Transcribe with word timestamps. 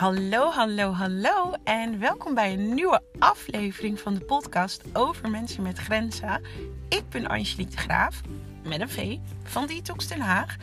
Hallo, 0.00 0.50
hallo, 0.50 0.92
hallo 0.92 1.52
en 1.64 1.98
welkom 1.98 2.34
bij 2.34 2.52
een 2.52 2.74
nieuwe 2.74 3.02
aflevering 3.18 4.00
van 4.00 4.14
de 4.14 4.24
podcast 4.24 4.82
over 4.92 5.30
mensen 5.30 5.62
met 5.62 5.78
grenzen. 5.78 6.42
Ik 6.88 7.08
ben 7.08 7.26
Angelique 7.26 7.70
de 7.70 7.76
Graaf, 7.76 8.20
met 8.64 8.80
een 8.80 8.88
V, 8.88 9.16
van 9.42 9.66
Detox 9.66 10.06
Den 10.06 10.20
Haag. 10.20 10.56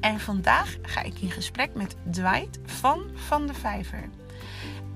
En 0.00 0.20
vandaag 0.20 0.76
ga 0.82 1.02
ik 1.02 1.18
in 1.20 1.30
gesprek 1.30 1.74
met 1.74 1.96
Dwight 2.10 2.58
van 2.64 3.10
Van 3.14 3.46
de 3.46 3.54
Vijver. 3.54 4.08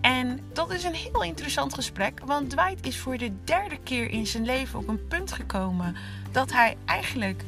En 0.01 0.41
dat 0.53 0.71
is 0.71 0.85
een 0.85 0.95
heel 0.95 1.23
interessant 1.23 1.75
gesprek, 1.75 2.21
want 2.25 2.51
Dwight 2.51 2.87
is 2.87 2.99
voor 2.99 3.19
de 3.19 3.33
derde 3.45 3.79
keer 3.79 4.11
in 4.11 4.27
zijn 4.27 4.45
leven 4.45 4.79
op 4.79 4.89
een 4.89 5.07
punt 5.07 5.33
gekomen 5.33 5.97
dat 6.33 6.53
hij 6.53 6.77
eigenlijk, 6.85 7.45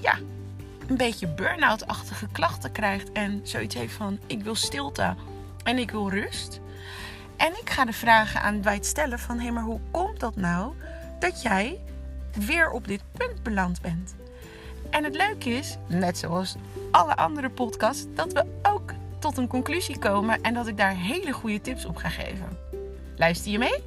ja, 0.00 0.18
een 0.86 0.96
beetje 0.96 1.28
burn-out-achtige 1.28 2.26
klachten 2.32 2.72
krijgt 2.72 3.12
en 3.12 3.40
zoiets 3.42 3.74
heeft 3.74 3.94
van: 3.94 4.18
ik 4.26 4.42
wil 4.42 4.54
stilte 4.54 5.14
en 5.66 5.78
ik 5.78 5.90
wil 5.90 6.10
rust. 6.10 6.60
En 7.36 7.52
ik 7.52 7.70
ga 7.70 7.84
de 7.84 7.92
vragen 7.92 8.40
aan 8.40 8.60
Dwight 8.60 8.86
stellen 8.86 9.18
van... 9.18 9.36
hé, 9.36 9.42
hey, 9.42 9.52
maar 9.52 9.62
hoe 9.62 9.80
komt 9.90 10.20
dat 10.20 10.36
nou 10.36 10.72
dat 11.18 11.42
jij 11.42 11.80
weer 12.46 12.70
op 12.70 12.88
dit 12.88 13.00
punt 13.12 13.42
beland 13.42 13.80
bent? 13.80 14.14
En 14.90 15.04
het 15.04 15.16
leuke 15.16 15.50
is, 15.50 15.76
net 15.86 16.18
zoals 16.18 16.56
alle 16.90 17.16
andere 17.16 17.50
podcasts... 17.50 18.06
dat 18.14 18.32
we 18.32 18.44
ook 18.62 18.92
tot 19.18 19.36
een 19.36 19.48
conclusie 19.48 19.98
komen... 19.98 20.42
en 20.42 20.54
dat 20.54 20.66
ik 20.66 20.76
daar 20.76 20.94
hele 20.96 21.32
goede 21.32 21.60
tips 21.60 21.84
op 21.84 21.96
ga 21.96 22.08
geven. 22.08 22.58
Luister 23.16 23.52
je 23.52 23.58
mee? 23.58 23.82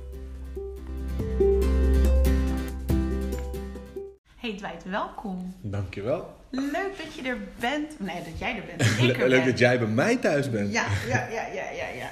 Hey 4.49 4.57
Dwight, 4.57 4.83
welkom. 4.83 5.55
Dankjewel. 5.61 6.37
Leuk 6.49 6.97
dat 6.97 7.13
je 7.13 7.21
er 7.21 7.37
bent. 7.59 7.99
Nee, 7.99 8.23
dat 8.23 8.39
jij 8.39 8.55
er 8.55 8.65
bent. 8.65 8.81
Ik 9.09 9.17
er 9.17 9.29
Leuk 9.29 9.45
dat 9.45 9.59
jij 9.59 9.79
bij 9.79 9.87
mij 9.87 10.17
thuis 10.17 10.49
bent. 10.49 10.73
Ja, 10.73 10.87
ja, 11.07 11.27
ja, 11.27 11.47
ja, 11.47 11.69
ja. 11.69 11.87
ja. 11.87 12.11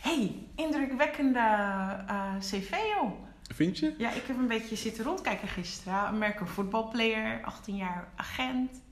hey, 0.00 0.34
indrukwekkende 0.54 1.38
uh, 2.08 2.38
cv, 2.38 2.70
joh. 2.70 3.12
Vind 3.54 3.78
je? 3.78 3.94
Ja, 3.98 4.12
ik 4.12 4.22
heb 4.26 4.38
een 4.38 4.48
beetje 4.48 4.76
zitten 4.76 5.04
rondkijken 5.04 5.48
gisteren. 5.48 5.94
American 5.94 6.48
voetbalplayer, 6.48 7.40
18 7.44 7.76
jaar 7.76 8.08
agent. 8.16 8.82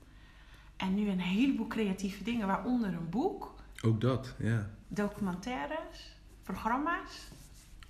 En 0.77 0.95
nu 0.95 1.09
een 1.09 1.21
heleboel 1.21 1.67
creatieve 1.67 2.23
dingen, 2.23 2.47
waaronder 2.47 2.89
een 2.89 3.09
boek. 3.09 3.55
Ook 3.81 4.01
dat, 4.01 4.35
ja. 4.37 4.69
Documentaires, 4.87 6.15
programma's. 6.43 7.27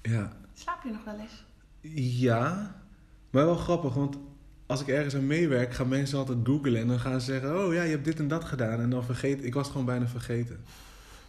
Ja. 0.02 0.31
Slaap 0.53 0.84
je 0.84 0.91
nog 0.91 1.03
wel 1.03 1.19
eens? 1.19 1.44
Ja, 2.19 2.75
maar 3.30 3.45
wel 3.45 3.56
grappig, 3.56 3.94
want 3.94 4.17
als 4.70 4.81
ik 4.81 4.88
ergens 4.88 5.16
aan 5.16 5.28
meewerk, 5.28 5.73
gaan 5.73 5.88
mensen 5.88 6.17
altijd 6.17 6.38
googlen 6.44 6.80
en 6.80 6.88
dan 6.88 7.00
gaan 7.00 7.22
ze 7.22 7.31
zeggen: 7.31 7.66
Oh 7.66 7.73
ja, 7.73 7.84
je 7.84 7.89
hebt 7.89 8.06
dit 8.06 8.20
en 8.20 8.28
dat 8.28 8.44
gedaan. 8.44 8.80
En 8.80 8.89
dan 8.89 9.03
vergeet 9.03 9.44
ik 9.44 9.53
was 9.53 9.64
het 9.64 9.72
gewoon 9.72 9.86
bijna 9.86 10.08
vergeten. 10.08 10.58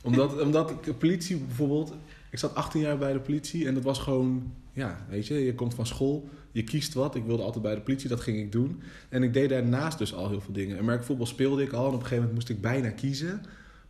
Omdat, 0.02 0.40
omdat 0.46 0.70
ik, 0.70 0.98
politie 0.98 1.36
bijvoorbeeld, 1.36 1.94
ik 2.30 2.38
zat 2.38 2.54
18 2.54 2.80
jaar 2.80 2.98
bij 2.98 3.12
de 3.12 3.20
politie 3.20 3.66
en 3.66 3.74
dat 3.74 3.82
was 3.82 3.98
gewoon, 3.98 4.52
ja, 4.72 5.06
weet 5.08 5.26
je, 5.26 5.34
je 5.44 5.54
komt 5.54 5.74
van 5.74 5.86
school, 5.86 6.28
je 6.52 6.64
kiest 6.64 6.94
wat. 6.94 7.14
Ik 7.14 7.24
wilde 7.24 7.42
altijd 7.42 7.62
bij 7.62 7.74
de 7.74 7.80
politie, 7.80 8.08
dat 8.08 8.20
ging 8.20 8.38
ik 8.38 8.52
doen. 8.52 8.82
En 9.08 9.22
ik 9.22 9.32
deed 9.32 9.48
daarnaast 9.48 9.98
dus 9.98 10.14
al 10.14 10.28
heel 10.28 10.40
veel 10.40 10.54
dingen. 10.54 10.78
En 10.78 10.84
merkvoetbal 10.84 11.26
speelde 11.26 11.62
ik 11.62 11.72
al 11.72 11.80
en 11.80 11.86
op 11.86 11.92
een 11.92 11.98
gegeven 11.98 12.16
moment 12.16 12.34
moest 12.34 12.48
ik 12.48 12.60
bijna 12.60 12.90
kiezen. 12.90 13.42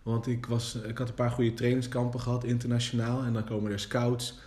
Want 0.03 0.27
ik, 0.27 0.47
was, 0.47 0.75
ik 0.75 0.99
had 0.99 1.09
een 1.09 1.15
paar 1.15 1.31
goede 1.31 1.55
trainingskampen 1.55 2.21
gehad, 2.21 2.45
internationaal. 2.45 3.23
En 3.23 3.33
dan 3.33 3.45
komen 3.45 3.73
er 3.73 3.81
scouts. 3.81 4.39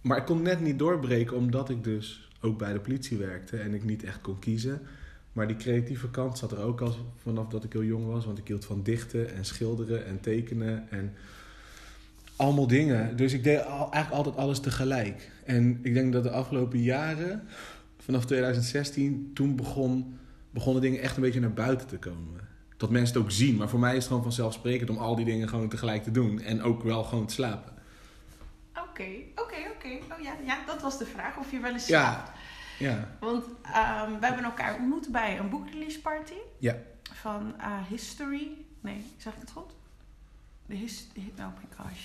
Maar 0.00 0.18
ik 0.18 0.24
kon 0.24 0.42
net 0.42 0.60
niet 0.60 0.78
doorbreken, 0.78 1.36
omdat 1.36 1.70
ik 1.70 1.84
dus 1.84 2.27
ook 2.40 2.58
bij 2.58 2.72
de 2.72 2.80
politie 2.80 3.16
werkte 3.16 3.56
en 3.56 3.74
ik 3.74 3.84
niet 3.84 4.04
echt 4.04 4.20
kon 4.20 4.38
kiezen. 4.38 4.80
Maar 5.32 5.46
die 5.46 5.56
creatieve 5.56 6.10
kant 6.10 6.38
zat 6.38 6.52
er 6.52 6.58
ook 6.58 6.80
al 6.80 6.96
vanaf 7.22 7.48
dat 7.48 7.64
ik 7.64 7.72
heel 7.72 7.84
jong 7.84 8.06
was. 8.06 8.24
Want 8.24 8.38
ik 8.38 8.48
hield 8.48 8.64
van 8.64 8.82
dichten 8.82 9.34
en 9.34 9.44
schilderen 9.44 10.06
en 10.06 10.20
tekenen 10.20 10.90
en 10.90 11.12
allemaal 12.36 12.66
dingen. 12.66 13.16
Dus 13.16 13.32
ik 13.32 13.44
deed 13.44 13.58
eigenlijk 13.58 14.10
altijd 14.10 14.36
alles 14.36 14.60
tegelijk. 14.60 15.30
En 15.44 15.78
ik 15.82 15.94
denk 15.94 16.12
dat 16.12 16.22
de 16.22 16.30
afgelopen 16.30 16.82
jaren, 16.82 17.42
vanaf 17.98 18.26
2016, 18.26 19.30
toen 19.34 19.56
begon, 19.56 20.18
begonnen 20.50 20.82
dingen 20.82 21.00
echt 21.00 21.16
een 21.16 21.22
beetje 21.22 21.40
naar 21.40 21.52
buiten 21.52 21.86
te 21.86 21.98
komen. 21.98 22.40
Dat 22.76 22.90
mensen 22.90 23.14
het 23.14 23.24
ook 23.24 23.30
zien. 23.30 23.56
Maar 23.56 23.68
voor 23.68 23.78
mij 23.78 23.90
is 23.90 23.96
het 23.96 24.06
gewoon 24.06 24.22
vanzelfsprekend 24.22 24.90
om 24.90 24.96
al 24.96 25.16
die 25.16 25.24
dingen 25.24 25.48
gewoon 25.48 25.68
tegelijk 25.68 26.02
te 26.02 26.10
doen. 26.10 26.40
En 26.40 26.62
ook 26.62 26.82
wel 26.82 27.04
gewoon 27.04 27.26
te 27.26 27.34
slapen. 27.34 27.72
Oké, 28.98 29.42
oké, 29.42 29.56
oké. 29.74 30.14
Oh 30.14 30.22
ja, 30.22 30.32
ja, 30.44 30.58
dat 30.66 30.82
was 30.82 30.98
de 30.98 31.06
vraag 31.06 31.36
of 31.36 31.50
je 31.50 31.60
wel 31.60 31.72
eens 31.72 31.86
slaapt. 31.86 32.30
Ja. 32.78 32.90
ja. 32.90 33.08
Want 33.20 33.44
um, 33.44 34.20
we 34.20 34.26
hebben 34.26 34.44
elkaar 34.44 34.74
ontmoet 34.74 35.08
bij 35.08 35.38
een 35.38 35.48
boekrelease 35.48 36.00
party. 36.00 36.34
Ja. 36.58 36.76
Van 37.12 37.54
uh, 37.58 37.86
History. 37.88 38.50
Nee, 38.80 39.12
zeg 39.16 39.34
ik 39.34 39.40
het 39.40 39.50
goed? 39.50 39.72
De 40.66 40.74
his 40.74 41.06
oh 41.16 41.44
my 41.44 41.76
gosh. 41.76 42.00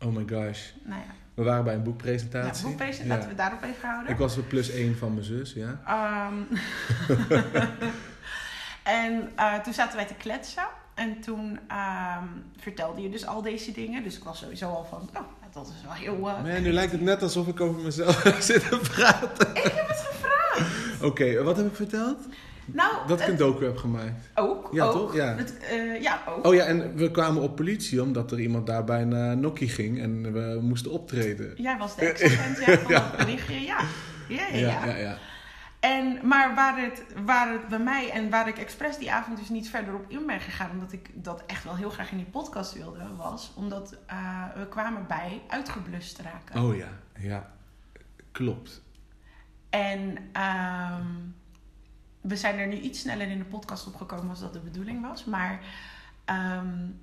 Oh 0.00 0.14
my 0.14 0.24
gosh. 0.28 0.70
Nou 0.82 1.00
ja. 1.00 1.14
We 1.34 1.42
waren 1.42 1.64
bij 1.64 1.74
een 1.74 1.82
boekpresentatie. 1.82 2.62
Ja, 2.62 2.68
boekpresentatie. 2.68 3.08
Laten 3.08 3.28
we 3.28 3.34
daarop 3.34 3.62
even 3.62 3.88
houden. 3.88 4.12
Ik 4.12 4.18
was 4.18 4.36
er 4.36 4.42
plus 4.42 4.70
één 4.70 4.96
van 4.96 5.12
mijn 5.12 5.24
zus, 5.24 5.52
ja. 5.52 5.80
Um, 6.28 6.48
en 9.02 9.32
uh, 9.36 9.54
toen 9.54 9.72
zaten 9.72 9.96
wij 9.96 10.06
te 10.06 10.14
kletsen. 10.14 10.68
En 10.94 11.20
toen 11.20 11.50
um, 11.50 12.44
vertelde 12.56 13.02
je 13.02 13.08
dus 13.08 13.26
al 13.26 13.42
deze 13.42 13.72
dingen. 13.72 14.02
Dus 14.02 14.16
ik 14.16 14.24
was 14.24 14.38
sowieso 14.38 14.70
al 14.70 14.84
van, 14.84 15.10
oh, 15.16 15.37
dat 15.52 15.66
is 15.66 15.84
wel 15.84 15.92
heel... 15.92 16.28
Uh, 16.28 16.42
nee, 16.42 16.60
nu 16.60 16.72
lijkt 16.72 16.92
het 16.92 17.00
net 17.00 17.22
alsof 17.22 17.46
ik 17.46 17.60
over 17.60 17.80
mezelf 17.80 18.22
zit 18.40 18.68
te 18.68 18.78
praten. 18.92 19.50
Ik 19.54 19.62
heb 19.62 19.88
het 19.88 20.06
gevraagd. 20.10 21.02
Oké, 21.02 21.42
wat 21.42 21.56
heb 21.56 21.66
ik 21.66 21.74
verteld? 21.74 22.18
Nou, 22.72 23.06
dat 23.06 23.20
ik 23.20 23.26
een 23.26 23.36
docu 23.36 23.64
heb 23.64 23.76
gemaakt. 23.76 24.30
Ook? 24.34 24.68
Ja, 24.72 24.84
ook. 24.84 24.92
toch? 24.92 25.14
Ja. 25.14 25.34
Het, 25.36 25.54
uh, 25.72 26.02
ja, 26.02 26.22
ook. 26.28 26.46
Oh 26.46 26.54
ja, 26.54 26.64
en 26.64 26.96
we 26.96 27.10
kwamen 27.10 27.42
op 27.42 27.56
politie 27.56 28.02
omdat 28.02 28.32
er 28.32 28.40
iemand 28.40 28.66
daar 28.66 28.84
bijna 28.84 29.34
nokkie 29.34 29.68
ging 29.68 30.00
en 30.00 30.32
we 30.32 30.58
moesten 30.62 30.90
optreden. 30.90 31.52
Jij 31.56 31.78
was 31.78 31.96
de 31.96 32.06
ex-agent 32.06 32.88
ja, 32.88 33.10
van 33.16 33.26
ja. 33.48 33.80
Ja, 34.28 34.46
ja, 34.52 34.56
ja. 34.58 34.86
ja, 34.86 34.96
ja. 34.96 35.18
En, 35.80 36.26
maar 36.26 36.54
waar 36.54 36.78
het, 36.78 37.04
waar 37.24 37.52
het 37.52 37.68
bij 37.68 37.78
mij 37.78 38.10
en 38.10 38.30
waar 38.30 38.48
ik 38.48 38.58
expres 38.58 38.98
die 38.98 39.12
avond 39.12 39.38
dus 39.38 39.48
niet 39.48 39.70
verder 39.70 39.94
op 39.94 40.10
in 40.10 40.26
ben 40.26 40.40
gegaan, 40.40 40.70
omdat 40.70 40.92
ik 40.92 41.10
dat 41.14 41.42
echt 41.46 41.64
wel 41.64 41.76
heel 41.76 41.90
graag 41.90 42.10
in 42.10 42.16
die 42.16 42.26
podcast 42.26 42.72
wilde, 42.72 43.16
was 43.16 43.52
omdat 43.54 43.96
uh, 44.10 44.44
we 44.54 44.68
kwamen 44.68 45.06
bij 45.06 45.42
uitgeblust 45.48 46.16
te 46.16 46.22
raken. 46.22 46.62
Oh 46.62 46.76
ja, 46.76 46.88
ja, 47.18 47.50
klopt. 48.32 48.82
En 49.70 50.18
um, 50.42 51.34
we 52.20 52.36
zijn 52.36 52.58
er 52.58 52.66
nu 52.66 52.78
iets 52.78 53.00
sneller 53.00 53.28
in 53.28 53.38
de 53.38 53.44
podcast 53.44 53.86
opgekomen 53.86 54.30
als 54.30 54.40
dat 54.40 54.52
de 54.52 54.60
bedoeling 54.60 55.02
was, 55.02 55.24
maar 55.24 55.60
um, 56.26 57.00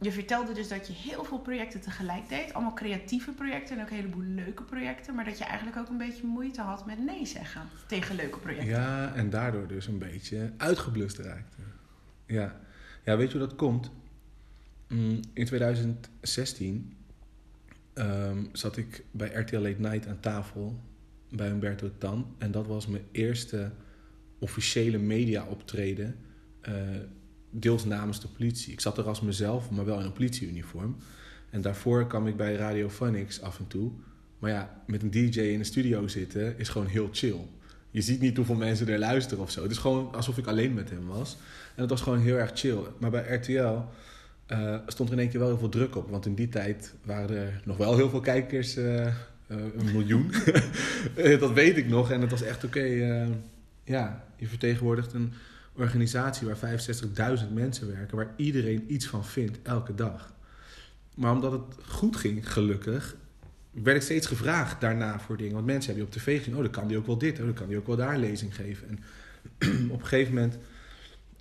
je 0.00 0.12
vertelde 0.12 0.52
dus 0.52 0.68
dat 0.68 0.86
je 0.86 0.92
heel 0.92 1.24
veel 1.24 1.38
projecten 1.38 1.80
tegelijk 1.80 2.28
deed. 2.28 2.54
Allemaal 2.54 2.74
creatieve 2.74 3.32
projecten 3.32 3.76
en 3.76 3.82
ook 3.82 3.90
een 3.90 3.96
heleboel 3.96 4.22
leuke 4.22 4.62
projecten. 4.62 5.14
Maar 5.14 5.24
dat 5.24 5.38
je 5.38 5.44
eigenlijk 5.44 5.78
ook 5.78 5.88
een 5.88 5.98
beetje 5.98 6.26
moeite 6.26 6.60
had 6.60 6.86
met 6.86 7.04
nee 7.04 7.26
zeggen 7.26 7.62
tegen 7.86 8.16
leuke 8.16 8.38
projecten. 8.38 8.68
Ja, 8.68 9.14
en 9.14 9.30
daardoor 9.30 9.66
dus 9.66 9.86
een 9.86 9.98
beetje 9.98 10.52
uitgeblust 10.56 11.18
raakte. 11.18 11.56
Ja, 12.26 12.60
ja 13.04 13.16
weet 13.16 13.32
je 13.32 13.38
hoe 13.38 13.46
dat 13.46 13.56
komt? 13.56 13.90
Mm, 14.88 15.20
in 15.32 15.44
2016 15.44 16.96
um, 17.94 18.48
zat 18.52 18.76
ik 18.76 19.04
bij 19.10 19.32
RTL 19.32 19.56
Late 19.56 19.80
Night 19.80 20.06
aan 20.06 20.20
tafel 20.20 20.80
bij 21.30 21.48
Humberto 21.48 21.90
Tan. 21.98 22.34
En 22.38 22.50
dat 22.50 22.66
was 22.66 22.86
mijn 22.86 23.04
eerste 23.12 23.72
officiële 24.38 24.98
media 24.98 25.44
optreden... 25.44 26.16
Uh, 26.68 26.74
deels 27.50 27.84
namens 27.84 28.20
de 28.20 28.28
politie. 28.28 28.72
Ik 28.72 28.80
zat 28.80 28.98
er 28.98 29.08
als 29.08 29.20
mezelf, 29.20 29.70
maar 29.70 29.84
wel 29.84 29.98
in 29.98 30.04
een 30.04 30.12
politieuniform. 30.12 30.96
En 31.50 31.60
daarvoor 31.60 32.06
kwam 32.06 32.26
ik 32.26 32.36
bij 32.36 32.54
Radio 32.54 32.88
Phonics 32.88 33.40
af 33.40 33.58
en 33.58 33.66
toe. 33.66 33.90
Maar 34.38 34.50
ja, 34.50 34.82
met 34.86 35.02
een 35.02 35.10
DJ 35.10 35.40
in 35.40 35.58
de 35.58 35.64
studio 35.64 36.08
zitten 36.08 36.58
is 36.58 36.68
gewoon 36.68 36.86
heel 36.86 37.08
chill. 37.12 37.40
Je 37.90 38.00
ziet 38.00 38.20
niet 38.20 38.36
hoeveel 38.36 38.54
mensen 38.54 38.88
er 38.88 38.98
luisteren 38.98 39.42
of 39.42 39.50
zo. 39.50 39.62
Het 39.62 39.70
is 39.70 39.78
gewoon 39.78 40.14
alsof 40.14 40.38
ik 40.38 40.46
alleen 40.46 40.74
met 40.74 40.90
hem 40.90 41.06
was. 41.06 41.36
En 41.74 41.80
het 41.80 41.90
was 41.90 42.00
gewoon 42.00 42.18
heel 42.18 42.36
erg 42.36 42.50
chill. 42.54 42.78
Maar 42.98 43.10
bij 43.10 43.34
RTL 43.34 43.78
eh, 44.46 44.76
stond 44.86 45.08
er 45.08 45.14
in 45.14 45.20
één 45.20 45.30
keer 45.30 45.40
wel 45.40 45.48
heel 45.48 45.58
veel 45.58 45.68
druk 45.68 45.96
op. 45.96 46.10
Want 46.10 46.26
in 46.26 46.34
die 46.34 46.48
tijd 46.48 46.94
waren 47.02 47.36
er 47.36 47.60
nog 47.64 47.76
wel 47.76 47.96
heel 47.96 48.10
veel 48.10 48.20
kijkers. 48.20 48.76
Uh, 48.76 49.06
uh, 49.06 49.12
een 49.48 49.92
miljoen. 49.92 50.30
dat 51.40 51.52
weet 51.52 51.76
ik 51.76 51.88
nog. 51.88 52.10
En 52.10 52.20
het 52.20 52.30
was 52.30 52.42
echt 52.42 52.64
oké. 52.64 52.84
Ja, 53.84 54.24
je 54.36 54.46
vertegenwoordigt 54.46 55.12
een 55.12 55.32
organisatie 55.76 56.46
waar 56.46 56.78
65.000 57.38 57.52
mensen 57.52 57.88
werken, 57.88 58.16
waar 58.16 58.32
iedereen 58.36 58.92
iets 58.92 59.06
van 59.06 59.24
vindt 59.24 59.58
elke 59.62 59.94
dag. 59.94 60.34
Maar 61.14 61.32
omdat 61.32 61.52
het 61.52 61.62
goed 61.86 62.16
ging, 62.16 62.52
gelukkig, 62.52 63.16
werd 63.70 63.96
ik 63.96 64.02
steeds 64.02 64.26
gevraagd 64.26 64.80
daarna 64.80 65.20
voor 65.20 65.36
dingen. 65.36 65.54
Want 65.54 65.66
mensen 65.66 65.94
hebben 65.94 66.10
je 66.10 66.16
op 66.16 66.22
tv 66.22 66.38
gezien, 66.38 66.54
oh, 66.54 66.62
dan 66.62 66.70
kan 66.70 66.88
die 66.88 66.96
ook 66.96 67.06
wel 67.06 67.18
dit, 67.18 67.38
oh, 67.38 67.44
dan 67.44 67.54
kan 67.54 67.68
die 67.68 67.76
ook 67.76 67.86
wel 67.86 67.96
daar 67.96 68.18
lezing 68.18 68.54
geven. 68.54 68.88
En 68.88 68.98
op 69.90 70.00
een 70.00 70.06
gegeven 70.06 70.34
moment, 70.34 70.58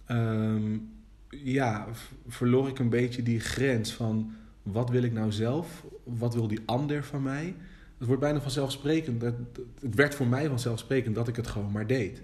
um, 0.10 0.90
ja, 1.30 1.88
verloor 2.28 2.68
ik 2.68 2.80
een 2.80 2.90
beetje 2.90 3.24
die 3.24 3.40
grens 3.40 3.94
van 3.94 4.34
wat 4.64 4.90
wil 4.90 5.04
ik 5.04 5.14
nou 5.14 5.32
zelf, 5.32 5.86
wat 6.04 6.34
wil 6.34 6.48
die 6.48 6.62
ander 6.66 7.04
van 7.04 7.24
mij. 7.24 7.56
Het 7.98 8.08
wordt 8.08 8.22
bijna 8.22 8.42
vanzelfsprekend, 8.42 9.22
het 9.22 9.96
werd 9.96 10.16
voor 10.16 10.28
mij 10.28 10.48
vanzelfsprekend 10.48 11.16
dat 11.16 11.28
ik 11.28 11.36
het 11.36 11.48
gewoon 11.48 11.72
maar 11.72 11.88
deed. 11.88 12.22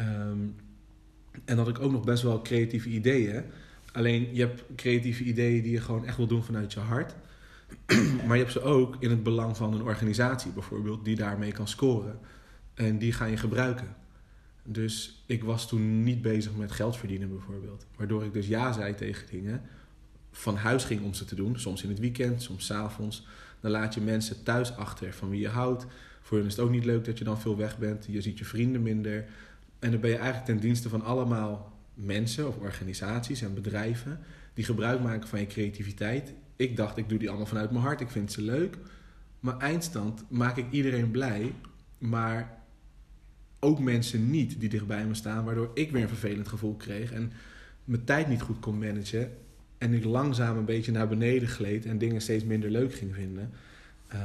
Um, 0.00 0.56
en 1.44 1.56
dat 1.56 1.68
ik 1.68 1.80
ook 1.80 1.92
nog 1.92 2.04
best 2.04 2.22
wel 2.22 2.42
creatieve 2.42 2.88
ideeën. 2.88 3.44
Alleen 3.92 4.34
je 4.34 4.40
hebt 4.40 4.62
creatieve 4.76 5.24
ideeën 5.24 5.62
die 5.62 5.72
je 5.72 5.80
gewoon 5.80 6.06
echt 6.06 6.16
wil 6.16 6.26
doen 6.26 6.42
vanuit 6.42 6.72
je 6.72 6.80
hart. 6.80 7.14
maar 8.26 8.36
je 8.36 8.42
hebt 8.42 8.52
ze 8.52 8.62
ook 8.62 8.96
in 8.98 9.10
het 9.10 9.22
belang 9.22 9.56
van 9.56 9.74
een 9.74 9.82
organisatie 9.82 10.52
bijvoorbeeld, 10.52 11.04
die 11.04 11.16
daarmee 11.16 11.52
kan 11.52 11.68
scoren. 11.68 12.18
En 12.74 12.98
die 12.98 13.12
ga 13.12 13.24
je 13.24 13.36
gebruiken. 13.36 13.96
Dus 14.62 15.22
ik 15.26 15.44
was 15.44 15.68
toen 15.68 16.02
niet 16.02 16.22
bezig 16.22 16.56
met 16.56 16.72
geld 16.72 16.96
verdienen 16.96 17.28
bijvoorbeeld. 17.28 17.86
Waardoor 17.96 18.24
ik 18.24 18.32
dus 18.32 18.46
ja 18.46 18.72
zei 18.72 18.94
tegen 18.94 19.26
dingen. 19.30 19.62
Van 20.32 20.56
huis 20.56 20.84
ging 20.84 21.02
om 21.02 21.14
ze 21.14 21.24
te 21.24 21.34
doen. 21.34 21.58
Soms 21.58 21.82
in 21.82 21.88
het 21.88 21.98
weekend, 21.98 22.42
soms 22.42 22.66
s 22.66 22.70
avonds. 22.70 23.26
Dan 23.60 23.70
laat 23.70 23.94
je 23.94 24.00
mensen 24.00 24.42
thuis 24.42 24.76
achter 24.76 25.12
van 25.12 25.30
wie 25.30 25.40
je 25.40 25.48
houdt. 25.48 25.86
Voor 26.20 26.38
hen 26.38 26.46
is 26.46 26.56
het 26.56 26.64
ook 26.64 26.70
niet 26.70 26.84
leuk 26.84 27.04
dat 27.04 27.18
je 27.18 27.24
dan 27.24 27.40
veel 27.40 27.56
weg 27.56 27.78
bent. 27.78 28.06
Je 28.08 28.20
ziet 28.20 28.38
je 28.38 28.44
vrienden 28.44 28.82
minder. 28.82 29.24
En 29.80 29.90
dan 29.90 30.00
ben 30.00 30.10
je 30.10 30.16
eigenlijk 30.16 30.46
ten 30.46 30.60
dienste 30.60 30.88
van 30.88 31.02
allemaal 31.02 31.78
mensen 31.94 32.48
of 32.48 32.56
organisaties 32.56 33.42
en 33.42 33.54
bedrijven 33.54 34.20
die 34.54 34.64
gebruik 34.64 35.00
maken 35.00 35.28
van 35.28 35.40
je 35.40 35.46
creativiteit. 35.46 36.32
Ik 36.56 36.76
dacht, 36.76 36.96
ik 36.96 37.08
doe 37.08 37.18
die 37.18 37.28
allemaal 37.28 37.46
vanuit 37.46 37.70
mijn 37.70 37.84
hart. 37.84 38.00
Ik 38.00 38.10
vind 38.10 38.32
ze 38.32 38.42
leuk. 38.42 38.76
Maar 39.40 39.58
eindstand 39.58 40.24
maak 40.28 40.56
ik 40.56 40.66
iedereen 40.70 41.10
blij. 41.10 41.54
Maar 41.98 42.58
ook 43.60 43.78
mensen 43.78 44.30
niet 44.30 44.60
die 44.60 44.68
dichtbij 44.68 45.06
me 45.06 45.14
staan, 45.14 45.44
waardoor 45.44 45.70
ik 45.74 45.90
weer 45.90 46.02
een 46.02 46.08
vervelend 46.08 46.48
gevoel 46.48 46.76
kreeg 46.76 47.12
en 47.12 47.32
mijn 47.84 48.04
tijd 48.04 48.28
niet 48.28 48.42
goed 48.42 48.60
kon 48.60 48.78
managen. 48.78 49.32
En 49.78 49.94
ik 49.94 50.04
langzaam 50.04 50.56
een 50.56 50.64
beetje 50.64 50.92
naar 50.92 51.08
beneden 51.08 51.48
gleed 51.48 51.86
en 51.86 51.98
dingen 51.98 52.20
steeds 52.20 52.44
minder 52.44 52.70
leuk 52.70 52.94
ging 52.94 53.14
vinden. 53.14 53.52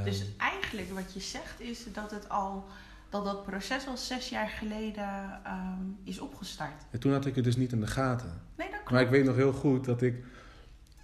Dus 0.04 0.20
ehm, 0.20 0.28
eigenlijk 0.36 0.90
wat 0.90 1.14
je 1.14 1.20
zegt 1.20 1.60
is 1.60 1.84
dat 1.92 2.10
het 2.10 2.28
al 2.28 2.64
dat 3.10 3.24
dat 3.24 3.44
proces 3.44 3.86
al 3.86 3.96
zes 3.96 4.28
jaar 4.28 4.48
geleden 4.48 5.40
ehm, 5.44 5.82
is 6.04 6.18
opgestart. 6.18 6.82
En 6.90 7.00
toen 7.00 7.12
had 7.12 7.26
ik 7.26 7.34
het 7.34 7.44
dus 7.44 7.56
niet 7.56 7.72
in 7.72 7.80
de 7.80 7.86
gaten. 7.86 8.42
Nee, 8.56 8.66
dat 8.66 8.76
klopt. 8.76 8.90
Maar 8.90 9.02
ik 9.02 9.08
weet 9.08 9.24
nog 9.24 9.36
heel 9.36 9.52
goed 9.52 9.84
dat 9.84 10.02
ik 10.02 10.24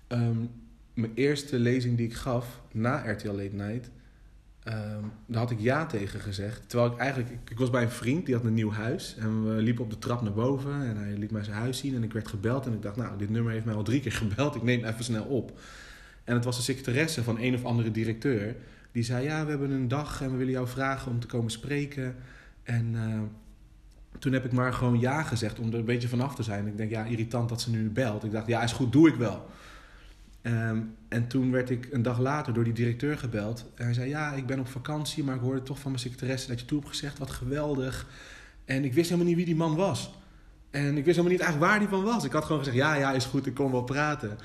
ehm, 0.06 0.46
mijn 0.94 1.12
eerste 1.14 1.58
lezing 1.58 1.96
die 1.96 2.06
ik 2.06 2.14
gaf 2.14 2.60
na 2.72 3.10
RTL 3.10 3.31
Late 3.31 3.54
Night, 3.54 3.90
Um, 4.69 5.12
daar 5.26 5.40
had 5.40 5.50
ik 5.50 5.60
ja 5.60 5.87
tegen 5.87 6.20
gezegd. 6.20 6.69
Terwijl 6.69 6.93
ik 6.93 6.99
eigenlijk, 6.99 7.31
ik, 7.50 7.58
was 7.58 7.70
bij 7.70 7.82
een 7.82 7.90
vriend 7.90 8.26
die 8.26 8.34
had 8.34 8.44
een 8.44 8.54
nieuw 8.54 8.72
huis. 8.72 9.16
En 9.19 9.54
we 9.54 9.62
liepen 9.62 9.84
op 9.84 9.90
de 9.90 9.99
trap 9.99 10.22
naar 10.22 10.32
boven 10.32 10.82
en 10.82 10.96
hij 10.96 11.12
liet 11.12 11.31
mij 11.31 11.44
zijn 11.44 11.56
huis 11.56 11.78
zien. 11.78 11.94
En 11.94 12.02
ik 12.02 12.12
werd 12.12 12.28
gebeld 12.28 12.66
en 12.66 12.72
ik 12.72 12.82
dacht, 12.82 12.96
nou, 12.96 13.19
dit 13.19 13.31
nummer 13.31 13.52
heeft 13.52 13.64
mij 13.64 13.75
al 13.75 13.82
drie 13.82 14.00
keer 14.00 14.12
gebeld. 14.12 14.54
Ik 14.54 14.62
neem 14.62 14.84
even 14.84 15.04
snel 15.04 15.25
op. 15.25 15.58
En 16.25 16.34
het 16.34 16.44
was 16.44 16.56
de 16.56 16.62
secretaresse 16.62 17.22
van 17.22 17.38
een 17.38 17.54
of 17.54 17.64
andere 17.64 17.90
directeur. 17.90 18.56
Die 18.92 19.02
zei, 19.02 19.24
ja, 19.24 19.44
we 19.44 19.50
hebben 19.50 19.70
een 19.70 19.88
dag 19.88 20.22
en 20.22 20.30
we 20.30 20.36
willen 20.36 20.52
jou 20.52 20.68
vragen 20.68 21.10
om 21.10 21.20
te 21.20 21.26
komen 21.26 21.50
spreken. 21.50 22.16
En 22.62 22.94
uh, 22.94 23.20
toen 24.18 24.32
heb 24.32 24.44
ik 24.44 24.52
maar 24.52 24.72
gewoon 24.72 25.00
ja 25.00 25.22
gezegd 25.22 25.58
om 25.58 25.72
er 25.72 25.78
een 25.78 25.84
beetje 25.84 26.08
vanaf 26.08 26.34
te 26.34 26.42
zijn. 26.42 26.66
Ik 26.66 26.76
denk, 26.76 26.90
ja, 26.90 27.04
irritant 27.04 27.48
dat 27.48 27.60
ze 27.60 27.70
nu 27.70 27.90
belt. 27.90 28.24
Ik 28.24 28.32
dacht, 28.32 28.46
ja, 28.46 28.62
is 28.62 28.72
goed, 28.72 28.92
doe 28.92 29.08
ik 29.08 29.14
wel. 29.14 29.46
Ehm, 30.42 30.80
en 31.08 31.26
toen 31.26 31.50
werd 31.50 31.70
ik 31.70 31.88
een 31.90 32.02
dag 32.02 32.18
later 32.18 32.54
door 32.54 32.64
die 32.64 32.72
directeur 32.72 33.18
gebeld. 33.18 33.70
En 33.74 33.84
hij 33.84 33.94
zei: 33.94 34.08
Ja, 34.08 34.32
ik 34.32 34.46
ben 34.46 34.60
op 34.60 34.68
vakantie, 34.68 35.24
maar 35.24 35.34
ik 35.34 35.40
hoorde 35.40 35.62
toch 35.62 35.78
van 35.78 35.90
mijn 35.90 36.02
secretaresse 36.02 36.48
dat 36.48 36.60
je 36.60 36.66
toe 36.66 36.78
hebt 36.78 36.90
gezegd. 36.90 37.18
Wat 37.18 37.30
geweldig. 37.30 38.06
En 38.64 38.84
ik 38.84 38.92
wist 38.92 39.08
helemaal 39.08 39.28
niet 39.28 39.36
wie 39.36 39.46
die 39.46 39.56
man 39.56 39.74
was. 39.74 40.14
En 40.70 40.96
ik 40.96 41.04
wist 41.04 41.16
helemaal 41.16 41.30
niet 41.30 41.40
eigenlijk 41.40 41.70
waar 41.70 41.78
die 41.78 41.88
van 41.88 42.02
was. 42.02 42.24
Ik 42.24 42.32
had 42.32 42.44
gewoon 42.44 42.58
gezegd: 42.58 42.76
Ja, 42.76 42.94
ja, 42.94 43.12
is 43.12 43.24
goed, 43.24 43.46
ik 43.46 43.54
kon 43.54 43.70
wel 43.70 43.82
praten. 43.82 44.38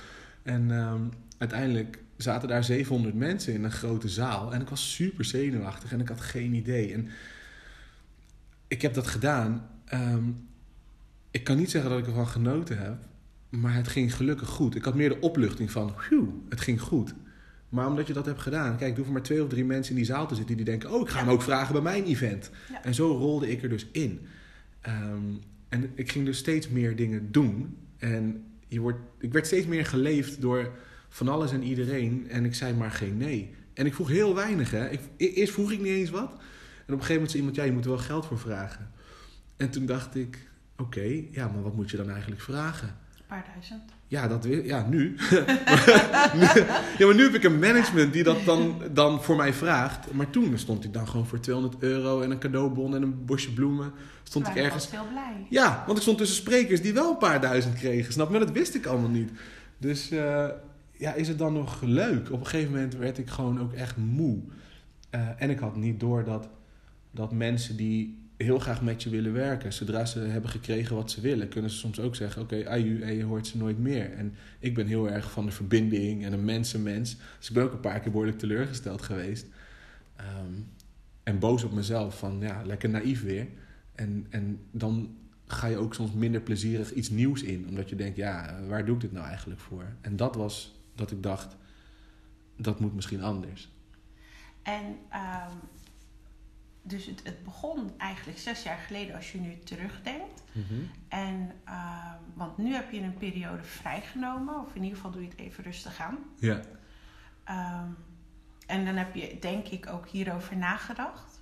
En 0.44 0.71
ehm, 0.71 1.01
uiteindelijk 1.38 1.99
zaten 2.18 2.48
daar 2.48 2.64
700 2.64 3.16
mensen 3.16 3.54
in 3.54 3.64
een 3.64 3.72
grote 3.72 4.10
zaal. 4.10 4.54
En 4.54 4.62
ik 4.62 4.69
was 4.69 4.94
super 4.94 5.25
zenuwachtig 5.25 5.92
en 5.92 6.00
ik 6.00 6.08
had 6.08 6.22
geen 6.22 6.54
idee. 6.54 6.94
En 6.94 7.10
ik 8.68 8.81
heb 8.81 8.94
dat 8.94 9.08
gedaan. 9.08 9.69
Ehm, 9.86 10.24
ik 11.31 11.44
kan 11.44 11.58
niet 11.58 11.72
zeggen 11.72 11.90
dat 11.90 12.00
ik 12.00 12.08
ervan 12.08 12.28
genoten 12.28 12.78
heb. 12.78 12.98
Maar 13.50 13.74
het 13.74 13.88
ging 13.88 14.16
gelukkig 14.16 14.50
goed. 14.50 14.75
Ik 14.75 14.84
had 14.84 14.96
meer 14.96 15.10
de 15.10 15.19
opluchting 15.19 15.72
van, 15.72 15.94
phew, 15.98 16.30
het 16.50 16.62
ging 16.62 16.81
goed. 16.81 17.14
Maar 17.69 17.88
omdat 17.88 18.08
je 18.08 18.14
dat 18.14 18.25
hebt 18.25 18.42
gedaan, 18.42 18.78
kijk, 18.78 18.90
er 18.90 18.96
hoeven 18.96 19.14
maar 19.14 19.24
twee 19.24 19.44
of 19.44 19.50
drie 19.50 19.66
mensen 19.66 19.92
in 19.92 19.98
die 19.98 20.06
zaal 20.06 20.28
te 20.28 20.36
zitten 20.36 20.56
die 20.56 20.66
denken: 20.66 20.92
Oh, 20.92 21.02
ik 21.02 21.10
ga 21.10 21.19
hem 21.19 21.30
ook 21.30 21.42
vragen 21.42 21.74
bij 21.74 21.81
mijn 21.81 22.06
event. 22.06 22.52
En 22.84 22.94
zo 22.94 23.08
rolde 23.12 23.52
ik 23.52 23.64
er 23.64 23.69
dus 23.69 23.88
in. 23.92 24.19
Ehm, 24.81 25.24
en 25.69 25.92
ik 25.96 26.12
ging 26.12 26.25
dus 26.25 26.38
steeds 26.38 26.69
meer 26.69 26.96
dingen 26.96 27.31
doen. 27.31 27.78
En 27.98 28.44
je 28.68 28.80
wordt, 28.80 29.00
ik 29.19 29.34
werd 29.34 29.46
steeds 29.46 29.66
meer 29.66 29.86
geleefd 29.86 30.42
door 30.42 30.72
van 31.09 31.27
alles 31.27 31.51
en 31.51 31.63
iedereen. 31.63 32.30
En 32.30 32.45
ik 32.45 32.56
zei 32.56 32.74
maar 32.74 32.92
geen 32.92 33.18
nee. 33.18 33.56
En 33.74 33.86
ik 33.86 33.94
vroeg 33.94 34.07
heel 34.07 34.36
weinig. 34.36 34.71
Hè. 34.71 34.89
Ik, 34.89 35.00
e-, 35.18 35.25
eerst 35.25 35.54
vroeg 35.54 35.71
ik 35.71 35.80
niet 35.80 35.88
eens 35.88 36.09
wat. 36.09 36.31
En 36.31 36.94
op 36.94 37.00
een 37.00 37.06
gegeven 37.06 37.13
moment 37.13 37.31
zei 37.31 37.44
iemand: 37.44 37.56
Ja, 37.56 37.63
je 37.63 37.71
moet 37.71 37.83
er 37.83 37.89
wel 37.89 38.00
geld 38.00 38.25
voor 38.25 38.39
vragen. 38.39 38.92
En 39.57 39.69
toen 39.69 39.86
dacht 39.86 40.15
ik: 40.15 40.48
Oké, 40.77 41.24
ja, 41.31 41.48
maar 41.48 41.62
wat 41.62 41.75
moet 41.75 41.89
je 41.89 41.98
dan 41.98 42.09
eigenlijk 42.09 42.42
vragen? 42.42 42.95
paar 43.27 43.45
duizend. 43.54 43.92
Ja, 44.07 44.27
dat, 44.27 44.48
ja 44.63 44.88
nu. 44.89 45.15
ja, 46.98 47.06
maar 47.06 47.15
nu 47.15 47.24
heb 47.24 47.33
ik 47.33 47.44
een 47.44 47.59
management 47.59 48.13
die 48.13 48.24
dat 48.24 48.45
dan, 48.45 48.81
dan 48.92 49.24
voor 49.24 49.36
mij 49.36 49.54
vraagt. 49.54 50.13
Maar 50.13 50.30
toen 50.30 50.57
stond 50.57 50.83
ik 50.83 50.94
dan 50.94 51.07
gewoon 51.07 51.25
voor 51.25 51.39
200 51.39 51.83
euro 51.83 52.21
en 52.21 52.31
een 52.31 52.39
cadeaubon 52.39 52.95
en 52.95 53.01
een 53.01 53.25
bosje 53.25 53.54
bloemen. 53.54 53.92
Stond 54.24 54.48
ik 54.48 54.56
ergens. 54.56 54.86
Ik 54.86 54.92
was 54.92 55.00
heel 55.00 55.09
blij. 55.12 55.48
Ja, 55.50 55.83
want 55.86 55.98
ik 55.98 56.04
stond 56.04 56.18
tussen 56.18 56.38
sprekers 56.38 56.81
die 56.81 56.94
wel 56.94 57.12
een 57.12 57.18
paar 57.18 57.42
duizend 57.42 57.75
kregen. 57.75 58.13
Snap 58.13 58.31
je? 58.31 58.39
Dat 58.39 58.51
wist 58.51 58.75
ik 58.75 58.86
allemaal 58.86 59.09
niet. 59.09 59.31
Dus 59.77 60.12
uh, 60.12 60.45
ja, 60.97 61.13
is 61.13 61.27
het 61.27 61.38
dan 61.38 61.53
nog 61.53 61.81
leuk? 61.81 62.31
Op 62.31 62.39
een 62.39 62.47
gegeven 62.47 62.71
moment 62.71 62.95
werd 62.95 63.17
ik 63.17 63.29
gewoon 63.29 63.59
ook 63.59 63.73
echt 63.73 63.97
moe. 63.97 64.39
Uh, 65.11 65.41
en 65.41 65.49
ik 65.49 65.59
had 65.59 65.75
niet 65.75 65.99
door 65.99 66.23
dat, 66.23 66.49
dat 67.11 67.31
mensen 67.31 67.77
die 67.77 68.27
heel 68.38 68.59
graag 68.59 68.81
met 68.81 69.03
je 69.03 69.09
willen 69.09 69.33
werken. 69.33 69.73
Zodra 69.73 70.05
ze 70.05 70.19
hebben 70.19 70.49
gekregen 70.49 70.95
wat 70.95 71.11
ze 71.11 71.21
willen, 71.21 71.49
kunnen 71.49 71.71
ze 71.71 71.77
soms 71.77 71.99
ook 71.99 72.15
zeggen: 72.15 72.41
Oké, 72.41 72.55
okay, 72.55 73.01
en 73.01 73.13
je 73.13 73.23
hoort 73.23 73.47
ze 73.47 73.57
nooit 73.57 73.79
meer. 73.79 74.13
En 74.13 74.33
ik 74.59 74.73
ben 74.73 74.88
heel 74.88 75.09
erg 75.09 75.31
van 75.31 75.45
de 75.45 75.51
verbinding 75.51 76.25
en 76.25 76.33
een 76.33 76.45
mensenmens. 76.45 77.17
Dus 77.38 77.47
ik 77.47 77.53
ben 77.53 77.63
ook 77.63 77.73
een 77.73 77.79
paar 77.79 77.99
keer 77.99 78.11
behoorlijk 78.11 78.39
teleurgesteld 78.39 79.01
geweest. 79.01 79.45
Um, 80.19 80.65
en 81.23 81.39
boos 81.39 81.63
op 81.63 81.73
mezelf 81.73 82.17
van 82.17 82.38
ja, 82.39 82.61
lekker 82.65 82.89
naïef 82.89 83.23
weer. 83.23 83.47
En, 83.95 84.25
en 84.29 84.59
dan 84.71 85.15
ga 85.47 85.67
je 85.67 85.77
ook 85.77 85.94
soms 85.94 86.11
minder 86.11 86.41
plezierig 86.41 86.94
iets 86.94 87.09
nieuws 87.09 87.44
in. 87.44 87.65
Omdat 87.67 87.89
je 87.89 87.95
denkt, 87.95 88.17
ja, 88.17 88.59
waar 88.67 88.85
doe 88.85 88.95
ik 88.95 89.01
dit 89.01 89.11
nou 89.11 89.25
eigenlijk 89.25 89.59
voor? 89.59 89.85
En 90.01 90.15
dat 90.15 90.35
was 90.35 90.76
dat 90.97 91.11
ik 91.11 91.23
dacht, 91.23 91.55
dat 92.57 92.79
moet 92.79 92.95
misschien 92.95 93.23
anders. 93.23 93.71
En 94.61 94.85
um, 94.85 95.59
dus 96.88 97.05
het, 97.05 97.21
het, 97.23 97.44
begon 97.44 97.91
eigenlijk 97.97 98.39
zes 98.39 98.63
jaar 98.63 98.77
geleden 98.77 99.15
als 99.15 99.31
je 99.31 99.39
nu 99.39 99.57
terugdenkt. 99.63 100.44
Mhm. 100.51 100.73
En, 101.07 101.51
uh, 101.67 102.13
want 102.33 102.57
nu 102.57 102.73
heb 102.73 102.91
je 102.91 103.01
een 103.01 103.17
periode 103.17 103.63
vrijgenomen, 103.63 104.59
of 104.59 104.75
in 104.75 104.83
ieder 104.83 104.95
geval 104.95 105.11
doe 105.11 105.21
je 105.21 105.27
het 105.27 105.39
even 105.39 105.63
rustig 105.63 105.99
aan. 105.99 106.18
Ja. 106.39 106.61
Um, 107.49 107.97
en 108.66 108.85
dan 108.85 108.95
heb 108.95 109.16
je 109.16 109.37
denk 109.39 109.68
ik 109.68 109.87
ook 109.89 110.07
hierover 110.07 110.57
nagedacht. 110.57 111.42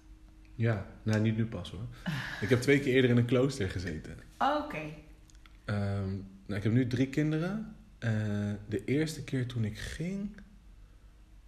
Ja, 0.55 0.85
nou 1.03 1.21
niet 1.21 1.37
nu 1.37 1.45
pas 1.45 1.71
hoor. 1.71 1.87
ik 2.41 2.49
heb 2.49 2.61
twee 2.61 2.79
keer 2.79 2.93
eerder 2.93 3.09
in 3.09 3.17
een 3.17 3.25
klooster 3.25 3.69
gezeten. 3.69 4.17
Oké. 4.37 4.63
Okay. 4.63 5.03
Um, 5.65 6.27
nou, 6.45 6.57
ik 6.57 6.63
heb 6.63 6.71
nu 6.71 6.87
drie 6.87 7.09
kinderen. 7.09 7.75
Uh, 8.05 8.53
de 8.67 8.85
eerste 8.85 9.23
keer 9.23 9.47
toen 9.47 9.65
ik 9.65 9.77
ging, 9.77 10.29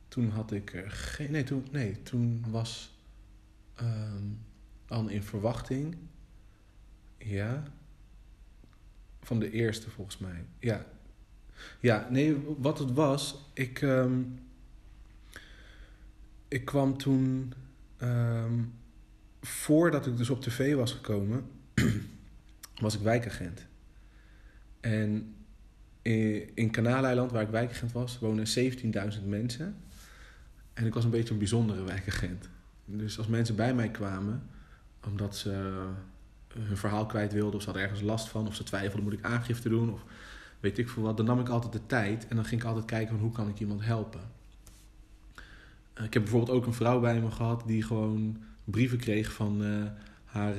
toen 0.08 0.30
had 0.30 0.52
ik 0.52 0.84
geen. 0.88 1.32
Nee, 1.32 1.44
toen, 1.44 1.68
nee, 1.72 2.02
toen 2.02 2.46
was 2.50 2.98
um, 4.90 5.10
in 5.10 5.24
verwachting. 5.24 5.98
Ja. 7.18 7.64
Van 9.22 9.40
de 9.40 9.52
eerste 9.52 9.90
volgens 9.90 10.18
mij. 10.18 10.46
Ja. 10.60 10.86
Ja, 11.80 12.08
nee, 12.10 12.38
wat 12.58 12.80
het 12.80 12.94
was. 12.94 13.50
Ik, 13.54 13.82
um, 13.82 14.40
ik 16.48 16.66
kwam 16.66 16.98
toen. 16.98 17.54
Um, 18.02 18.74
voordat 19.42 20.06
ik 20.06 20.18
dus 20.18 20.30
op 20.30 20.42
tv 20.42 20.76
was 20.76 20.92
gekomen, 20.92 21.50
was 22.82 22.96
ik 22.96 23.02
wijkagent. 23.02 23.66
En 24.80 25.36
in, 26.08 26.50
in 26.54 26.72
Kanaaleiland, 26.72 27.32
waar 27.32 27.42
ik 27.42 27.50
wijkagent 27.50 27.92
was, 27.92 28.20
wonen 28.20 28.46
17.000 29.20 29.26
mensen. 29.26 29.76
En 30.74 30.86
ik 30.86 30.94
was 30.94 31.04
een 31.04 31.10
beetje 31.10 31.34
een 31.34 31.40
bijzondere 31.40 31.84
wijkagent. 31.84 32.50
Dus 32.86 33.18
als 33.18 33.28
mensen 33.28 33.56
bij 33.56 33.74
mij 33.74 33.90
kwamen, 33.90 34.50
omdat 35.06 35.36
ze 35.36 35.50
hun 36.54 36.78
verhaal 36.78 37.06
kwijt 37.06 37.34
wilden, 37.34 37.56
of 37.56 37.60
ze 37.60 37.66
hadden 37.66 37.84
ergens 37.84 38.02
last 38.02 38.28
van, 38.28 38.48
of 38.48 38.56
ze 38.56 38.64
twijfelden, 38.64 39.04
moet 39.04 39.14
ik 39.14 39.24
aangifte 39.24 39.70
doen, 39.70 39.94
of 39.94 40.04
weet 40.60 40.78
ik 40.78 40.90
veel 40.90 41.04
wat, 41.04 41.18
dan 41.18 41.26
nam 41.26 41.40
ik 41.40 41.50
altijd 41.50 41.74
de 41.74 41.86
tijd 41.86 42.28
en 42.28 42.36
dan 42.36 42.46
ging 42.46 42.62
ik 42.62 42.68
altijd 42.68 42.86
kijken 42.86 43.10
van 43.10 43.20
hoe 43.20 43.32
kan 43.32 43.50
ik 43.50 43.60
iemand 43.60 43.86
helpen. 43.86 44.22
Eh, 45.94 46.04
ik 46.04 46.14
heb 46.14 46.24
bijvoorbeeld 46.24 46.58
ook 46.58 46.66
een 46.66 46.74
vrouw 46.74 47.00
bij 47.00 47.22
me 47.22 47.32
gehad 47.32 47.64
die 47.66 47.84
gewoon 47.84 48.44
brieven 48.64 48.98
kreeg 48.98 49.34
van 49.34 49.64
haar 50.26 50.56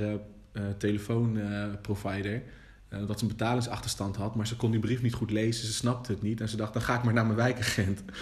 telefoonprovider. 0.78 2.42
Dat 2.88 3.18
ze 3.18 3.24
een 3.24 3.30
betalingsachterstand 3.30 4.16
had, 4.16 4.34
maar 4.34 4.46
ze 4.46 4.56
kon 4.56 4.70
die 4.70 4.80
brief 4.80 5.02
niet 5.02 5.14
goed 5.14 5.30
lezen, 5.30 5.66
ze 5.66 5.72
snapte 5.72 6.12
het 6.12 6.22
niet 6.22 6.40
en 6.40 6.48
ze 6.48 6.56
dacht, 6.56 6.72
dan 6.72 6.82
ga 6.82 6.96
ik 6.96 7.02
maar 7.02 7.14
naar 7.14 7.24
mijn 7.24 7.36
wijkagent. 7.36 8.02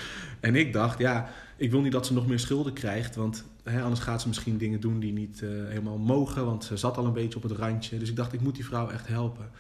En 0.40 0.54
ik 0.54 0.72
dacht, 0.72 0.98
ja, 0.98 1.28
ik 1.56 1.70
wil 1.70 1.80
niet 1.80 1.92
dat 1.92 2.06
ze 2.06 2.12
nog 2.12 2.26
meer 2.26 2.38
schulden 2.38 2.72
krijgt, 2.72 3.14
want 3.14 3.44
hè, 3.62 3.82
anders 3.82 4.00
gaat 4.00 4.20
ze 4.20 4.28
misschien 4.28 4.58
dingen 4.58 4.80
doen 4.80 4.98
die 4.98 5.12
niet 5.12 5.40
uh, 5.40 5.50
helemaal 5.68 5.98
mogen, 5.98 6.44
want 6.44 6.64
ze 6.64 6.76
zat 6.76 6.96
al 6.96 7.04
een 7.04 7.12
beetje 7.12 7.36
op 7.36 7.42
het 7.42 7.58
randje. 7.58 7.98
Dus 7.98 8.08
ik 8.08 8.16
dacht, 8.16 8.32
ik 8.32 8.40
moet 8.40 8.54
die 8.54 8.64
vrouw 8.64 8.88
echt 8.90 9.06
helpen. 9.06 9.50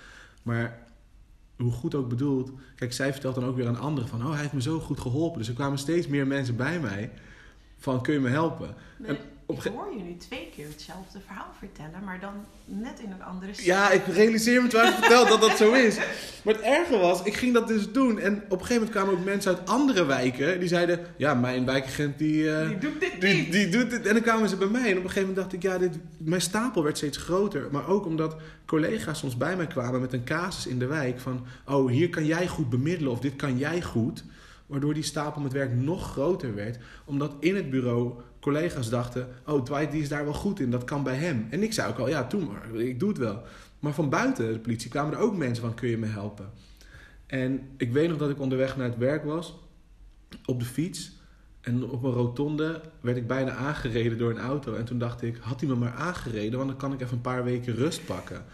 Maar 0.42 0.86
hoe 1.56 1.72
goed 1.72 1.94
ook 1.94 2.08
bedoeld. 2.08 2.50
Kijk, 2.76 2.92
zij 2.92 3.12
vertelt 3.12 3.34
dan 3.34 3.44
ook 3.44 3.56
weer 3.56 3.68
aan 3.68 3.80
anderen 3.80 4.08
van... 4.08 4.22
oh, 4.22 4.30
hij 4.30 4.40
heeft 4.40 4.52
me 4.52 4.62
zo 4.62 4.80
goed 4.80 5.00
geholpen. 5.00 5.38
Dus 5.38 5.48
er 5.48 5.54
kwamen 5.54 5.78
steeds 5.78 6.06
meer 6.06 6.26
mensen 6.26 6.56
bij 6.56 6.80
mij 6.80 7.10
van... 7.78 8.02
kun 8.02 8.14
je 8.14 8.20
me 8.20 8.28
helpen? 8.28 8.74
Nee, 8.98 9.08
En 9.08 9.16
op 9.46 9.64
ik 9.64 9.72
hoor 9.72 9.94
je 9.96 10.02
nu 10.02 10.16
twee 10.16 10.48
keer 10.56 10.66
hetzelfde 10.68 11.18
verhaal 11.26 11.52
vertellen, 11.58 12.04
maar 12.04 12.20
dan 12.20 12.32
net 12.64 13.00
in 13.00 13.10
een 13.10 13.22
andere 13.22 13.52
stijl. 13.54 13.66
Ja, 13.68 13.90
ik 13.90 14.06
realiseer 14.06 14.62
me 14.62 14.68
terwijl 14.68 14.90
ik 14.92 14.98
vertel 14.98 15.26
dat 15.26 15.40
dat 15.40 15.56
zo 15.56 15.72
is. 15.72 15.96
Maar 16.44 16.54
het 16.54 16.62
erge 16.62 16.98
was, 16.98 17.22
ik 17.22 17.34
ging 17.34 17.54
dat 17.54 17.68
dus 17.68 17.92
doen. 17.92 18.18
En 18.18 18.34
op 18.34 18.42
een 18.60 18.66
gegeven 18.66 18.74
moment 18.74 18.90
kwamen 18.90 19.12
ook 19.12 19.24
mensen 19.24 19.56
uit 19.56 19.68
andere 19.68 20.04
wijken... 20.04 20.58
die 20.60 20.68
zeiden, 20.68 21.00
ja, 21.16 21.34
mijn 21.34 21.64
wijkagent 21.66 22.18
die... 22.18 22.50
eh, 22.54 22.68
Die 22.68 22.78
doet 22.78 23.00
dit 23.00 23.20
Die, 23.20 23.34
niet. 23.34 23.52
die 23.52 23.68
doet 23.68 23.92
het. 23.92 24.06
En 24.06 24.12
dan 24.14 24.22
kwamen 24.22 24.48
ze 24.48 24.56
bij 24.56 24.68
mij. 24.68 24.90
En 24.90 24.96
op 24.98 25.04
een 25.04 25.10
gegeven 25.10 25.20
moment 25.28 25.36
dacht 25.36 25.52
ik, 25.52 25.62
ja, 25.62 25.78
dit, 25.78 25.98
mijn 26.18 26.40
stapel 26.40 26.82
werd 26.82 26.96
steeds 26.96 27.16
groter. 27.18 27.68
Maar 27.70 27.88
ook 27.88 28.06
omdat 28.06 28.36
collega's 28.66 29.18
soms 29.18 29.36
bij 29.36 29.56
mij 29.56 29.66
kwamen 29.66 30.00
met 30.00 30.12
een 30.12 30.24
casus 30.24 30.66
in 30.66 30.78
de 30.78 30.86
wijk. 30.86 31.20
Van, 31.20 31.46
oh, 31.66 31.90
hier 31.90 32.10
kan 32.10 32.24
jij 32.26 32.46
goed 32.48 32.70
bemiddelen 32.70 33.12
of 33.12 33.20
dit 33.20 33.36
kan 33.36 33.58
jij 33.58 33.82
goed. 33.82 34.24
Waardoor 34.66 34.94
die 34.94 35.02
stapel 35.02 35.40
met 35.40 35.52
werk 35.52 35.74
nog 35.74 36.10
groter 36.10 36.54
werd. 36.54 36.78
Omdat 37.04 37.34
in 37.40 37.56
het 37.56 37.70
bureau 37.70 38.12
collega's 38.46 38.88
dachten, 38.88 39.28
oh, 39.46 39.62
Dwight 39.62 39.90
die 39.90 40.02
is 40.02 40.08
daar 40.08 40.24
wel 40.24 40.34
goed 40.34 40.60
in. 40.60 40.70
Dat 40.70 40.84
kan 40.84 41.02
bij 41.02 41.16
hem. 41.16 41.46
En 41.50 41.62
ik 41.62 41.72
zei 41.72 41.90
ook 41.90 41.98
al, 41.98 42.08
ja, 42.08 42.22
doe 42.22 42.44
maar. 42.44 42.80
Ik 42.80 43.00
doe 43.00 43.08
het 43.08 43.18
wel. 43.18 43.42
Maar 43.78 43.92
van 43.92 44.08
buiten 44.08 44.52
de 44.52 44.58
politie 44.58 44.90
kwamen 44.90 45.14
er 45.14 45.18
ook 45.18 45.36
mensen 45.36 45.64
van, 45.64 45.74
kun 45.74 45.88
je 45.88 45.98
me 45.98 46.06
helpen? 46.06 46.50
En 47.26 47.68
ik 47.76 47.92
weet 47.92 48.08
nog 48.08 48.18
dat 48.18 48.30
ik 48.30 48.40
onderweg 48.40 48.76
naar 48.76 48.88
het 48.88 48.98
werk 48.98 49.24
was. 49.24 49.58
Op 50.44 50.58
de 50.58 50.66
fiets. 50.66 51.12
En 51.60 51.90
op 51.90 52.02
een 52.02 52.12
rotonde 52.12 52.80
werd 53.00 53.16
ik 53.16 53.26
bijna 53.26 53.50
aangereden 53.50 54.18
door 54.18 54.30
een 54.30 54.38
auto. 54.38 54.74
En 54.74 54.84
toen 54.84 54.98
dacht 54.98 55.22
ik, 55.22 55.36
had 55.40 55.60
hij 55.60 55.68
me 55.68 55.74
maar 55.74 55.94
aangereden, 55.94 56.58
want 56.58 56.70
dan 56.70 56.78
kan 56.78 56.92
ik 56.92 57.00
even 57.00 57.14
een 57.14 57.20
paar 57.20 57.44
weken 57.44 57.74
rust 57.74 58.06
pakken. 58.06 58.44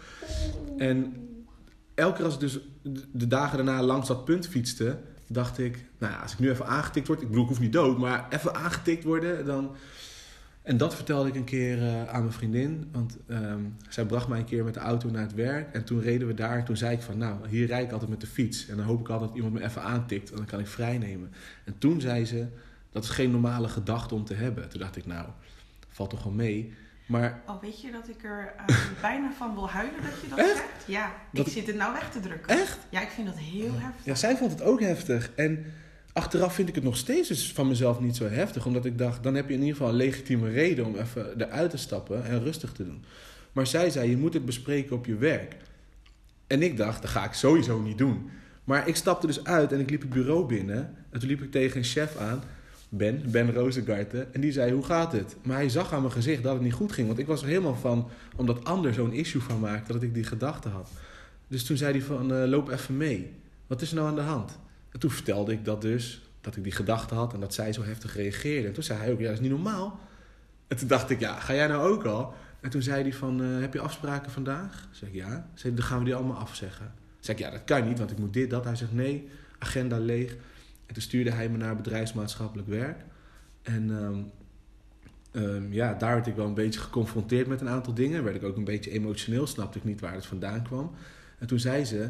En 0.77 1.13
elke 1.93 2.15
keer 2.15 2.25
als 2.25 2.33
ik 2.33 2.39
dus 2.39 2.59
de 3.11 3.27
dagen 3.27 3.57
daarna 3.57 3.83
langs 3.83 4.07
dat 4.07 4.25
punt 4.25 4.47
fietste, 4.47 4.99
dacht 5.33 5.57
ik, 5.57 5.85
nou 5.97 6.13
ja, 6.13 6.19
als 6.19 6.33
ik 6.33 6.39
nu 6.39 6.49
even 6.49 6.67
aangetikt 6.67 7.07
word, 7.07 7.21
ik 7.21 7.27
bedoel, 7.27 7.43
ik 7.43 7.49
hoef 7.49 7.59
niet 7.59 7.73
dood, 7.73 7.97
maar 7.97 8.27
even 8.29 8.55
aangetikt 8.55 9.03
worden, 9.03 9.45
dan. 9.45 9.75
En 10.61 10.77
dat 10.77 10.95
vertelde 10.95 11.29
ik 11.29 11.35
een 11.35 11.43
keer 11.43 11.81
eh, 11.81 12.07
aan 12.07 12.21
mijn 12.21 12.33
vriendin, 12.33 12.89
want 12.91 13.17
ehm, 13.27 13.61
zij 13.89 14.05
bracht 14.05 14.27
mij 14.27 14.39
een 14.39 14.45
keer 14.45 14.63
met 14.63 14.73
de 14.73 14.79
auto 14.79 15.09
naar 15.09 15.21
het 15.21 15.33
werk. 15.33 15.73
En 15.73 15.83
toen 15.83 16.01
reden 16.01 16.27
we 16.27 16.33
daar, 16.33 16.65
toen 16.65 16.77
zei 16.77 16.95
ik 16.95 17.01
van, 17.01 17.17
nou, 17.17 17.47
hier 17.47 17.67
rijd 17.67 17.85
ik 17.85 17.91
altijd 17.91 18.09
met 18.09 18.21
de 18.21 18.27
fiets. 18.27 18.67
En 18.67 18.77
dan 18.77 18.85
hoop 18.85 18.99
ik 18.99 19.09
altijd 19.09 19.29
dat 19.29 19.37
iemand 19.37 19.53
me 19.53 19.63
even 19.63 19.81
aantikt, 19.81 20.29
en 20.31 20.37
dan 20.37 20.45
kan 20.45 20.59
ik 20.59 20.67
vrijnemen. 20.67 21.31
En 21.63 21.77
toen 21.77 22.01
zei 22.01 22.25
ze, 22.25 22.47
dat 22.91 23.03
is 23.03 23.09
geen 23.09 23.31
normale 23.31 23.67
gedachte 23.67 24.15
om 24.15 24.25
te 24.25 24.33
hebben. 24.33 24.69
Toen 24.69 24.79
dacht 24.79 24.95
ik, 24.95 25.05
nou, 25.05 25.27
valt 25.89 26.09
toch 26.09 26.23
wel 26.23 26.33
mee. 26.33 26.73
Maar 27.13 27.41
Oh, 27.47 27.61
weet 27.61 27.81
je 27.81 27.91
dat 27.91 28.09
ik 28.09 28.23
er 28.23 28.53
eh, 28.67 28.75
bijna 29.01 29.31
van 29.37 29.53
wil 29.53 29.69
huilen 29.69 30.01
dat 30.01 30.21
je 30.21 30.27
dat 30.29 30.37
Echt? 30.39 30.49
zegt? 30.57 30.63
Ja, 30.85 31.11
Dat- 31.31 31.47
ik 31.47 31.53
zit 31.53 31.67
het 31.67 31.75
nou 31.75 31.93
weg 31.93 32.11
te 32.11 32.19
drukken. 32.19 32.57
echt? 32.59 32.77
Ja, 32.89 33.01
ik 33.01 33.09
vind 33.09 33.27
dat 33.27 33.37
heel 33.37 33.71
heftig. 33.73 34.05
Ja, 34.05 34.15
zij 34.15 34.37
vond 34.37 34.51
het 34.51 34.61
ook 34.61 34.79
heftig. 34.79 35.31
En 35.35 35.65
achteraf 36.13 36.53
vind 36.53 36.69
ik 36.69 36.75
het 36.75 36.83
nog 36.83 36.97
steeds 36.97 37.27
dus 37.27 37.51
van 37.53 37.67
mezelf 37.67 37.99
niet 37.99 38.15
zo 38.15 38.27
heftig. 38.29 38.65
Omdat 38.65 38.85
ik 38.85 38.97
dacht, 38.97 39.23
dan 39.23 39.35
heb 39.35 39.47
je 39.47 39.53
in 39.53 39.59
ieder 39.59 39.75
geval 39.75 39.89
een 39.91 39.95
legitieme 39.97 40.49
reden 40.49 40.85
om 40.85 40.95
even 40.95 41.41
eruit 41.41 41.69
te 41.69 41.77
stappen 41.77 42.25
en 42.25 42.43
rustig 42.43 42.71
te 42.71 42.83
doen. 42.85 43.03
Maar 43.51 43.67
zij 43.67 43.89
zei, 43.89 44.09
je 44.09 44.17
moet 44.17 44.33
het 44.33 44.45
bespreken 44.45 44.95
op 44.95 45.05
je 45.05 45.15
werk. 45.15 45.55
En 46.47 46.61
ik 46.61 46.77
dacht, 46.77 47.01
dat 47.01 47.11
ga 47.11 47.23
ik 47.25 47.33
sowieso 47.33 47.79
niet 47.81 47.97
doen. 47.97 48.29
Maar 48.63 48.87
ik 48.87 48.95
stapte 48.95 49.27
dus 49.27 49.43
uit 49.43 49.71
en 49.71 49.79
ik 49.79 49.89
liep 49.89 50.01
het 50.01 50.09
bureau 50.09 50.45
binnen. 50.45 50.95
En 51.09 51.19
toen 51.19 51.29
liep 51.29 51.41
ik 51.41 51.51
tegen 51.51 51.77
een 51.77 51.83
chef 51.83 52.17
aan, 52.17 52.43
Ben, 52.95 53.23
Ben 53.31 53.53
Rozengarten. 53.53 54.33
En 54.33 54.41
die 54.41 54.51
zei, 54.51 54.73
hoe 54.73 54.83
gaat 54.83 55.11
het? 55.11 55.35
Maar 55.41 55.55
hij 55.55 55.69
zag 55.69 55.93
aan 55.93 56.01
mijn 56.01 56.13
gezicht 56.13 56.43
dat 56.43 56.53
het 56.53 56.61
niet 56.61 56.73
goed 56.73 56.91
ging. 56.91 57.07
Want 57.07 57.19
ik 57.19 57.27
was 57.27 57.41
er 57.41 57.47
helemaal 57.47 57.75
van, 57.75 58.09
omdat 58.35 58.65
ander 58.65 58.93
zo'n 58.93 59.13
issue 59.13 59.41
van 59.41 59.59
maakte, 59.59 59.93
dat 59.93 60.03
ik 60.03 60.13
die 60.13 60.23
gedachte 60.23 60.69
had. 60.69 60.89
Dus 61.47 61.63
toen 61.63 61.77
zei 61.77 61.91
hij 61.91 62.01
van, 62.01 62.33
eh, 62.33 62.47
loop 62.47 62.69
even 62.69 62.97
mee. 62.97 63.31
Wat 63.67 63.81
is 63.81 63.89
er 63.89 63.95
nou 63.95 64.07
aan 64.07 64.15
de 64.15 64.21
hand? 64.21 64.59
En 64.89 64.99
toen 64.99 65.11
vertelde 65.11 65.51
ik 65.51 65.65
dat 65.65 65.81
dus, 65.81 66.21
dat 66.41 66.55
ik 66.55 66.63
die 66.63 66.71
gedachte 66.71 67.15
had 67.15 67.33
en 67.33 67.39
dat 67.39 67.53
zij 67.53 67.73
zo 67.73 67.83
heftig 67.83 68.15
reageerde. 68.15 68.67
En 68.67 68.73
toen 68.73 68.83
zei 68.83 68.99
hij 68.99 69.11
ook, 69.11 69.19
ja, 69.19 69.25
dat 69.25 69.33
is 69.33 69.39
niet 69.39 69.51
normaal. 69.51 69.99
En 70.67 70.77
toen 70.77 70.87
dacht 70.87 71.09
ik, 71.09 71.19
ja, 71.19 71.39
ga 71.39 71.53
jij 71.53 71.67
nou 71.67 71.91
ook 71.91 72.05
al? 72.05 72.33
En 72.61 72.69
toen 72.69 72.81
zei 72.81 73.01
hij 73.01 73.13
van, 73.13 73.43
eh, 73.43 73.59
heb 73.59 73.73
je 73.73 73.79
afspraken 73.79 74.31
vandaag? 74.31 74.87
Zeg 74.91 75.09
ik, 75.09 75.15
ja. 75.15 75.49
Zei, 75.53 75.73
dan 75.73 75.83
gaan 75.83 75.99
we 75.99 76.05
die 76.05 76.15
allemaal 76.15 76.37
afzeggen. 76.37 76.91
Zeg 77.19 77.35
ik, 77.35 77.41
ja, 77.41 77.49
dat 77.49 77.63
kan 77.63 77.87
niet, 77.87 77.97
want 77.97 78.11
ik 78.11 78.17
moet 78.17 78.33
dit, 78.33 78.49
dat. 78.49 78.63
Hij 78.63 78.75
zegt, 78.75 78.93
nee, 78.93 79.29
agenda 79.59 79.97
leeg. 79.97 80.35
En 80.85 80.93
toen 80.93 81.03
stuurde 81.03 81.31
hij 81.31 81.49
me 81.49 81.57
naar 81.57 81.75
bedrijfsmaatschappelijk 81.75 82.67
werk. 82.67 83.05
En 83.61 83.91
ehm, 83.91 84.21
ehm, 85.31 85.73
ja, 85.73 85.93
daar 85.93 86.13
werd 86.13 86.27
ik 86.27 86.35
wel 86.35 86.47
een 86.47 86.53
beetje 86.53 86.79
geconfronteerd 86.79 87.47
met 87.47 87.61
een 87.61 87.69
aantal 87.69 87.93
dingen. 87.93 88.23
Werd 88.23 88.35
ik 88.35 88.43
ook 88.43 88.57
een 88.57 88.63
beetje 88.63 88.91
emotioneel, 88.91 89.47
snapte 89.47 89.77
ik 89.77 89.83
niet 89.83 90.01
waar 90.01 90.13
het 90.13 90.25
vandaan 90.25 90.63
kwam. 90.63 90.91
En 91.39 91.47
toen 91.47 91.59
zei 91.59 91.85
ze, 91.85 92.09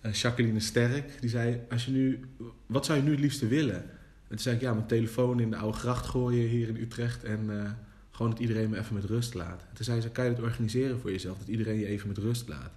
eh, 0.00 0.12
Jacqueline 0.12 0.60
Sterk, 0.60 1.20
die 1.20 1.30
zei, 1.30 1.60
als 1.70 1.84
je 1.84 1.90
nu, 1.90 2.20
wat 2.66 2.86
zou 2.86 2.98
je 2.98 3.04
nu 3.04 3.10
het 3.10 3.20
liefste 3.20 3.46
willen? 3.46 3.82
En 3.82 4.30
toen 4.30 4.38
zei 4.38 4.54
ik, 4.54 4.60
ja, 4.60 4.74
mijn 4.74 4.86
telefoon 4.86 5.40
in 5.40 5.50
de 5.50 5.56
oude 5.56 5.78
gracht 5.78 6.06
gooien 6.06 6.48
hier 6.48 6.68
in 6.68 6.76
Utrecht 6.76 7.24
en 7.24 7.60
eh, 7.60 7.70
gewoon 8.10 8.30
dat 8.30 8.40
iedereen 8.40 8.70
me 8.70 8.78
even 8.78 8.94
met 8.94 9.04
rust 9.04 9.34
laat. 9.34 9.62
En 9.68 9.74
toen 9.74 9.84
zei 9.84 10.00
ze, 10.00 10.10
kan 10.10 10.24
je 10.24 10.34
dat 10.34 10.44
organiseren 10.44 11.00
voor 11.00 11.10
jezelf, 11.10 11.38
dat 11.38 11.48
iedereen 11.48 11.78
je 11.78 11.86
even 11.86 12.08
met 12.08 12.18
rust 12.18 12.48
laat? 12.48 12.72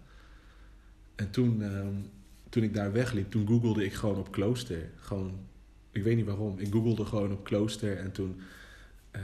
En 1.16 1.30
toen, 1.30 1.64
ehm, 1.64 1.96
toen 2.58 2.66
ik 2.66 2.74
daar 2.74 2.92
wegliep, 2.92 3.32
toen 3.32 3.48
googelde 3.48 3.86
ik 3.86 3.94
gewoon 3.94 4.18
op 4.18 4.32
klooster. 4.32 4.90
Gewoon, 4.96 5.40
ik 5.92 6.04
weet 6.04 6.16
niet 6.16 6.26
waarom, 6.26 6.60
ik 6.60 6.72
googelde 6.72 7.06
gewoon 7.06 7.32
op 7.32 7.44
klooster 7.44 7.98
en 7.98 8.12
toen 8.12 8.42
eh, 9.12 9.22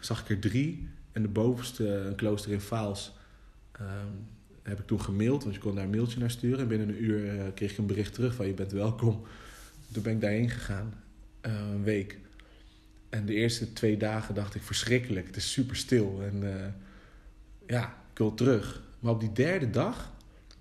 zag 0.00 0.20
ik 0.20 0.28
er 0.28 0.38
drie. 0.38 0.88
En 1.12 1.22
de 1.22 1.28
bovenste, 1.28 1.88
een 1.88 2.14
klooster 2.14 2.52
in 2.52 2.60
Vaals, 2.60 3.16
ehm, 3.72 4.12
heb 4.62 4.78
ik 4.78 4.86
toen 4.86 5.00
gemaild, 5.00 5.42
want 5.42 5.54
je 5.54 5.60
kon 5.60 5.74
daar 5.74 5.84
een 5.84 5.90
mailtje 5.90 6.18
naar 6.18 6.30
sturen. 6.30 6.58
En 6.58 6.68
binnen 6.68 6.88
een 6.88 7.04
uur 7.04 7.28
eh, 7.28 7.46
kreeg 7.54 7.70
ik 7.70 7.78
een 7.78 7.86
bericht 7.86 8.14
terug 8.14 8.34
van 8.34 8.46
je 8.46 8.54
bent 8.54 8.72
welkom. 8.72 9.22
Toen 9.92 10.02
ben 10.02 10.12
ik 10.12 10.20
daarheen 10.20 10.50
gegaan, 10.50 10.94
eh, 11.40 11.52
een 11.52 11.84
week. 11.84 12.18
En 13.08 13.26
de 13.26 13.34
eerste 13.34 13.72
twee 13.72 13.96
dagen 13.96 14.34
dacht 14.34 14.54
ik 14.54 14.62
verschrikkelijk, 14.62 15.26
het 15.26 15.36
is 15.36 15.52
super 15.52 15.76
stil. 15.76 16.22
En 16.22 16.74
ja, 17.66 18.02
ik 18.12 18.18
wil 18.18 18.34
terug. 18.34 18.82
Maar 19.00 19.12
op 19.12 19.20
die 19.20 19.32
derde 19.32 19.70
dag, 19.70 20.12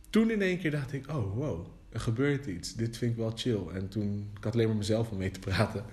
toen 0.10 0.32
in 0.32 0.42
één 0.42 0.60
keer 0.60 0.72
dacht 0.72 0.94
ik, 0.94 1.10
oh 1.10 1.36
wow, 1.36 1.68
er 1.93 2.00
gebeurt 2.00 2.45
iets. 2.45 2.73
Dit 2.73 2.97
vind 2.97 3.12
ik 3.12 3.17
wel 3.17 3.31
chill. 3.35 3.67
En 3.73 3.88
toen, 3.88 4.29
ik 4.38 4.43
had 4.43 4.53
alleen 4.53 4.67
maar 4.67 4.75
mezelf 4.75 5.09
om 5.09 5.17
mee 5.17 5.31
te 5.31 5.39
praten. 5.39 5.85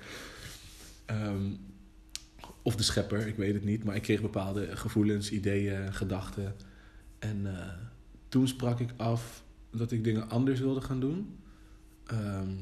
Ehm, 1.07 1.53
of 2.63 2.77
de 2.77 2.83
schepper, 2.83 3.27
ik 3.27 3.37
weet 3.37 3.55
het 3.55 3.65
niet. 3.65 3.85
Maar 3.85 3.97
ik 3.97 4.03
kreeg 4.03 4.21
bepaalde 4.21 4.77
gevoelens, 4.77 5.31
ideeën, 5.31 5.95
gedachten. 5.95 6.55
En 7.19 7.47
eh, 7.47 7.69
toen 8.29 8.49
sprak 8.49 8.81
ik 8.81 8.91
af 8.97 9.45
dat 9.71 9.93
ik 9.93 10.05
dingen 10.05 10.31
anders 10.31 10.61
wilde 10.61 10.81
gaan 10.81 11.01
doen. 11.01 11.39
Ehm, 12.07 12.55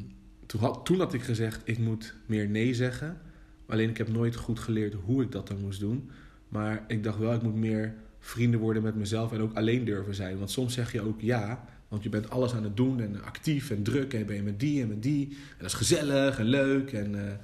toen, 0.46 0.60
had, 0.60 0.84
toen 0.84 0.98
had 0.98 1.14
ik 1.14 1.22
gezegd, 1.22 1.60
ik 1.64 1.78
moet 1.78 2.14
meer 2.26 2.48
nee 2.48 2.74
zeggen. 2.74 3.20
Alleen 3.66 3.88
ik 3.88 3.98
heb 3.98 4.08
nooit 4.08 4.36
goed 4.36 4.58
geleerd 4.58 4.94
hoe 4.94 5.22
ik 5.22 5.32
dat 5.32 5.48
dan 5.48 5.60
moest 5.60 5.80
doen. 5.80 6.10
Maar 6.48 6.84
ik 6.86 7.02
dacht 7.02 7.18
wel, 7.18 7.34
ik 7.34 7.42
moet 7.42 7.54
meer 7.54 7.94
vrienden 8.18 8.60
worden 8.60 8.82
met 8.82 8.94
mezelf 8.94 9.32
en 9.32 9.40
ook 9.40 9.54
alleen 9.54 9.84
durven 9.84 10.14
zijn. 10.14 10.38
Want 10.38 10.50
soms 10.50 10.74
zeg 10.74 10.92
je 10.92 11.00
ook 11.00 11.20
ja, 11.20 11.64
want 11.88 12.02
je 12.02 12.08
bent 12.08 12.30
alles 12.30 12.54
aan 12.54 12.64
het 12.64 12.76
doen 12.76 13.00
en 13.00 13.22
actief 13.22 13.70
en 13.70 13.82
druk 13.82 14.14
en 14.14 14.26
ben 14.26 14.36
je 14.36 14.42
met 14.42 14.60
die 14.60 14.82
en 14.82 14.88
met 14.88 15.02
die. 15.02 15.26
En 15.28 15.56
dat 15.58 15.66
is 15.66 15.74
gezellig 15.74 16.38
en 16.38 16.44
leuk. 16.44 16.92
En 16.92 17.14
eh, 17.14 17.34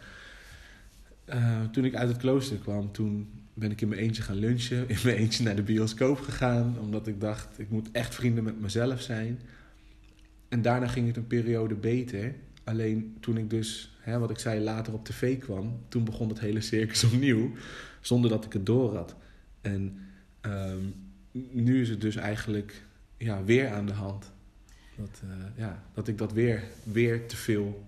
eh, 1.25 1.69
toen 1.71 1.85
ik 1.85 1.95
uit 1.95 2.09
het 2.09 2.17
klooster 2.17 2.57
kwam, 2.57 2.93
toen 2.93 3.29
ben 3.55 3.71
ik 3.71 3.81
in 3.81 3.89
mijn 3.89 4.01
eentje 4.01 4.23
gaan 4.23 4.37
lunchen. 4.37 4.89
In 4.89 4.99
mijn 5.05 5.17
eentje 5.17 5.45
naar 5.45 5.57
de 5.57 5.63
bioscoop 5.63 6.21
gegaan. 6.21 6.77
Omdat 6.81 7.07
ik 7.07 7.21
dacht, 7.21 7.59
ik 7.59 7.71
moet 7.71 7.91
echt 7.93 8.15
vrienden 8.15 8.45
met 8.45 8.61
mezelf 8.61 9.01
zijn. 9.01 9.41
En 10.49 10.63
daarna 10.63 10.89
ging 10.89 11.07
het 11.07 11.17
een 11.17 11.27
periode 11.27 11.75
beter. 11.75 12.35
Alleen 12.65 13.17
toen 13.21 13.37
ik 13.37 13.51
dus, 13.51 13.97
hè, 14.01 14.19
wat 14.19 14.31
ik 14.31 14.39
zei, 14.39 14.61
later 14.61 14.93
op 14.93 15.05
tv 15.05 15.39
kwam... 15.39 15.79
toen 15.89 16.05
begon 16.05 16.29
het 16.29 16.41
hele 16.41 16.61
circus 16.61 17.05
opnieuw. 17.13 17.53
Zonder 18.01 18.31
dat 18.31 18.45
ik 18.45 18.53
het 18.53 18.67
door 18.67 18.97
had. 18.97 19.17
En 19.61 19.99
ehm, 20.41 20.85
nu 21.51 21.81
is 21.81 21.89
het 21.89 22.01
dus 22.01 22.17
eigenlijk 22.17 22.85
ja, 23.17 23.45
weer 23.45 23.69
aan 23.69 23.87
de 23.87 23.93
hand. 23.93 24.33
Dat, 24.97 25.21
eh, 25.23 25.29
ja, 25.57 25.83
dat 25.95 26.09
ik 26.09 26.19
dat 26.19 26.33
weer, 26.33 26.65
weer 26.83 27.29
te 27.29 27.37
veel 27.37 27.85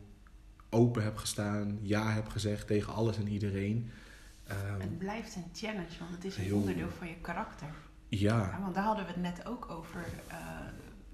open 0.70 1.02
heb 1.02 1.16
gestaan. 1.16 1.78
Ja 1.82 2.10
heb 2.12 2.28
gezegd 2.28 2.66
tegen 2.66 2.92
alles 2.94 3.16
en 3.16 3.28
iedereen. 3.28 3.90
Ehm, 4.46 4.80
Het 4.80 4.98
blijft 4.98 5.36
een 5.36 5.44
challenge, 5.54 5.98
want 5.98 6.10
het 6.10 6.24
is 6.24 6.36
een 6.36 6.42
Heel. 6.44 6.56
onderdeel 6.56 6.90
van 6.98 7.08
je 7.08 7.14
karakter. 7.20 7.68
ja, 8.08 8.38
Ja, 8.38 8.58
want 8.60 8.74
daar 8.74 8.84
hadden 8.84 9.04
we 9.06 9.12
het 9.12 9.20
net 9.20 9.46
ook 9.46 9.70
over. 9.70 10.04
eh, 10.26 10.36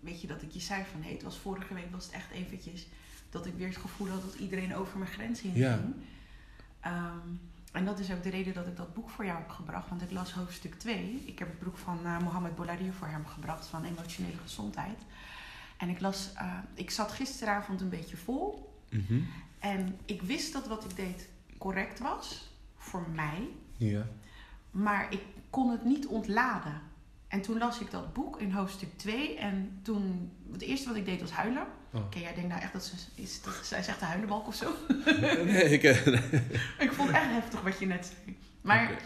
weet 0.00 0.20
je, 0.20 0.26
dat 0.26 0.42
ik 0.42 0.50
je 0.50 0.60
zei 0.60 0.84
van... 0.92 1.02
Hey, 1.02 1.12
het 1.12 1.22
was 1.22 1.38
vorige 1.38 1.74
week 1.74 1.90
was 1.90 2.04
het 2.04 2.14
echt 2.14 2.30
eventjes... 2.30 2.86
dat 3.30 3.46
ik 3.46 3.54
weer 3.56 3.66
het 3.68 3.76
gevoel 3.76 4.08
had 4.08 4.22
dat 4.22 4.34
iedereen 4.34 4.74
over 4.74 4.98
mijn 4.98 5.10
grens 5.10 5.40
heen 5.40 5.54
Ja. 5.54 5.76
ging. 5.76 5.94
Ehm, 6.80 7.28
en 7.72 7.84
dat 7.84 7.98
is 7.98 8.12
ook 8.12 8.22
de 8.22 8.30
reden 8.30 8.54
dat 8.54 8.66
ik 8.66 8.76
dat 8.76 8.94
boek 8.94 9.10
voor 9.10 9.24
jou 9.24 9.38
heb 9.38 9.48
gebracht. 9.48 9.88
Want 9.88 10.02
ik 10.02 10.10
las 10.10 10.32
hoofdstuk 10.32 10.74
2. 10.74 11.22
Ik 11.26 11.38
heb 11.38 11.48
het 11.48 11.60
boek 11.60 11.76
van 11.76 11.98
eh, 12.06 12.18
Mohammed 12.18 12.54
Boularier 12.54 12.92
voor 12.92 13.08
hem 13.08 13.26
gebracht... 13.26 13.66
van 13.66 13.84
emotionele 13.84 14.36
gezondheid. 14.42 14.98
En 15.82 15.88
ik 15.88 16.00
las... 16.00 16.30
eh, 16.34 16.58
ik 16.74 16.90
zat 16.90 17.12
gisteravond 17.12 17.80
een 17.80 17.88
beetje 17.88 18.16
vol... 18.16 18.74
mhm, 18.90 19.20
En 19.58 19.98
ik 20.04 20.22
wist 20.22 20.52
dat 20.52 20.66
wat 20.68 20.84
ik 20.84 20.96
deed 20.96 21.28
correct 21.58 21.98
was 21.98 22.50
voor 22.76 23.08
mij, 23.14 23.48
ja, 23.76 24.06
maar 24.70 25.06
ik 25.12 25.20
kon 25.50 25.70
het 25.70 25.84
niet 25.84 26.06
ontladen. 26.06 26.80
En 27.28 27.40
toen 27.42 27.58
las 27.58 27.80
ik 27.80 27.90
dat 27.90 28.12
boek 28.12 28.40
in 28.40 28.50
hoofdstuk 28.52 28.88
2 28.98 29.36
en 29.38 29.78
toen, 29.82 30.32
het 30.52 30.62
eerste 30.62 30.88
wat 30.88 30.96
ik 30.96 31.04
deed 31.04 31.20
was 31.20 31.30
huilen. 31.30 31.66
Oh. 31.92 32.04
Oké, 32.04 32.18
jij 32.18 32.34
denkt 32.34 32.48
nou 32.48 32.62
echt 32.62 32.72
dat 32.72 32.84
ze 32.84 32.94
is, 33.14 33.42
dat, 33.42 33.60
zij 33.62 33.82
zegt 33.82 33.98
de 33.98 34.04
huilenbalk 34.04 34.46
of 34.46 34.54
zo. 34.54 34.74
Nee, 35.44 35.68
ik... 35.68 35.82
ik 36.86 36.92
vond 36.92 37.08
het 37.08 37.16
echt 37.16 37.30
heftig 37.30 37.60
wat 37.60 37.78
je 37.78 37.86
net 37.86 38.12
zei. 38.24 38.36
Maar, 38.60 39.02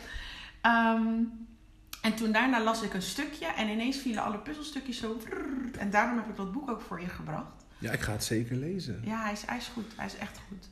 en 2.06 2.14
toen 2.14 2.32
daarna 2.32 2.62
las 2.62 2.82
ik 2.82 2.94
een 2.94 3.02
stukje 3.02 3.46
en 3.46 3.68
ineens 3.68 3.96
vielen 3.96 4.22
alle 4.22 4.38
puzzelstukjes 4.38 4.98
zo. 4.98 5.20
En 5.78 5.90
daarom 5.90 6.16
heb 6.16 6.28
ik 6.28 6.36
dat 6.36 6.52
boek 6.52 6.70
ook 6.70 6.80
voor 6.80 7.00
je 7.00 7.08
gebracht. 7.08 7.64
Ja, 7.78 7.92
ik 7.92 8.00
ga 8.00 8.12
het 8.12 8.24
zeker 8.24 8.56
lezen. 8.56 9.00
Ja, 9.04 9.22
hij 9.22 9.32
is, 9.32 9.42
hij 9.46 9.56
is 9.56 9.66
goed. 9.66 9.92
Hij 9.96 10.06
is 10.06 10.16
echt 10.16 10.40
goed. 10.48 10.68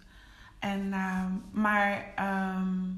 En, 0.59 0.93
ehm, 0.93 1.33
maar 1.51 2.13
ehm, 2.15 2.91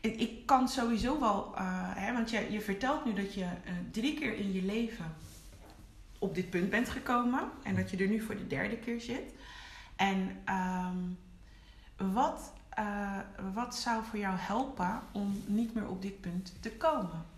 ik, 0.00 0.20
ik 0.20 0.46
kan 0.46 0.68
sowieso 0.68 1.20
wel, 1.20 1.56
eh, 1.56 1.64
hè, 1.94 2.12
want 2.12 2.30
je, 2.30 2.46
je 2.50 2.60
vertelt 2.60 3.04
nu 3.04 3.12
dat 3.12 3.34
je 3.34 3.44
eh, 3.44 3.72
drie 3.90 4.14
keer 4.18 4.36
in 4.36 4.52
je 4.52 4.62
leven 4.62 5.14
op 6.18 6.34
dit 6.34 6.50
punt 6.50 6.70
bent 6.70 6.88
gekomen 6.88 7.42
en 7.62 7.76
dat 7.76 7.90
je 7.90 7.96
er 7.96 8.08
nu 8.08 8.20
voor 8.20 8.36
de 8.36 8.46
derde 8.46 8.76
keer 8.76 9.00
zit. 9.00 9.34
En 9.96 10.40
ehm, 10.44 10.98
wat, 12.12 12.52
eh, 12.68 13.18
wat 13.54 13.76
zou 13.76 14.04
voor 14.04 14.18
jou 14.18 14.36
helpen 14.38 15.00
om 15.12 15.42
niet 15.46 15.74
meer 15.74 15.88
op 15.88 16.02
dit 16.02 16.20
punt 16.20 16.52
te 16.60 16.70
komen? 16.70 17.36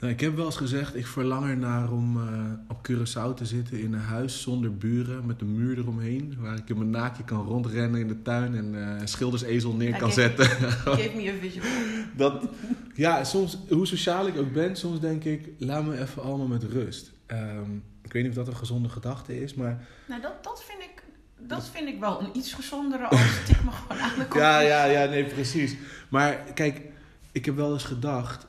Nou, 0.00 0.12
ik 0.12 0.20
heb 0.20 0.36
wel 0.36 0.44
eens 0.44 0.56
gezegd, 0.56 0.96
ik 0.96 1.06
verlang 1.06 1.48
ernaar 1.48 1.92
om 1.92 2.16
eh, 2.16 2.52
op 2.68 2.88
Curaçao 2.88 3.34
te 3.34 3.46
zitten 3.46 3.80
in 3.80 3.92
een 3.92 4.00
huis 4.00 4.42
zonder 4.42 4.76
buren, 4.76 5.26
met 5.26 5.40
een 5.40 5.54
muur 5.54 5.78
eromheen, 5.78 6.36
waar 6.38 6.56
ik 6.56 6.68
in 6.68 6.78
mijn 6.78 6.90
naakje 6.90 7.24
kan 7.24 7.46
rondrennen 7.46 8.00
in 8.00 8.08
de 8.08 8.22
tuin 8.22 8.54
en 8.54 8.74
eh, 8.74 9.00
een 9.00 9.08
schildersezel 9.08 9.72
neer 9.72 9.88
Ja, 9.88 9.96
kan 9.96 10.12
zetten. 10.12 10.46
Geef 10.96 11.14
me 11.14 11.28
een 11.28 11.38
visual. 11.40 11.66
Dat, 12.16 12.48
ja, 12.94 13.24
soms, 13.24 13.58
hoe 13.68 13.86
sociaal 13.86 14.26
ik 14.26 14.38
ook 14.38 14.52
ben, 14.52 14.76
soms 14.76 15.00
denk 15.00 15.24
ik, 15.24 15.48
laat 15.58 15.84
me 15.84 16.00
even 16.00 16.22
allemaal 16.22 16.46
met 16.46 16.62
rust. 16.62 17.12
Ehm, 17.26 17.74
ik 18.02 18.12
weet 18.12 18.22
niet 18.22 18.30
of 18.30 18.36
dat 18.38 18.48
een 18.48 18.56
gezonde 18.56 18.88
gedachte 18.88 19.42
is, 19.42 19.54
maar 19.54 19.86
Nou, 20.08 20.20
dat, 20.20 20.44
dat, 20.44 20.64
vind 20.64 20.82
ik, 20.82 21.02
dat 21.48 21.70
vind 21.72 21.88
ik 21.88 22.00
wel 22.00 22.20
een 22.20 22.30
iets 22.32 22.52
gezondere 22.52 23.06
als 23.08 23.44
tik 23.46 23.64
me 23.64 23.70
gewoon 23.70 24.02
aan 24.02 24.18
de 24.18 24.26
kop. 24.26 24.40
Ja, 24.40 24.60
ja, 24.60 24.84
ja, 24.84 25.04
nee, 25.04 25.24
precies. 25.24 25.76
Maar 26.08 26.34
kijk, 26.34 26.80
ik 27.32 27.44
heb 27.44 27.56
wel 27.56 27.72
eens 27.72 27.84
gedacht, 27.84 28.46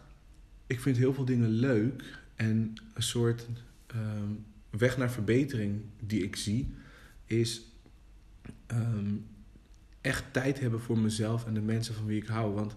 ik 0.67 0.79
vind 0.79 0.97
heel 0.97 1.13
veel 1.13 1.25
dingen 1.25 1.49
leuk 1.49 2.19
en 2.35 2.73
een 2.93 3.03
soort 3.03 3.47
ehm, 3.87 4.31
weg 4.69 4.97
naar 4.97 5.11
verbetering 5.11 5.81
die 5.99 6.23
ik 6.23 6.35
zie, 6.35 6.73
is 7.25 7.61
ehm, 8.65 9.15
echt 10.01 10.23
tijd 10.31 10.59
hebben 10.59 10.81
voor 10.81 10.99
mezelf 10.99 11.45
en 11.45 11.53
de 11.53 11.61
mensen 11.61 11.95
van 11.95 12.05
wie 12.05 12.21
ik 12.21 12.27
hou. 12.27 12.53
Want 12.53 12.75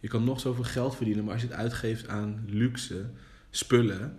je 0.00 0.08
kan 0.08 0.24
nog 0.24 0.40
zoveel 0.40 0.64
geld 0.64 0.96
verdienen, 0.96 1.24
maar 1.24 1.32
als 1.32 1.42
je 1.42 1.48
het 1.48 1.56
uitgeeft 1.56 2.08
aan 2.08 2.44
luxe, 2.46 3.10
spullen, 3.50 4.16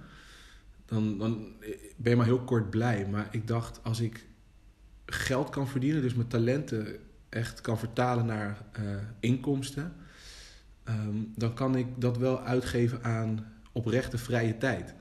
dan, 0.86 1.18
dan 1.18 1.48
ben 1.96 2.12
je 2.12 2.16
maar 2.16 2.25
heel 2.25 2.44
kort 2.44 2.70
blij. 2.70 3.08
Maar 3.08 3.28
ik 3.32 3.48
dacht, 3.48 3.84
als 3.84 4.00
ik 4.00 4.25
geld 5.06 5.50
kan 5.50 5.68
verdienen, 5.68 6.01
dus 6.01 6.13
mijn 6.13 6.28
talenten 6.28 6.98
echt 7.30 7.62
kan 7.62 7.80
vertalen 7.80 8.25
naar 8.25 8.66
eh, 8.72 8.84
inkomsten, 9.20 9.94
ehm, 10.84 11.16
dan 11.36 11.54
kan 11.54 11.76
ik 11.76 11.88
dat 11.96 12.18
wel 12.18 12.42
uitgeven 12.42 13.04
aan 13.04 13.46
oprechte 13.72 14.18
vrije 14.18 14.58
tijd. 14.58 14.94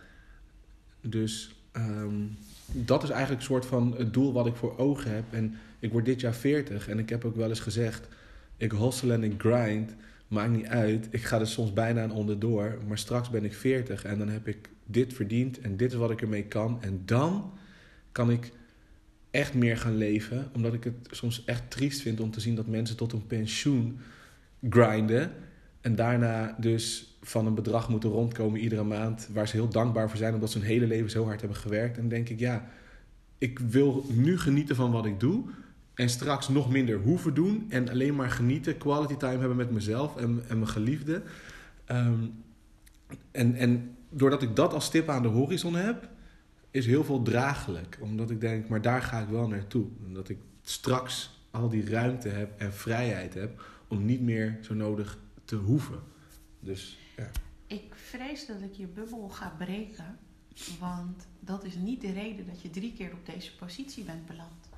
Dus 1.00 1.54
ehm, 1.72 2.24
dat 2.72 3.02
is 3.02 3.10
eigenlijk 3.10 3.40
een 3.40 3.46
soort 3.46 3.66
van 3.66 3.94
het 3.96 4.12
doel 4.12 4.32
wat 4.32 4.46
ik 4.46 4.56
voor 4.56 4.78
ogen 4.78 5.14
heb. 5.14 5.24
En 5.30 5.54
ik 5.78 5.92
word 5.92 6.04
dit 6.04 6.20
jaar 6.20 6.34
40 6.34 6.88
en 6.88 6.98
ik 6.98 7.08
heb 7.08 7.24
ook 7.24 7.36
wel 7.36 7.48
eens 7.48 7.60
gezegd, 7.60 8.08
ik 8.56 8.72
hustle 8.72 9.12
en 9.12 9.24
ik 9.24 9.40
grind, 9.40 9.94
maakt 10.28 10.50
niet 10.50 10.66
uit. 10.66 11.08
Ik 11.10 11.22
ga 11.22 11.40
er 11.40 11.46
soms 11.46 11.72
bijna 11.72 12.02
aan 12.02 12.12
onderdoor, 12.12 12.78
maar 12.86 12.98
straks 12.98 13.30
ben 13.30 13.44
ik 13.44 13.54
40 13.54 14.04
en 14.04 14.18
dan 14.18 14.28
heb 14.28 14.48
ik 14.48 14.68
dit 14.86 15.12
verdiend 15.14 15.60
en 15.60 15.76
dit 15.76 15.92
is 15.92 15.98
wat 15.98 16.10
ik 16.10 16.22
ermee 16.22 16.44
kan. 16.44 16.78
En 16.82 17.02
dan 17.04 17.52
kan 18.12 18.30
ik 18.30 18.52
echt 19.30 19.54
meer 19.54 19.76
gaan 19.76 19.96
leven. 19.96 20.50
Omdat 20.54 20.74
ik 20.74 20.84
het 20.84 20.94
soms 21.10 21.44
echt 21.44 21.70
triest 21.70 22.00
vind 22.00 22.20
om 22.20 22.30
te 22.30 22.40
zien 22.40 22.54
dat 22.54 22.66
mensen 22.66 22.96
tot 22.96 23.12
hun 23.12 23.26
pensioen 23.26 23.98
grinden. 24.70 25.32
En 25.80 25.94
daarna 25.94 26.56
dus 26.58 27.16
van 27.22 27.46
een 27.46 27.54
bedrag 27.54 27.88
moeten 27.88 28.10
rondkomen 28.10 28.60
iedere 28.60 28.84
maand. 28.84 29.28
Waar 29.32 29.48
ze 29.48 29.56
heel 29.56 29.68
dankbaar 29.68 30.08
voor 30.08 30.18
zijn 30.18 30.34
omdat 30.34 30.50
ze 30.50 30.58
hun 30.58 30.66
hele 30.66 30.86
leven 30.86 31.10
zo 31.10 31.24
hard 31.24 31.40
hebben 31.40 31.58
gewerkt. 31.58 31.98
En 31.98 32.08
denk 32.08 32.28
ik, 32.28 32.38
ja, 32.38 32.68
ik 33.38 33.58
wil 33.58 34.04
nu 34.08 34.38
genieten 34.38 34.76
van 34.76 34.90
wat 34.90 35.06
ik 35.06 35.20
doe. 35.20 35.44
En 35.94 36.08
straks 36.08 36.48
nog 36.48 36.70
minder 36.70 36.98
hoeven 36.98 37.34
doen. 37.34 37.66
En 37.68 37.88
alleen 37.88 38.14
maar 38.14 38.30
genieten, 38.30 38.78
quality 38.78 39.16
time 39.16 39.38
hebben 39.38 39.56
met 39.56 39.70
mezelf 39.70 40.16
en, 40.16 40.42
en 40.48 40.58
mijn 40.58 40.70
geliefde. 40.70 41.22
Ehm, 41.84 42.24
en, 43.30 43.54
en 43.54 43.96
doordat 44.10 44.42
ik 44.42 44.56
dat 44.56 44.72
als 44.74 44.84
stip 44.84 45.08
aan 45.08 45.22
de 45.22 45.28
horizon 45.28 45.74
heb, 45.74 46.08
is 46.70 46.86
heel 46.86 47.04
veel 47.04 47.22
draaglijk. 47.22 47.98
Omdat 48.00 48.30
ik 48.30 48.40
denk, 48.40 48.68
maar 48.68 48.82
daar 48.82 49.02
ga 49.02 49.20
ik 49.20 49.28
wel 49.28 49.48
naartoe. 49.48 49.86
Omdat 50.06 50.28
ik 50.28 50.38
straks 50.62 51.40
al 51.50 51.68
die 51.68 51.90
ruimte 51.90 52.28
heb 52.28 52.60
en 52.60 52.72
vrijheid 52.72 53.34
heb 53.34 53.62
om 53.88 54.04
niet 54.04 54.20
meer 54.20 54.58
zo 54.60 54.74
nodig 54.74 55.18
te 55.50 55.56
hoeven. 55.56 56.02
Dus 56.60 56.98
ja. 57.16 57.30
Ik 57.66 57.94
vrees 57.94 58.46
dat 58.46 58.60
ik 58.60 58.74
je 58.74 58.86
bubbel 58.86 59.28
ga 59.28 59.54
breken. 59.58 60.18
Want 60.78 61.26
dat 61.40 61.64
is 61.64 61.74
niet 61.74 62.00
de 62.00 62.12
reden 62.12 62.46
dat 62.46 62.62
je 62.62 62.70
drie 62.70 62.92
keer 62.92 63.12
op 63.12 63.26
deze 63.26 63.56
positie 63.56 64.04
bent 64.04 64.26
beland. 64.26 64.68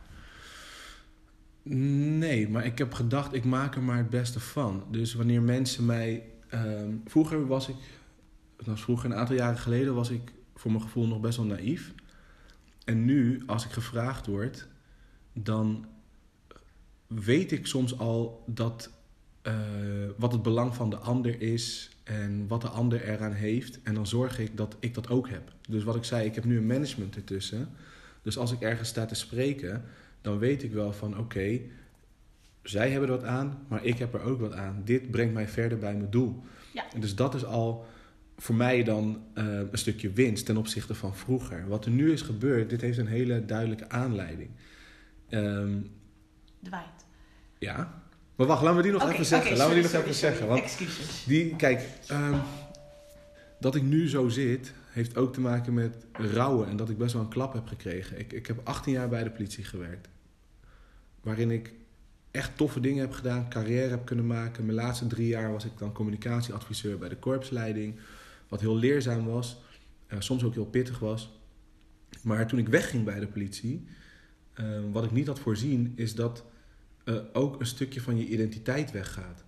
Nee, 2.19 2.49
maar 2.49 2.65
ik 2.65 2.79
heb 2.79 2.93
gedacht, 2.93 3.33
ik 3.33 3.45
maak 3.45 3.75
er 3.75 3.83
maar 3.83 3.97
het 3.97 4.11
beste 4.11 4.41
van. 4.41 4.85
Dus 4.91 5.15
wanneer 5.15 5.43
mensen 5.43 5.87
mij. 5.87 6.31
ehm, 6.49 6.97
vroeger 7.05 7.47
was 7.47 7.69
ik. 7.69 7.77
Dat 8.57 8.67
was 8.67 8.83
vroeger, 8.83 9.11
een 9.11 9.17
aantal 9.17 9.37
jaren 9.37 9.59
geleden, 9.59 9.95
was 9.95 10.11
ik 10.11 10.33
voor 10.55 10.71
mijn 10.71 10.83
gevoel 10.83 11.07
nog 11.07 11.21
best 11.21 11.37
wel 11.37 11.47
naïef. 11.47 11.93
En 12.85 13.05
nu, 13.05 13.43
als 13.47 13.65
ik 13.65 13.71
gevraagd 13.71 14.27
word, 14.27 14.69
dan 15.33 15.87
weet 17.07 17.53
ik 17.53 17.67
soms 17.67 17.99
al 17.99 18.45
dat. 18.47 19.02
Eh, 19.43 19.55
wat 20.17 20.33
het 20.33 20.43
belang 20.43 20.75
van 20.75 20.91
de 20.91 20.97
ander 20.97 21.41
is 21.41 21.91
en 22.05 22.47
wat 22.49 22.61
de 22.61 22.69
ander 22.69 23.03
eraan 23.05 23.33
heeft. 23.33 23.83
En 23.83 23.95
dan 23.95 24.07
zorg 24.07 24.39
ik 24.39 24.57
dat 24.57 24.77
ik 24.79 24.95
dat 24.95 25.09
ook 25.09 25.29
heb. 25.29 25.53
Dus 25.69 25.85
wat 25.85 25.97
ik 25.97 26.05
zei, 26.05 26.27
ik 26.27 26.35
heb 26.35 26.45
nu 26.45 26.57
een 26.57 26.67
management 26.67 27.17
ertussen. 27.17 27.69
Dus 28.23 28.39
als 28.39 28.53
ik 28.53 28.61
ergens 28.61 28.89
sta 28.89 29.07
te 29.07 29.15
spreken, 29.15 29.85
dan 30.21 30.39
weet 30.39 30.63
ik 30.63 30.73
wel 30.73 30.93
van 30.93 31.19
oké, 31.19 31.61
zij 32.63 32.91
hebben 32.91 33.09
er 33.09 33.17
wat 33.17 33.25
aan, 33.25 33.65
maar 33.69 33.85
ik 33.85 33.99
heb 33.99 34.15
er 34.15 34.21
ook 34.23 34.41
wat 34.41 34.53
aan. 34.53 34.83
Dit 34.85 35.11
brengt 35.11 35.35
mij 35.35 35.49
verder 35.49 35.79
bij 35.79 35.95
mijn 35.95 36.11
doel. 36.11 36.43
Ja. 36.73 36.93
En 36.93 37.01
Dus 37.01 37.15
dat 37.15 37.35
is 37.35 37.45
al 37.45 37.87
voor 38.37 38.55
mij 38.55 38.83
dan 38.83 39.23
eh, 39.35 39.45
een 39.45 39.79
stukje 39.79 40.11
winst 40.11 40.47
ten 40.47 40.57
opzichte 40.57 40.95
van 40.95 41.17
vroeger. 41.17 41.69
Wat 41.69 41.85
er 41.85 41.91
nu 41.91 42.13
is 42.13 42.23
gebeurd, 42.23 42.71
dit 42.71 42.81
heeft 42.81 42.99
een 42.99 43.07
hele 43.07 43.45
duidelijke 43.45 43.89
aanleiding. 43.89 44.51
Dwight. 46.63 47.07
ja. 47.59 48.02
Maar 48.43 48.51
wacht, 48.51 48.63
laten 48.63 48.77
we 48.77 48.83
die 48.83 48.93
nog 48.93 49.11
even 49.11 49.25
zeggen. 49.25 49.51
oké, 49.51 49.59
laten 49.59 49.75
we 49.75 49.81
die 49.81 49.91
sorry, 49.91 50.07
nog 50.07 50.15
sorry, 50.15 50.33
even 50.33 50.47
sorry. 50.47 50.55
zeggen. 50.55 50.77
Want 50.77 50.89
Excuses. 50.91 51.25
die, 51.25 51.57
kijk, 51.57 51.89
ehm, 52.07 52.39
dat 53.61 53.75
ik 53.75 53.83
nu 53.83 54.09
zo 54.09 54.29
zit, 54.29 54.73
heeft 54.87 55.17
ook 55.17 55.33
te 55.33 55.41
maken 55.41 55.75
met 55.75 55.97
rouwen 56.13 56.69
en 56.69 56.77
dat 56.77 56.91
ik 56.91 56.99
best 56.99 57.13
wel 57.13 57.23
een 57.23 57.29
klap 57.29 57.53
heb 57.53 57.67
gekregen. 57.67 58.19
Ik, 58.19 58.33
ik 58.33 58.47
heb 58.47 58.61
18 58.65 58.93
jaar 58.93 59.09
bij 59.09 59.25
de 59.25 59.31
politie 59.31 59.65
gewerkt. 59.65 60.09
Waarin 61.21 61.51
ik 61.51 61.73
echt 62.31 62.57
toffe 62.57 62.81
dingen 62.81 63.01
heb 63.01 63.13
gedaan, 63.13 63.49
carrière 63.49 63.89
heb 63.89 64.05
kunnen 64.05 64.27
maken. 64.27 64.65
Mijn 64.65 64.77
laatste 64.77 65.07
drie 65.07 65.27
jaar 65.27 65.53
was 65.53 65.65
ik 65.65 65.79
dan 65.79 65.93
communicatieadviseur 65.93 66.99
bij 66.99 67.09
de 67.09 67.17
korpsleiding. 67.17 67.95
Wat 68.49 68.61
heel 68.61 68.77
leerzaam 68.77 69.27
was, 69.27 69.61
eh, 70.07 70.21
soms 70.21 70.45
ook 70.45 70.55
heel 70.55 70.67
pittig 70.67 70.99
was. 70.99 71.41
Maar 72.23 72.47
toen 72.47 72.59
ik 72.59 72.69
wegging 72.69 73.05
bij 73.05 73.21
de 73.21 73.27
politie, 73.27 73.87
eh, 74.53 74.67
wat 74.93 75.05
ik 75.05 75.13
niet 75.13 75.27
had 75.27 75.39
voorzien, 75.39 75.93
is 75.95 76.15
dat 76.15 76.45
eh, 77.05 77.15
ook 77.33 77.61
een 77.61 77.67
stukje 77.67 78.01
van 78.01 78.19
je 78.19 78.27
identiteit 78.27 78.91
weggaat. 78.91 79.45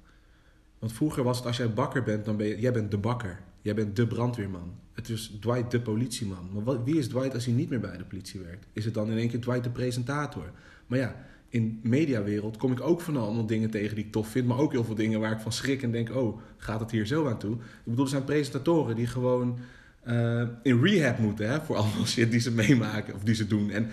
Want 0.79 0.93
vroeger 0.93 1.23
was 1.23 1.37
het 1.37 1.47
als 1.47 1.57
jij 1.57 1.73
bakker 1.73 2.03
bent, 2.03 2.25
dan 2.25 2.37
ben 2.37 2.47
je, 2.47 2.61
jij 2.61 2.73
bent 2.73 2.91
de 2.91 2.99
bakker. 2.99 3.41
Jij 3.61 3.75
bent 3.75 3.97
de 3.97 4.07
brandweerman. 4.07 4.75
Het 4.93 5.09
is 5.09 5.33
Dwight 5.41 5.71
de 5.71 5.81
politieman. 5.81 6.49
Maar 6.53 6.65
wat, 6.65 6.81
wie 6.85 6.99
is 6.99 7.09
Dwight 7.09 7.35
als 7.35 7.45
hij 7.45 7.55
niet 7.55 7.71
meer 7.71 7.81
bij 7.81 7.97
de 7.97 8.05
politie 8.05 8.41
werkt? 8.41 8.67
Is 8.73 8.85
het 8.85 8.95
dan 8.95 9.11
in 9.11 9.19
één 9.19 9.29
keer 9.29 9.41
Dwight 9.41 9.65
de 9.65 9.71
presentator? 9.71 10.51
Maar 10.87 10.99
ja, 10.99 11.17
in 11.49 11.81
de 11.83 11.89
mediawereld 11.89 12.57
kom 12.57 12.73
ik 12.73 12.81
ook 12.81 13.01
van 13.01 13.17
allemaal 13.17 13.47
dingen 13.47 13.71
tegen 13.71 13.95
die 13.95 14.05
ik 14.05 14.13
tof 14.13 14.29
vind. 14.29 14.47
Maar 14.47 14.59
ook 14.59 14.73
heel 14.73 14.85
veel 14.85 14.95
dingen 14.95 15.21
waar 15.21 15.33
ik 15.33 15.41
van 15.41 15.53
schrik 15.53 15.83
en 15.83 15.91
denk, 15.91 16.15
oh, 16.15 16.41
gaat 16.57 16.81
het 16.81 16.91
hier 16.91 17.07
zo 17.07 17.29
aan 17.29 17.39
toe? 17.39 17.55
Ik 17.55 17.85
bedoel, 17.85 18.05
er 18.05 18.11
zijn 18.11 18.25
presentatoren 18.25 18.97
die 18.97 19.07
gewoon 19.07 19.59
eh, 20.01 20.43
in 20.63 20.83
rehab 20.83 21.19
moeten 21.19 21.49
hè, 21.49 21.61
voor 21.61 21.77
allemaal 21.81 22.07
shit 22.07 22.31
die 22.31 22.41
ze 22.41 22.51
meemaken 22.51 23.15
of 23.15 23.23
die 23.23 23.35
ze 23.35 23.47
doen. 23.47 23.71
En 23.71 23.91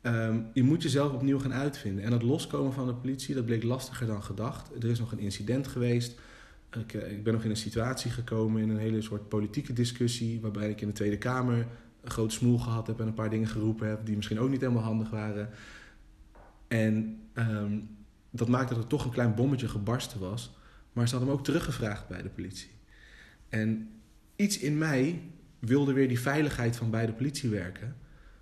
ehm, 0.00 0.40
je 0.52 0.62
moet 0.62 0.82
jezelf 0.82 1.12
opnieuw 1.12 1.38
gaan 1.38 1.52
uitvinden. 1.52 2.04
En 2.04 2.12
het 2.12 2.22
loskomen 2.22 2.72
van 2.72 2.86
de 2.86 2.94
politie, 2.94 3.34
dat 3.34 3.44
bleek 3.44 3.62
lastiger 3.62 4.06
dan 4.06 4.22
gedacht. 4.22 4.70
Er 4.82 4.90
is 4.90 4.98
nog 4.98 5.12
een 5.12 5.18
incident 5.18 5.68
geweest. 5.68 6.20
Ik, 6.72 6.94
eh, 6.94 7.12
ik 7.12 7.24
ben 7.24 7.32
nog 7.32 7.44
in 7.44 7.50
een 7.50 7.56
situatie 7.56 8.10
gekomen 8.10 8.62
in 8.62 8.68
een 8.68 8.78
hele 8.78 9.02
soort 9.02 9.28
politieke 9.28 9.72
discussie. 9.72 10.40
Waarbij 10.40 10.70
ik 10.70 10.80
in 10.80 10.86
de 10.86 10.92
Tweede 10.92 11.18
Kamer 11.18 11.66
een 12.02 12.10
groot 12.10 12.32
smoel 12.32 12.58
gehad 12.58 12.86
heb 12.86 13.00
en 13.00 13.06
een 13.06 13.14
paar 13.14 13.30
dingen 13.30 13.48
geroepen 13.48 13.88
heb 13.88 14.06
die 14.06 14.16
misschien 14.16 14.38
ook 14.40 14.50
niet 14.50 14.60
helemaal 14.60 14.82
handig 14.82 15.10
waren. 15.10 15.50
En 16.68 17.20
ehm, 17.32 17.78
dat 18.30 18.48
maakte 18.48 18.74
dat 18.74 18.82
er 18.82 18.88
toch 18.88 19.04
een 19.04 19.10
klein 19.10 19.34
bommetje 19.34 19.68
gebarsten 19.68 20.20
was. 20.20 20.56
Maar 20.92 21.08
ze 21.08 21.14
hadden 21.14 21.32
me 21.32 21.38
ook 21.38 21.44
teruggevraagd 21.44 22.08
bij 22.08 22.22
de 22.22 22.28
politie. 22.28 22.70
En 23.48 23.90
iets 24.36 24.58
in 24.58 24.78
mij 24.78 25.22
wilde 25.58 25.92
weer 25.92 26.08
die 26.08 26.20
veiligheid 26.20 26.76
van 26.76 26.90
bij 26.90 27.06
de 27.06 27.12
politie 27.12 27.50
werken. 27.50 27.96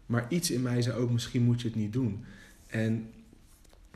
Maar 0.07 0.27
iets 0.29 0.51
in 0.51 0.62
mij 0.62 0.83
zei 0.83 0.97
ook, 0.97 1.11
misschien 1.11 1.42
moet 1.42 1.61
je 1.61 1.69
het 1.69 1.77
niet 1.77 1.92
doen. 1.92 2.25
En 2.66 3.11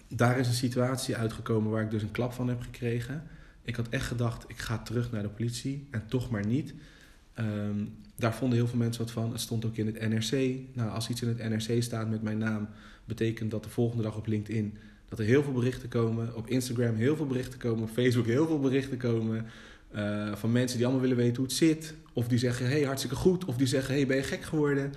daar 0.08 0.38
is 0.38 0.46
een 0.46 0.54
situatie 0.54 1.16
uitgekomen 1.16 1.70
waar 1.70 1.82
ik 1.82 1.90
dus 1.90 2.02
een 2.02 2.10
klap 2.10 2.32
van 2.32 2.48
heb 2.48 2.60
gekregen. 2.60 3.22
Ik 3.62 3.76
had 3.76 3.88
echt 3.88 4.06
gedacht, 4.06 4.44
ik 4.48 4.58
ga 4.58 4.78
terug 4.78 5.10
naar 5.10 5.22
de 5.22 5.28
politie. 5.28 5.86
En 5.90 6.02
toch 6.08 6.30
maar 6.30 6.46
niet. 6.46 6.74
Ehm, 7.34 7.84
daar 8.16 8.34
vonden 8.34 8.58
heel 8.58 8.68
veel 8.68 8.78
mensen 8.78 9.04
wat 9.04 9.12
van. 9.12 9.32
Het 9.32 9.40
stond 9.40 9.64
ook 9.64 9.76
in 9.76 9.86
het 9.86 10.08
NRC. 10.08 10.58
Nou, 10.72 10.90
als 10.90 11.08
iets 11.08 11.22
in 11.22 11.28
het 11.28 11.48
NRC 11.48 11.82
staat 11.82 12.10
met 12.10 12.22
mijn 12.22 12.38
naam, 12.38 12.68
betekent 13.04 13.50
dat 13.50 13.64
de 13.64 13.70
volgende 13.70 14.02
dag 14.02 14.16
op 14.16 14.26
LinkedIn 14.26 14.78
dat 15.10 15.18
er 15.18 15.24
heel 15.24 15.42
veel 15.42 15.52
berichten 15.52 15.88
komen. 15.88 16.36
Op 16.36 16.48
Instagram 16.48 16.94
heel 16.94 17.16
veel 17.16 17.26
berichten 17.26 17.58
komen. 17.58 17.82
Op 17.82 17.90
Facebook 17.90 18.26
heel 18.26 18.46
veel 18.46 18.60
berichten 18.60 18.98
komen. 18.98 19.46
Uh, 19.94 20.34
van 20.34 20.52
mensen 20.52 20.76
die 20.76 20.86
allemaal 20.86 21.02
willen 21.02 21.22
weten 21.24 21.36
hoe 21.36 21.44
het 21.44 21.54
zit. 21.54 21.94
Of 22.12 22.28
die 22.28 22.38
zeggen, 22.38 22.66
hey, 22.66 22.82
hartstikke 22.82 23.16
goed. 23.16 23.44
Of 23.44 23.56
die 23.56 23.66
zeggen, 23.66 23.94
hey, 23.94 24.06
ben 24.06 24.16
je 24.16 24.22
gek 24.22 24.42
geworden? 24.42 24.92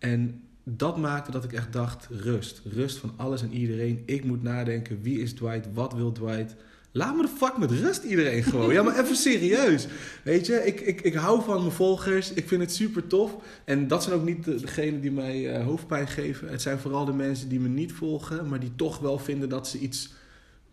En 0.00 0.42
dat 0.64 0.96
maakte 0.96 1.30
dat 1.30 1.44
ik 1.44 1.52
echt 1.52 1.72
dacht, 1.72 2.08
rust. 2.10 2.62
Rust 2.64 2.98
van 2.98 3.12
alles 3.16 3.42
en 3.42 3.52
iedereen. 3.52 4.02
Ik 4.06 4.24
moet 4.24 4.42
nadenken, 4.42 5.02
wie 5.02 5.20
is 5.20 5.32
Dwight? 5.32 5.68
Wat 5.72 5.92
wil 5.92 6.12
Dwight? 6.12 6.56
Laat 6.92 7.16
me 7.16 7.22
de 7.22 7.28
fuck 7.28 7.58
met 7.58 7.70
rust 7.70 8.02
iedereen 8.04 8.42
gewoon. 8.42 8.72
Ja, 8.72 8.82
maar 8.82 9.00
even 9.00 9.16
serieus. 9.30 9.86
Weet 10.24 10.46
je, 10.46 10.66
ik, 10.66 10.80
ik, 10.80 11.00
ik 11.00 11.14
hou 11.14 11.42
van 11.42 11.60
mijn 11.60 11.72
volgers. 11.72 12.32
Ik 12.32 12.48
vind 12.48 12.60
het 12.60 12.74
super 12.74 13.06
tof. 13.06 13.36
En 13.64 13.88
dat 13.88 14.02
zijn 14.02 14.14
ook 14.14 14.24
niet 14.24 14.44
degenen 14.44 15.00
die 15.00 15.12
mij 15.12 15.58
uh, 15.58 15.64
hoofdpijn 15.64 16.08
geven. 16.08 16.48
Het 16.48 16.62
zijn 16.62 16.78
vooral 16.78 17.04
de 17.04 17.12
mensen 17.12 17.48
die 17.48 17.60
me 17.60 17.68
niet 17.68 17.92
volgen, 17.92 18.48
maar 18.48 18.60
die 18.60 18.74
toch 18.76 18.98
wel 18.98 19.18
vinden 19.18 19.48
dat 19.48 19.68
ze 19.68 19.78
iets 19.78 20.12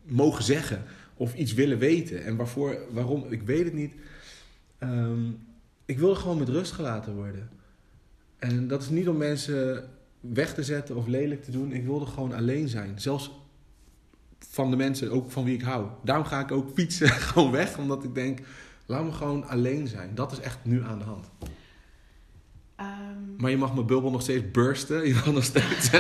mogen 0.04 0.44
zeggen. 0.44 0.84
Of 1.16 1.36
iets 1.36 1.54
willen 1.54 1.78
weten. 1.78 2.24
En 2.24 2.36
waarvoor, 2.36 2.78
waarom, 2.92 3.26
ik 3.30 3.42
weet 3.42 3.64
het 3.64 3.74
niet. 3.74 3.94
Um, 4.84 5.40
ik 5.86 6.00
wil 6.00 6.16
gewoon 6.16 6.38
met 6.38 6.50
rust 6.50 6.72
gelaten 6.72 7.16
worden. 7.16 7.50
En 8.40 8.68
dat 8.68 8.82
is 8.82 8.90
niet 8.90 9.08
om 9.08 9.18
mensen 9.18 9.90
weg 10.20 10.54
te 10.54 10.64
zetten 10.64 10.96
of 10.96 11.08
lelijk 11.08 11.44
te 11.44 11.52
doen. 11.52 11.72
Ik 11.72 11.86
wilde 11.86 12.06
gewoon 12.06 12.34
alleen 12.34 12.68
zijn. 12.68 13.00
Zelfs 13.00 13.32
van 14.40 14.70
de 14.70 14.76
mensen, 14.76 15.12
ook 15.12 15.32
van 15.32 15.44
wie 15.44 15.56
ik 15.56 15.62
hou. 15.62 15.88
Daarom 16.04 16.26
ga 16.26 16.40
ik 16.40 16.52
ook 16.52 16.70
fietsen 16.74 17.10
gewoon 17.32 17.52
weg. 17.52 17.78
Omdat 17.78 18.04
ik 18.04 18.16
denk, 18.16 18.40
laat 18.86 19.04
me 19.04 19.12
gewoon 19.12 19.48
alleen 19.48 19.88
zijn. 19.88 20.16
Dat 20.16 20.32
is 20.32 20.40
echt 20.40 20.58
nu 20.62 20.84
aan 20.84 21.00
de 21.00 21.06
hand. 21.06 21.30
Um... 22.80 23.36
Maar 23.38 23.52
je 23.52 23.58
mag 23.58 23.74
mijn 23.74 23.86
bubbel 23.86 24.12
nog 24.12 24.22
steeds 24.22 24.52
bursten. 24.52 25.08
Je 25.08 25.14
mag 25.14 25.32
nog 25.32 25.44
steeds... 25.44 25.90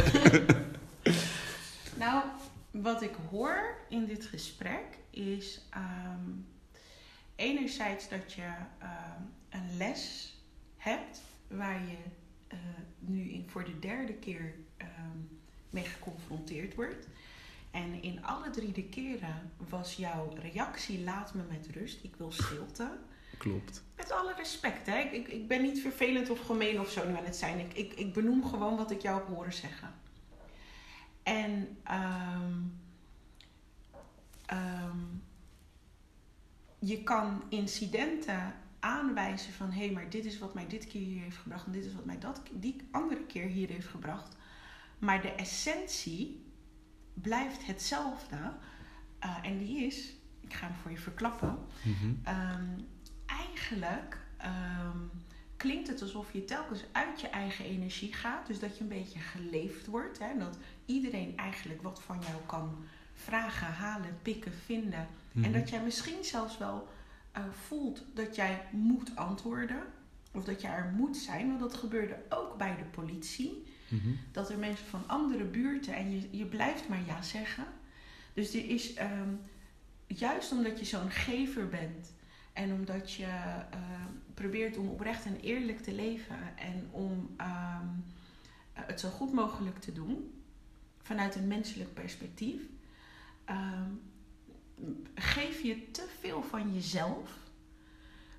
nou, 2.04 2.24
wat 2.72 3.02
ik 3.02 3.16
hoor 3.30 3.76
in 3.90 4.06
dit 4.06 4.26
gesprek 4.26 4.98
is... 5.10 5.62
Um, 5.76 6.46
enerzijds 7.38 8.10
dat 8.10 8.34
je 8.34 8.42
um, 8.82 9.30
een 9.50 9.78
les 9.78 10.34
hebt 10.78 11.22
waar 11.48 11.82
je 11.82 11.98
nu 13.00 13.30
in, 13.30 13.50
voor 13.50 13.64
de 13.66 13.80
derde 13.80 14.14
keer 14.14 14.56
mee 15.70 15.84
geconfronteerd 15.84 16.76
wordt. 16.76 17.08
En 17.72 18.02
in 18.02 18.26
alle 18.26 18.50
drie 18.50 18.72
de 18.72 18.84
keren 18.84 19.52
was 19.70 19.96
jouw 19.96 20.34
reactie: 20.42 21.04
laat 21.04 21.34
me 21.34 21.44
met 21.50 21.68
rust, 21.74 22.04
ik 22.04 22.16
wil 22.16 22.32
stilte. 22.32 22.98
Klopt. 23.38 23.84
Met 23.96 24.12
alle 24.12 24.34
respect, 24.34 24.88
hè? 24.88 25.00
Ik, 25.00 25.28
ik 25.28 25.48
ben 25.48 25.62
niet 25.62 25.82
vervelend 25.82 26.30
of 26.30 26.40
gemeen 26.40 26.80
of 26.80 26.92
zo 26.92 27.08
nu 27.08 27.16
aan 27.16 27.26
het 27.26 27.36
zijn. 27.36 27.60
Ik, 27.60 27.74
ik, 27.74 27.94
ik 27.94 28.14
benoem 28.14 28.46
gewoon 28.46 28.78
wat 28.78 28.92
ik 28.92 29.02
jou 29.02 29.18
heb 29.20 29.28
horen 29.28 29.54
zeggen. 29.54 29.94
En 31.24 31.78
um, 31.92 32.80
um, 34.54 35.24
je 36.80 37.04
kan 37.04 37.44
incidenten 37.50 38.54
aanwijzen 38.88 39.54
van 39.54 39.72
hé, 39.72 39.86
hey, 39.86 39.92
maar 39.92 40.10
dit 40.10 40.26
is 40.26 40.40
wat 40.40 40.54
mij 40.54 40.68
dit 40.68 40.88
keer 40.88 41.02
hier 41.02 41.22
heeft 41.22 41.38
gebracht 41.38 41.66
en 41.66 41.72
dit 41.72 41.86
is 41.86 41.94
wat 41.94 42.06
mij 42.06 42.20
dat, 42.20 42.42
die 42.52 42.88
andere 42.92 43.26
keer 43.26 43.46
hier 43.46 43.70
heeft 43.70 43.88
gebracht. 43.88 44.36
Maar 45.00 45.22
de 45.22 45.32
essentie 45.32 46.46
blijft 47.14 47.66
hetzelfde. 47.66 48.36
Uh, 49.24 49.38
en 49.44 49.58
die 49.58 49.86
is, 49.86 50.14
ik 50.40 50.54
ga 50.54 50.68
hem 50.68 50.76
voor 50.76 50.92
je 50.92 50.98
verklappen. 50.98 51.58
Mm 51.84 52.22
eigenlijk 53.26 54.18
um, 54.46 55.12
klinkt 55.58 55.88
het 55.88 56.02
alsof 56.02 56.34
je 56.34 56.46
telkens 56.46 56.84
uit 56.92 57.22
je 57.22 57.28
eigen 57.28 57.66
energie 57.66 58.14
gaat. 58.14 58.48
Dus 58.48 58.60
dat 58.60 58.78
je 58.78 58.84
een 58.84 58.90
beetje 58.90 59.20
geleefd 59.20 59.86
wordt. 59.86 60.20
Hè? 60.20 60.38
Dat 60.38 60.58
iedereen 60.86 61.38
eigenlijk 61.38 61.82
wat 61.82 62.02
van 62.02 62.20
jou 62.22 62.42
kan 62.46 62.86
vragen, 63.14 63.68
halen, 63.68 64.18
pikken, 64.22 64.54
vinden. 64.66 65.08
En 65.34 65.40
mhm. 65.40 65.52
dat 65.52 65.70
jij 65.70 65.84
misschien 65.84 66.24
zelfs 66.24 66.58
wel 66.58 66.88
uh, 67.38 67.44
voelt 67.52 68.04
dat 68.14 68.36
jij 68.36 68.62
moet 68.72 69.16
antwoorden. 69.16 69.84
Of 70.32 70.44
dat 70.44 70.62
jij 70.62 70.72
er 70.72 70.94
moet 70.96 71.18
zijn. 71.18 71.48
Want 71.48 71.60
dat 71.60 71.74
gebeurde 71.74 72.18
ook 72.30 72.58
bij 72.58 72.76
de 72.76 72.84
politie. 72.84 73.66
Mhm. 73.88 74.10
Dat 74.32 74.50
er 74.50 74.58
mensen 74.58 74.86
van 74.86 75.08
andere 75.08 75.44
buurten 75.44 75.96
en 75.96 76.12
je, 76.12 76.28
je 76.32 76.46
blijft 76.46 76.88
maar 76.88 77.06
ja 77.06 77.22
zeggen. 77.22 77.66
Dus 78.34 78.54
er 78.54 78.70
is 78.70 79.00
um, 79.00 79.40
juist 80.08 80.52
omdat 80.52 80.80
je 80.80 80.86
zo'n 80.86 81.12
gever 81.12 81.70
bent 81.70 82.14
en 82.54 82.74
omdat 82.74 83.14
je 83.14 83.26
uh, 83.26 84.06
probeert 84.34 84.78
om 84.78 84.88
oprecht 84.88 85.26
en 85.26 85.40
eerlijk 85.40 85.80
te 85.80 85.94
leven 85.94 86.58
en 86.58 86.88
om 86.92 87.36
um, 87.42 88.04
het 88.74 89.00
zo 89.00 89.10
goed 89.10 89.34
mogelijk 89.34 89.80
te 89.80 89.94
doen 89.94 90.32
vanuit 91.02 91.36
een 91.36 91.48
menselijk 91.48 91.94
perspectief, 91.94 92.62
um, 93.50 94.02
geef 95.16 95.62
je 95.62 95.92
te 95.92 96.08
veel 96.20 96.44
van 96.44 96.74
jezelf, 96.74 97.30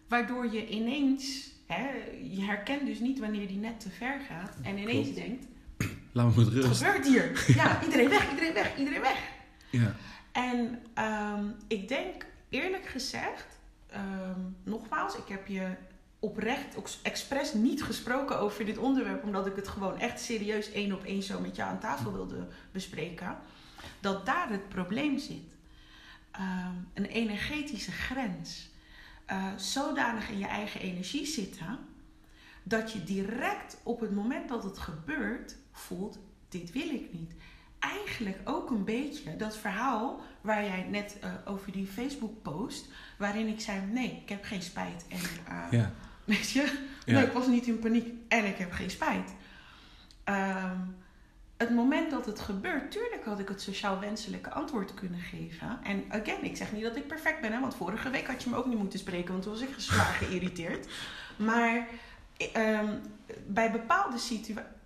waardoor 0.08 0.52
je 0.52 0.68
ineens 0.68 1.56
Hè, 1.68 1.88
je 2.22 2.42
herkent 2.42 2.86
dus 2.86 2.98
niet 2.98 3.18
wanneer 3.18 3.46
die 3.46 3.56
net 3.56 3.80
te 3.80 3.90
ver 3.90 4.20
gaat. 4.20 4.56
En 4.62 4.78
ineens 4.78 5.14
denkt... 5.14 5.46
Laat 6.12 6.36
me 6.36 6.44
met 6.44 6.52
rust. 6.52 6.68
Wat 6.68 6.76
gebeurt 6.76 7.06
hier? 7.06 7.44
Ja, 7.62 7.82
iedereen 7.82 8.08
weg, 8.08 8.30
iedereen 8.30 8.52
weg, 8.52 8.76
iedereen 8.76 9.00
weg. 9.00 9.30
Ja. 9.70 9.94
En 10.32 10.82
um, 11.04 11.54
ik 11.66 11.88
denk 11.88 12.26
eerlijk 12.48 12.86
gezegd... 12.86 13.46
Um, 13.94 14.56
nogmaals, 14.62 15.16
ik 15.16 15.28
heb 15.28 15.46
je 15.46 15.68
oprecht, 16.18 16.76
ook 16.76 16.88
expres 17.02 17.52
niet 17.52 17.82
gesproken 17.82 18.38
over 18.38 18.64
dit 18.64 18.78
onderwerp... 18.78 19.24
omdat 19.24 19.46
ik 19.46 19.56
het 19.56 19.68
gewoon 19.68 19.98
echt 19.98 20.20
serieus 20.20 20.72
één 20.72 20.92
op 20.92 21.04
één 21.04 21.22
zo 21.22 21.40
met 21.40 21.56
jou 21.56 21.70
aan 21.70 21.80
tafel 21.80 22.12
wilde 22.12 22.46
bespreken. 22.72 23.36
Dat 24.00 24.26
daar 24.26 24.50
het 24.50 24.68
probleem 24.68 25.18
zit. 25.18 25.56
Um, 26.36 26.88
een 26.94 27.04
energetische 27.04 27.92
grens 27.92 28.70
uh, 29.30 29.46
zodanig 29.56 30.30
in 30.30 30.38
je 30.38 30.46
eigen 30.46 30.80
energie 30.80 31.26
zitten 31.26 31.78
dat 32.62 32.92
je 32.92 33.04
direct 33.04 33.76
op 33.82 34.00
het 34.00 34.14
moment 34.14 34.48
dat 34.48 34.64
het 34.64 34.78
gebeurt 34.78 35.56
voelt: 35.72 36.18
dit 36.48 36.72
wil 36.72 36.88
ik 36.88 37.12
niet. 37.12 37.32
Eigenlijk 37.78 38.38
ook 38.44 38.70
een 38.70 38.84
beetje 38.84 39.36
dat 39.36 39.56
verhaal 39.56 40.20
waar 40.40 40.64
jij 40.64 40.82
net 40.82 41.16
uh, 41.24 41.32
over 41.44 41.72
die 41.72 41.86
Facebook-post, 41.86 42.88
waarin 43.18 43.46
ik 43.46 43.60
zei: 43.60 43.80
nee, 43.86 44.20
ik 44.22 44.28
heb 44.28 44.44
geen 44.44 44.62
spijt. 44.62 45.04
En 45.08 45.18
uh, 45.52 45.66
ja. 45.70 45.92
weet 46.24 46.50
je, 46.50 46.78
ja. 47.04 47.12
nee, 47.12 47.26
ik 47.26 47.32
was 47.32 47.46
niet 47.46 47.66
in 47.66 47.78
paniek 47.78 48.12
en 48.28 48.44
ik 48.44 48.56
heb 48.56 48.72
geen 48.72 48.90
spijt. 48.90 49.34
Um, 50.24 50.96
het 51.58 51.70
moment 51.70 52.10
dat 52.10 52.26
het 52.26 52.40
gebeurt, 52.40 52.90
tuurlijk 52.90 53.24
had 53.24 53.38
ik 53.38 53.48
het 53.48 53.62
sociaal 53.62 54.00
wenselijke 54.00 54.50
antwoord 54.50 54.94
kunnen 54.94 55.20
geven. 55.20 55.78
En 55.82 56.04
again, 56.08 56.44
ik 56.44 56.56
zeg 56.56 56.72
niet 56.72 56.82
dat 56.82 56.96
ik 56.96 57.06
perfect 57.06 57.40
ben, 57.40 57.52
hè, 57.52 57.60
want 57.60 57.74
vorige 57.74 58.10
week 58.10 58.26
had 58.26 58.42
je 58.42 58.50
me 58.50 58.56
ook 58.56 58.66
niet 58.66 58.78
moeten 58.78 58.98
spreken, 58.98 59.30
want 59.30 59.42
toen 59.42 59.52
was 59.52 59.62
ik 59.62 59.74
zwaar 59.76 60.14
geïrriteerd. 60.22 60.86
Maar 61.36 61.88
um, 62.56 63.00
bij 63.46 63.70
bepaalde 63.70 64.18
situa 64.18 64.76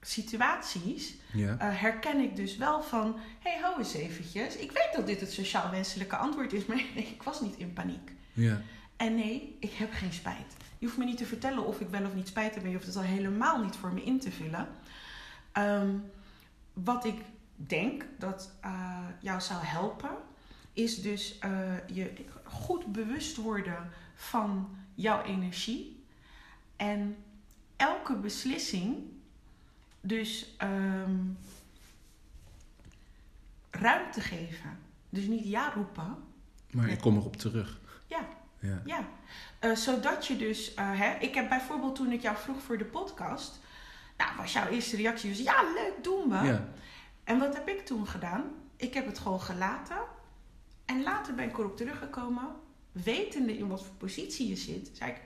situaties 0.00 1.14
ja. 1.32 1.52
uh, 1.52 1.58
herken 1.60 2.20
ik 2.20 2.36
dus 2.36 2.56
wel 2.56 2.82
van: 2.82 3.16
hé, 3.38 3.50
hey, 3.50 3.60
hou 3.60 3.78
eens 3.78 3.94
eventjes. 3.94 4.56
Ik 4.56 4.72
weet 4.72 4.90
dat 4.96 5.06
dit 5.06 5.20
het 5.20 5.32
sociaal 5.32 5.70
wenselijke 5.70 6.16
antwoord 6.16 6.52
is, 6.52 6.66
maar 6.68 6.84
nee, 6.94 7.06
ik 7.06 7.22
was 7.22 7.40
niet 7.40 7.56
in 7.56 7.72
paniek. 7.72 8.12
Ja. 8.32 8.60
En 8.96 9.14
nee, 9.14 9.56
ik 9.60 9.72
heb 9.72 9.92
geen 9.92 10.12
spijt. 10.12 10.56
Je 10.78 10.86
hoeft 10.86 10.98
me 10.98 11.04
niet 11.04 11.16
te 11.16 11.26
vertellen 11.26 11.66
of 11.66 11.80
ik 11.80 11.88
wel 11.88 12.04
of 12.04 12.14
niet 12.14 12.28
spijt 12.28 12.54
heb. 12.54 12.64
Je 12.64 12.72
hoeft 12.72 12.86
het 12.86 12.96
al 12.96 13.02
helemaal 13.02 13.62
niet 13.62 13.76
voor 13.76 13.92
me 13.92 14.04
in 14.04 14.20
te 14.20 14.30
vullen. 14.30 14.68
Um, 15.58 16.04
wat 16.84 17.04
ik 17.04 17.20
denk 17.54 18.04
dat 18.18 18.52
uh, 18.64 19.06
jou 19.20 19.40
zou 19.40 19.64
helpen, 19.64 20.16
is 20.72 21.02
dus 21.02 21.38
uh, 21.44 21.88
je 21.88 22.24
goed 22.44 22.92
bewust 22.92 23.36
worden 23.36 23.90
van 24.14 24.76
jouw 24.94 25.22
energie. 25.22 26.04
En 26.76 27.16
elke 27.76 28.14
beslissing 28.14 28.96
dus 30.00 30.56
um, 30.62 31.38
ruimte 33.70 34.20
geven. 34.20 34.78
Dus 35.08 35.26
niet 35.26 35.44
ja 35.44 35.72
roepen. 35.74 36.16
Maar 36.70 36.88
ik 36.88 37.00
kom 37.00 37.16
erop 37.16 37.36
terug. 37.36 37.80
Ja. 38.06 38.28
Ja. 38.60 38.82
ja. 38.84 39.08
Uh, 39.60 39.76
zodat 39.76 40.26
je 40.26 40.36
dus, 40.36 40.72
hè, 40.76 41.18
ik 41.18 41.34
heb 41.34 41.48
bijvoorbeeld 41.48 41.94
toen 41.94 42.12
ik 42.12 42.22
jou 42.22 42.36
vroeg 42.36 42.62
voor 42.62 42.78
de 42.78 42.84
podcast, 42.84 43.60
nou, 44.18 44.36
was 44.36 44.52
jouw 44.52 44.68
eerste 44.68 44.96
reactie 44.96 45.30
dus 45.30 45.38
ja, 45.38 45.62
leuk, 45.74 45.94
doen 46.02 46.28
we. 46.28 46.46
Ja. 46.46 46.68
En 47.24 47.38
wat 47.38 47.54
heb 47.54 47.68
ik 47.68 47.86
toen 47.86 48.06
gedaan? 48.06 48.44
Ik 48.76 48.94
heb 48.94 49.06
het 49.06 49.18
gewoon 49.18 49.40
gelaten. 49.40 49.98
En 50.84 51.02
later 51.02 51.34
ben 51.34 51.48
ik 51.48 51.58
erop 51.58 51.76
teruggekomen, 51.76 52.44
wetende 52.92 53.58
in 53.58 53.68
wat 53.68 53.84
voor 53.84 53.94
positie 53.94 54.48
je 54.48 54.56
zit, 54.56 54.90
zei 54.92 55.10
ik: 55.10 55.20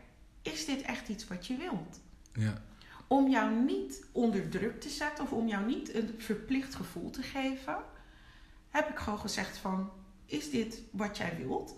Is 0.53 0.65
dit 0.65 0.83
echt 0.83 1.09
iets 1.09 1.29
wat 1.29 1.47
je 1.47 1.57
wilt? 1.57 2.01
Ja. 2.35 2.63
om 3.07 3.29
jou 3.29 3.53
niet 3.55 4.05
onder 4.13 4.49
druk 4.49 4.81
te 4.81 4.89
zetten 4.89 5.25
of 5.25 5.33
om 5.33 5.49
jou 5.49 5.67
niet 5.67 5.95
een 5.95 6.15
verplicht 6.19 6.75
gevoel 6.75 7.11
te 7.11 7.23
geven, 7.23 7.77
heb 8.69 8.89
ik 8.89 8.99
gewoon 8.99 9.19
gezegd 9.19 9.59
van, 9.59 9.91
is 10.27 10.51
dit 10.51 10.81
wat 10.91 11.17
jij 11.17 11.37
wilt? 11.39 11.75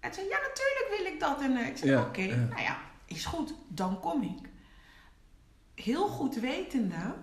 En 0.00 0.14
zei, 0.14 0.26
ja 0.28 0.38
natuurlijk 0.38 0.94
wil 0.96 1.12
ik 1.12 1.20
dat. 1.20 1.40
En 1.40 1.56
eh, 1.56 1.66
ik 1.66 1.76
zei, 1.76 1.90
Ja, 1.90 2.02
oké, 2.02 2.20
ja. 2.22 2.36
nou 2.36 2.60
ja, 2.62 2.78
is 3.04 3.24
goed, 3.24 3.54
dan 3.68 4.00
kom 4.00 4.22
ik. 4.22 4.48
Heel 5.82 6.08
goed 6.08 6.34
wetende, 6.34 7.14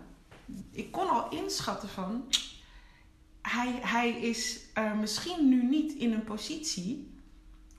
ik 0.71 0.91
kon 0.91 1.09
al 1.09 1.29
inschatten 1.29 1.89
van, 1.89 2.23
hij, 3.41 3.79
hij 3.81 4.09
is 4.09 4.59
eh, 4.73 4.99
misschien 4.99 5.49
nu 5.49 5.63
niet 5.63 5.93
in 5.93 6.11
een 6.11 6.23
positie 6.23 7.11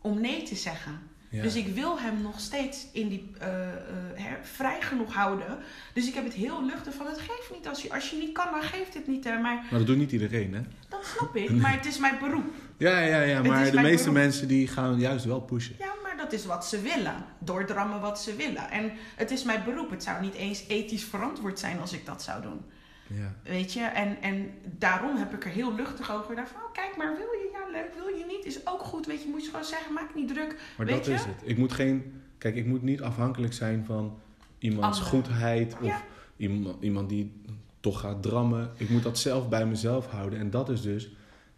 om 0.01 0.21
nee 0.21 0.43
te 0.43 0.55
zeggen. 0.55 1.01
Ja. 1.31 1.43
Dus 1.43 1.55
ik 1.55 1.67
wil 1.67 1.99
hem 2.01 2.23
nog 2.23 2.41
steeds 2.41 2.87
in 2.93 3.09
die, 3.09 3.31
eh, 3.39 3.69
eh, 3.73 4.33
vrij 4.43 4.81
genoeg 4.81 5.15
houden. 5.15 5.59
Dus 5.95 6.09
ik 6.09 6.15
heb 6.15 6.25
het 6.25 6.33
heel 6.33 6.65
luchtig 6.65 6.95
van, 6.95 7.07
het 7.07 7.19
geeft 7.19 7.51
niet. 7.55 7.69
Als 7.69 7.83
je, 7.83 7.93
als 7.93 8.11
je 8.11 8.17
niet 8.17 8.33
kan, 8.33 8.47
dan 8.51 8.63
geeft 8.63 8.95
het 8.95 9.07
niet. 9.07 9.25
Hè. 9.25 9.39
Maar 9.39 9.55
Maar 9.55 9.79
dat 9.79 9.87
doet 9.87 9.97
niet 9.97 10.13
iedereen, 10.13 10.55
hè? 10.55 10.61
dat 10.89 11.07
snap 11.17 11.37
ik. 11.37 11.51
Maar 11.63 11.73
het 11.73 11.87
is 11.87 11.99
mijn 11.99 12.19
beroep. 12.21 12.53
Ja, 12.77 13.01
ja, 13.01 13.21
ja. 13.21 13.43
Maar 13.43 13.71
de 13.71 13.81
meeste 13.81 13.99
beroep. 14.03 14.23
mensen 14.23 14.49
die 14.49 14.69
gaan 14.69 14.99
juist 14.99 15.25
wel 15.25 15.41
pushen. 15.41 15.75
Ja, 15.79 15.93
maar 16.03 16.08
dat 16.19 16.33
is 16.33 16.45
wat 16.47 16.67
ze 16.67 16.81
willen. 16.81 17.25
Doordrammen 17.39 18.01
wat 18.01 18.21
ze 18.21 18.37
willen. 18.37 18.71
En 18.71 18.93
het 19.17 19.31
is 19.31 19.43
mijn 19.45 19.65
beroep. 19.65 19.91
Het 19.91 20.03
zou 20.03 20.21
niet 20.21 20.35
eens 20.35 20.65
ethisch 20.69 21.05
verantwoord 21.05 21.59
zijn 21.59 21.81
als 21.81 21.93
ik 21.93 22.07
dat 22.07 22.23
zou 22.23 22.43
doen. 22.43 22.61
Ja. 23.07 23.35
Weet 23.43 23.73
je? 23.73 23.81
En, 23.81 24.23
en 24.23 24.51
daarom 24.65 25.17
heb 25.17 25.33
ik 25.35 25.45
er 25.45 25.51
heel 25.51 25.75
luchtig 25.75 26.13
over 26.13 26.27
gedaan. 26.27 26.47
Van, 26.47 26.61
oh, 26.63 26.73
kijk 26.73 26.97
maar, 26.97 27.17
wil 27.17 27.27
je? 27.27 27.49
Ja, 27.53 27.71
leuk. 27.73 27.95
Wil 27.95 28.09
je 28.19 28.25
niet? 28.29 28.45
Is 28.45 28.67
ook 28.67 28.81
goed. 28.83 29.07
Weet 29.07 29.23
je, 29.23 29.29
moet 29.29 29.45
je 29.45 29.51
gewoon 29.51 29.65
zeggen, 29.65 29.93
maak 29.93 30.15
niet 30.15 30.29
druk. 30.29 30.61
Maar 30.77 30.87
Weet 30.87 30.97
dat 30.97 31.07
je? 31.07 31.13
is 31.13 31.25
het. 31.25 31.35
Ik 31.43 31.59
moet 31.59 31.73
geen... 31.73 32.23
Kijk, 32.39 32.55
ik 32.57 32.67
moet 32.67 32.83
niet 32.83 33.03
afhankelijk 33.03 33.53
zijn 33.53 33.85
van 33.85 34.19
iemands 34.59 35.01
goedheid 35.01 35.75
of 35.81 35.87
Ja. 35.87 36.03
iemand, 36.37 36.83
iemand 36.83 37.09
die 37.09 37.43
toch 37.81 38.01
gaat 38.01 38.23
drammen. 38.23 38.71
Ik 38.77 38.89
moet 38.89 39.03
dat 39.03 39.19
zelf 39.19 39.49
bij 39.49 39.67
mezelf 39.67 40.07
houden. 40.07 40.39
En 40.39 40.51
dat 40.51 40.69
is 40.69 40.83
dus... 40.83 41.11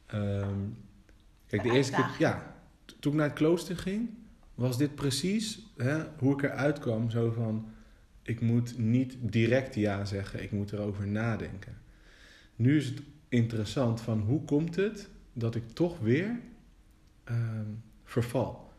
ehm, 0.07 0.55
kijk, 1.47 1.63
de 1.63 1.69
Een 1.69 1.75
eerste 1.75 1.93
keer... 1.93 2.11
Ja, 2.19 2.55
toen 3.01 3.13
ik 3.13 3.19
naar 3.19 3.29
het 3.29 3.37
klooster 3.39 3.77
ging, 3.77 4.11
was 4.61 4.79
dit 4.79 4.95
precies 4.95 5.67
hè, 5.77 5.99
hoe 6.19 6.33
ik 6.33 6.43
eruit 6.43 6.79
kwam. 6.79 7.11
Zo 7.11 7.31
van, 7.31 7.69
ik 8.23 8.41
moet 8.41 8.79
niet 8.79 9.17
direct 9.21 9.75
ja 9.75 10.05
zeggen. 10.05 10.43
Ik 10.43 10.51
moet 10.51 10.73
erover 10.73 11.07
nadenken. 11.07 11.77
Nu 12.57 12.77
is 12.77 12.87
het 12.87 13.03
interessant 13.29 14.01
van 14.01 14.21
hoe 14.21 14.45
komt 14.45 14.77
het 14.77 15.09
dat 15.33 15.55
ik 15.55 15.71
toch 15.71 15.99
weer 15.99 16.41
ehm, 17.25 17.67
verval. 18.05 18.73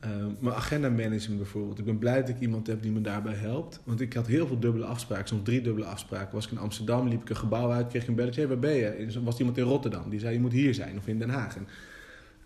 Ehm, 0.00 0.32
mijn 0.40 0.54
agenda 0.54 0.88
management 0.88 1.40
bijvoorbeeld. 1.40 1.78
Ik 1.78 1.84
ben 1.84 1.98
blij 1.98 2.20
dat 2.20 2.28
ik 2.28 2.40
iemand 2.40 2.66
heb 2.66 2.82
die 2.82 2.92
me 2.92 3.00
daarbij 3.00 3.34
helpt. 3.34 3.80
Want 3.84 4.00
ik 4.00 4.12
had 4.12 4.26
heel 4.26 4.46
veel 4.46 4.58
dubbele 4.58 4.84
afspraken, 4.84 5.28
soms 5.28 5.44
drie 5.44 5.60
dubbele 5.60 5.86
afspraken. 5.86 6.34
Was 6.34 6.46
ik 6.46 6.52
in 6.52 6.58
Amsterdam, 6.58 7.08
liep 7.08 7.22
ik 7.22 7.28
een 7.28 7.36
gebouw 7.36 7.70
uit, 7.70 7.88
kreeg 7.88 8.02
ik 8.02 8.08
een 8.08 8.14
belletje. 8.14 8.46
Waar 8.46 8.58
ben 8.58 8.74
je? 8.74 9.20
Was 9.22 9.38
iemand 9.38 9.58
in 9.58 9.64
Rotterdam, 9.64 10.10
die 10.10 10.20
zei 10.20 10.34
je 10.34 10.40
moet 10.40 10.52
hier 10.52 10.74
zijn 10.74 10.98
of 10.98 11.06
in 11.06 11.18
Den 11.18 11.30
Haag. 11.30 11.56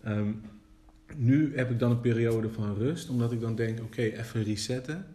Ehm, 0.03 0.31
nu 1.17 1.55
heb 1.55 1.71
ik 1.71 1.79
dan 1.79 1.91
een 1.91 2.01
periode 2.01 2.49
van 2.49 2.75
rust, 2.75 3.09
omdat 3.09 3.31
ik 3.31 3.41
dan 3.41 3.55
denk, 3.55 3.79
oké, 3.79 4.01
even 4.01 4.43
resetten. 4.43 5.05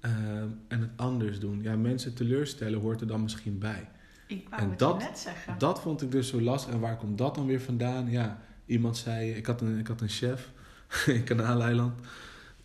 ehm, 0.00 0.48
en 0.68 0.80
het 0.80 0.90
anders 0.96 1.38
doen. 1.40 1.62
Ja, 1.62 1.76
mensen 1.76 2.14
teleurstellen 2.14 2.80
hoort 2.80 3.00
er 3.00 3.06
dan 3.06 3.22
misschien 3.22 3.58
bij. 3.58 3.88
Ik 4.26 4.48
wou 4.48 4.62
En 4.62 4.70
het 4.70 4.78
dat- 4.78 4.98
net 4.98 5.18
zeggen. 5.18 5.54
Dat 5.58 5.80
vond 5.80 6.02
ik 6.02 6.10
dus 6.10 6.28
zo 6.28 6.40
lastig. 6.40 6.72
En 6.74 6.80
waar 6.80 6.96
komt 6.96 7.18
dat 7.18 7.34
dan 7.34 7.46
weer 7.46 7.60
vandaan? 7.60 8.10
Ja, 8.10 8.40
iemand 8.66 8.96
zei... 8.96 9.30
Ik 9.30 9.46
had 9.46 9.60
een, 9.60 9.78
ik 9.78 9.86
had 9.86 10.00
een 10.00 10.08
chef 10.08 10.52
in 11.06 11.24
Kanaaleiland, 11.24 12.00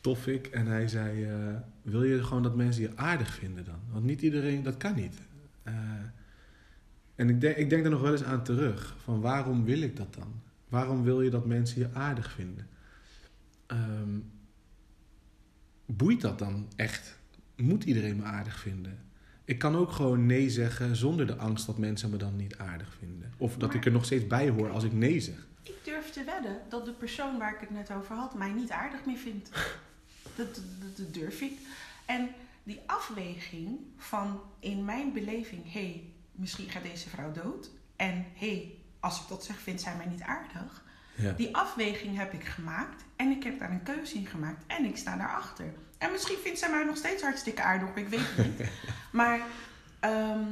Toffik. 0.01 0.47
En 0.47 0.65
hij 0.67 0.87
zei... 0.87 1.23
eh, 1.25 1.35
wil 1.81 2.03
je 2.03 2.23
gewoon 2.23 2.43
dat 2.43 2.55
mensen 2.55 2.81
je 2.81 2.91
aardig 2.95 3.33
vinden 3.33 3.65
dan? 3.65 3.79
Want 3.91 4.05
niet 4.05 4.21
iedereen... 4.21 4.63
Dat 4.63 4.77
kan 4.77 4.95
niet. 4.95 5.15
Eh, 5.63 5.73
en 7.15 7.29
ik 7.29 7.41
denk, 7.41 7.55
ik 7.55 7.69
denk 7.69 7.83
er 7.83 7.91
nog 7.91 8.01
wel 8.01 8.11
eens 8.11 8.23
aan 8.23 8.43
terug. 8.43 8.95
Van 9.03 9.21
waarom 9.21 9.63
wil 9.63 9.81
ik 9.81 9.97
dat 9.97 10.13
dan? 10.13 10.41
Waarom 10.71 11.03
wil 11.03 11.21
je 11.21 11.29
dat 11.29 11.45
mensen 11.45 11.79
je 11.81 11.89
aardig 11.93 12.31
vinden? 12.31 12.67
Ehm, 13.67 14.19
boeit 15.85 16.21
dat 16.21 16.39
dan 16.39 16.67
echt? 16.75 17.17
Moet 17.55 17.83
iedereen 17.83 18.15
me 18.15 18.23
aardig 18.23 18.59
vinden? 18.59 18.99
Ik 19.45 19.59
kan 19.59 19.75
ook 19.75 19.91
gewoon 19.91 20.25
nee 20.25 20.49
zeggen 20.49 20.95
zonder 20.95 21.27
de 21.27 21.35
angst 21.35 21.65
dat 21.65 21.77
mensen 21.77 22.09
me 22.09 22.17
dan 22.17 22.35
niet 22.35 22.57
aardig 22.57 22.93
vinden. 22.99 23.33
Of 23.37 23.57
dat 23.57 23.67
Maar- 23.69 23.77
ik 23.77 23.85
er 23.85 23.91
nog 23.91 24.05
steeds 24.05 24.27
bij 24.27 24.49
hoor 24.49 24.69
als 24.69 24.83
ik 24.83 24.93
nee 24.93 25.19
zeg. 25.19 25.47
Ik 25.63 25.75
durf 25.83 26.09
te 26.09 26.23
wedden 26.23 26.57
dat 26.69 26.85
de 26.85 26.91
persoon 26.91 27.37
waar 27.37 27.53
ik 27.53 27.59
het 27.59 27.69
net 27.69 27.91
over 27.91 28.15
had 28.15 28.33
mij 28.35 28.51
niet 28.51 28.71
aardig 28.71 29.05
meer 29.05 29.17
vindt. 29.17 29.49
Dat, 30.35 30.55
dat, 30.55 30.97
dat 30.97 31.13
durf 31.13 31.41
ik. 31.41 31.51
En 32.05 32.29
die 32.63 32.79
afweging 32.85 33.79
van 33.97 34.39
in 34.59 34.85
mijn 34.85 35.13
beleving, 35.13 35.63
hé, 35.63 35.79
hey, 35.81 36.03
misschien 36.31 36.69
gaat 36.69 36.83
deze 36.83 37.09
vrouw 37.09 37.31
dood. 37.31 37.69
En 37.95 38.13
hé, 38.33 38.47
hey, 38.47 38.75
als 39.01 39.21
ik 39.21 39.27
dat 39.27 39.43
zeg, 39.43 39.59
vindt 39.59 39.81
zij 39.81 39.95
mij 39.95 40.05
niet 40.05 40.21
aardig. 40.21 40.83
Ja. 41.15 41.31
Die 41.31 41.55
afweging 41.55 42.17
heb 42.17 42.33
ik 42.33 42.45
gemaakt 42.45 43.03
en 43.15 43.29
ik 43.29 43.43
heb 43.43 43.59
daar 43.59 43.71
een 43.71 43.83
keuze 43.83 44.15
in 44.15 44.25
gemaakt 44.25 44.63
en 44.67 44.85
ik 44.85 44.97
sta 44.97 45.17
daarachter. 45.17 45.73
En 45.97 46.11
misschien 46.11 46.37
vindt 46.37 46.59
zij 46.59 46.69
mij 46.69 46.83
nog 46.83 46.97
steeds 46.97 47.21
hartstikke 47.21 47.61
aardig, 47.61 47.95
ik 47.95 48.07
weet 48.07 48.19
het 48.19 48.59
niet. 48.59 48.69
maar 49.21 49.41
ehm, 49.99 50.43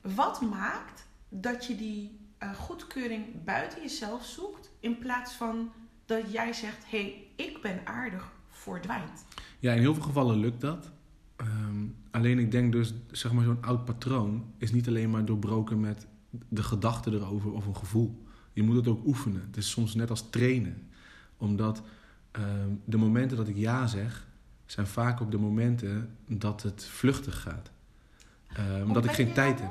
wat 0.00 0.40
maakt 0.40 1.06
dat 1.28 1.66
je 1.66 1.76
die 1.76 2.20
eh, 2.38 2.54
goedkeuring 2.54 3.44
buiten 3.44 3.82
jezelf 3.82 4.24
zoekt 4.24 4.70
in 4.80 4.98
plaats 4.98 5.32
van 5.32 5.72
dat 6.06 6.32
jij 6.32 6.52
zegt: 6.52 6.90
hé, 6.90 6.98
hey, 6.98 7.46
ik 7.46 7.62
ben 7.62 7.80
aardig 7.84 8.32
voor 8.48 8.80
Dwight. 8.80 9.24
Ja, 9.58 9.72
in 9.72 9.80
heel 9.80 9.94
veel 9.94 10.02
gevallen 10.02 10.38
lukt 10.38 10.60
dat. 10.60 10.90
Ehm, 11.36 11.84
alleen 12.10 12.38
ik 12.38 12.50
denk 12.50 12.72
dus, 12.72 12.94
zeg 13.10 13.32
maar, 13.32 13.44
zo'n 13.44 13.64
oud 13.64 13.84
patroon 13.84 14.52
is 14.58 14.72
niet 14.72 14.88
alleen 14.88 15.10
maar 15.10 15.24
doorbroken 15.24 15.80
met 15.80 16.06
de 16.48 16.62
gedachte 16.62 17.10
erover 17.10 17.52
of 17.52 17.66
een 17.66 17.76
gevoel. 17.76 18.22
Je 18.52 18.62
moet 18.62 18.76
het 18.76 18.88
ook 18.88 19.06
oefenen. 19.06 19.42
Het 19.46 19.56
is 19.56 19.70
soms 19.70 19.94
net 19.94 20.10
als 20.10 20.30
trainen. 20.30 20.88
Omdat 21.36 21.82
ehm, 22.30 22.70
de 22.84 22.96
momenten 22.96 23.36
dat 23.36 23.48
ik 23.48 23.56
ja 23.56 23.86
zeg, 23.86 24.26
zijn 24.66 24.86
vaak 24.86 25.20
ook 25.20 25.30
de 25.30 25.38
momenten 25.38 26.16
dat 26.28 26.62
het 26.62 26.84
vluchtig 26.84 27.40
gaat. 27.40 27.70
Ehm, 28.46 28.86
omdat 28.86 29.04
ik 29.04 29.16
ben 29.16 29.26
geen 29.26 29.32
tijd 29.32 29.60
heb. 29.60 29.70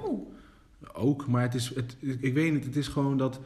Ook, 0.93 1.27
maar 1.27 1.41
het 1.41 1.55
is, 1.55 1.75
het, 1.75 1.97
ik 1.99 2.33
weet 2.33 2.53
niet, 2.53 2.65
het 2.65 2.75
is 2.75 2.87
gewoon 2.87 3.17
dat... 3.17 3.39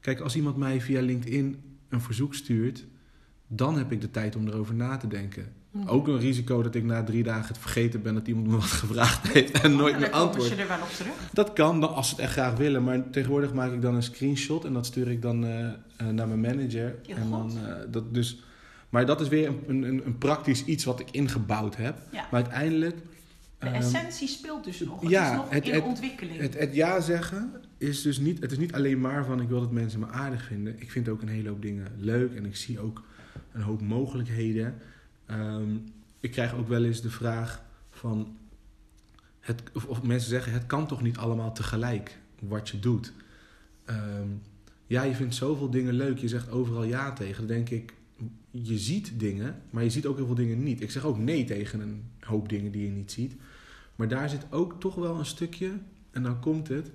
Kijk, 0.00 0.20
als 0.20 0.36
iemand 0.36 0.56
mij 0.56 0.80
via 0.80 1.00
LinkedIn 1.00 1.62
een 1.88 2.00
verzoek 2.00 2.34
stuurt... 2.34 2.86
dan 3.46 3.76
heb 3.76 3.92
ik 3.92 4.00
de 4.00 4.10
tijd 4.10 4.36
om 4.36 4.48
erover 4.48 4.74
na 4.74 4.96
te 4.96 5.06
denken. 5.06 5.52
Mhm. 5.74 5.88
Ook 5.88 6.08
een 6.08 6.18
risico 6.18 6.62
dat 6.62 6.74
ik 6.74 6.84
na 6.84 7.04
drie 7.04 7.22
dagen 7.22 7.48
het 7.48 7.58
vergeten 7.58 8.02
ben... 8.02 8.14
dat 8.14 8.26
iemand 8.28 8.46
me 8.46 8.52
wat 8.52 8.62
gevraagd 8.64 9.28
heeft 9.32 9.60
en 9.60 9.76
nooit 9.76 9.94
En 9.94 10.00
meer 10.00 10.10
antwoord. 10.10 10.48
ze 10.48 10.54
er 10.54 10.68
wel 10.68 10.80
op 10.80 10.88
terug. 10.88 11.12
Dat 11.32 11.52
kan, 11.52 11.80
dan, 11.80 11.94
als 11.94 12.08
ze 12.08 12.14
het 12.14 12.24
echt 12.24 12.32
graag 12.32 12.56
willen. 12.56 12.84
Maar 12.84 13.10
tegenwoordig 13.10 13.52
maak 13.52 13.72
ik 13.72 13.82
dan 13.82 13.94
een 13.94 14.02
screenshot... 14.02 14.64
en 14.64 14.72
dat 14.72 14.86
stuur 14.86 15.10
ik 15.10 15.22
dan 15.22 15.44
eh, 15.44 15.66
eh, 15.66 15.74
naar 16.08 16.28
mijn 16.28 16.40
manager. 16.40 16.94
Heel 17.06 17.16
en 17.16 17.30
dan, 17.30 17.52
eh, 17.66 17.72
dat 17.90 18.14
dus, 18.14 18.42
maar 18.88 19.06
dat 19.06 19.20
is 19.20 19.28
weer 19.28 19.48
een, 19.66 19.82
een, 19.82 20.06
een 20.06 20.18
praktisch 20.18 20.64
iets 20.64 20.84
wat 20.84 21.00
ik 21.00 21.10
ingebouwd 21.10 21.76
heb. 21.76 21.98
Ja. 22.12 22.26
Maar 22.30 22.42
uiteindelijk... 22.42 22.96
De 23.58 23.66
ehm, 23.66 23.74
essentie 23.74 24.28
speelt 24.28 24.64
dus 24.64 24.80
nog. 24.80 25.00
Het 25.00 25.10
ja, 25.10 25.30
is 25.30 25.36
nog 25.36 25.50
het- 25.50 25.66
in 25.68 25.74
het- 25.74 25.84
ontwikkeling. 25.84 26.40
Het, 26.40 26.58
het 26.58 26.74
ja 26.74 27.00
zeggen 27.00 27.50
is 27.78 28.02
dus 28.02 28.18
niet, 28.18 28.40
het 28.40 28.52
is 28.52 28.58
niet 28.58 28.72
alleen 28.72 29.00
maar 29.00 29.24
van 29.24 29.40
ik 29.40 29.48
wil 29.48 29.60
dat 29.60 29.70
mensen 29.70 30.00
me 30.00 30.06
aardig 30.06 30.42
vinden. 30.44 30.74
Ik 30.80 30.90
vind 30.90 31.08
ook 31.08 31.22
een 31.22 31.28
hele 31.28 31.48
hoop 31.48 31.62
dingen 31.62 31.86
leuk 31.98 32.34
en 32.34 32.44
ik 32.44 32.56
zie 32.56 32.80
ook 32.80 33.02
een 33.52 33.62
hoop 33.62 33.80
mogelijkheden. 33.80 34.74
Ehm, 35.26 35.76
ik 36.20 36.30
krijg 36.30 36.54
ook 36.54 36.68
wel 36.68 36.84
eens 36.84 37.00
de 37.00 37.10
vraag 37.10 37.62
van, 37.90 38.36
het, 39.40 39.62
of, 39.72 40.02
mensen 40.02 40.28
zeggen 40.28 40.52
het 40.52 40.66
kan 40.66 40.86
toch 40.86 41.02
niet 41.02 41.16
allemaal 41.16 41.52
tegelijk 41.52 42.18
wat 42.40 42.68
je 42.68 42.78
doet. 42.78 43.12
Ehm, 43.84 44.28
ja, 44.86 45.02
je 45.02 45.14
vindt 45.14 45.34
zoveel 45.34 45.70
dingen 45.70 45.94
leuk, 45.94 46.18
je 46.18 46.28
zegt 46.28 46.50
overal 46.50 46.84
ja 46.84 47.12
tegen. 47.12 47.46
Dan 47.46 47.56
denk 47.56 47.70
ik, 47.70 47.94
je 48.50 48.78
ziet 48.78 49.12
dingen, 49.16 49.62
maar 49.70 49.82
je 49.82 49.90
ziet 49.90 50.06
ook 50.06 50.16
heel 50.16 50.26
veel 50.26 50.34
dingen 50.34 50.62
niet. 50.62 50.80
Ik 50.80 50.90
zeg 50.90 51.04
ook 51.04 51.18
nee 51.18 51.44
tegen 51.44 51.80
een 51.80 52.04
hoop 52.20 52.48
dingen 52.48 52.72
die 52.72 52.84
je 52.84 52.90
niet 52.90 53.12
ziet. 53.12 53.34
Maar 53.96 54.08
daar 54.08 54.28
zit 54.28 54.46
ook 54.50 54.80
toch 54.80 54.94
wel 54.94 55.18
een 55.18 55.26
stukje, 55.26 55.78
en 56.10 56.22
dan 56.22 56.40
komt 56.40 56.68
het, 56.68 56.90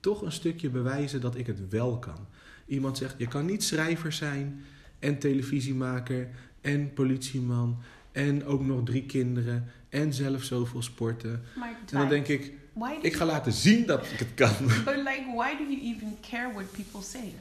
toch 0.00 0.22
een 0.22 0.32
stukje 0.32 0.70
bewijzen 0.70 1.20
dat 1.20 1.36
ik 1.36 1.46
het 1.46 1.68
wel 1.68 1.98
kan. 1.98 2.26
Iemand 2.66 2.98
zegt, 2.98 3.14
je 3.18 3.28
kan 3.28 3.46
niet 3.46 3.62
schrijver 3.62 4.12
zijn 4.12 4.62
en 4.98 5.18
televisiemaker 5.18 6.28
en 6.62 6.92
politieman 6.92 7.76
en 8.12 8.44
ook 8.44 8.64
nog 8.64 8.84
drie 8.84 9.06
kinderen 9.06 9.70
en 9.88 10.12
zelf 10.12 10.42
zoveel 10.42 10.82
sporten. 10.82 11.42
maar 11.56 11.76
En 11.90 11.98
dan 11.98 12.08
denk 12.08 12.26
ik, 12.26 12.52
ik 13.00 13.14
ga 13.14 13.24
laten 13.24 13.52
zien 13.52 13.86
dat 13.86 14.10
ik 14.10 14.18
het 14.18 14.34
kan. 14.34 14.54
But 14.84 14.96
like, 14.96 15.24
why 15.34 15.56
do 15.56 15.64
you 15.64 15.80
even 15.80 16.16
care 16.30 16.52
what 16.52 16.72
people 16.72 17.02
say? 17.02 17.34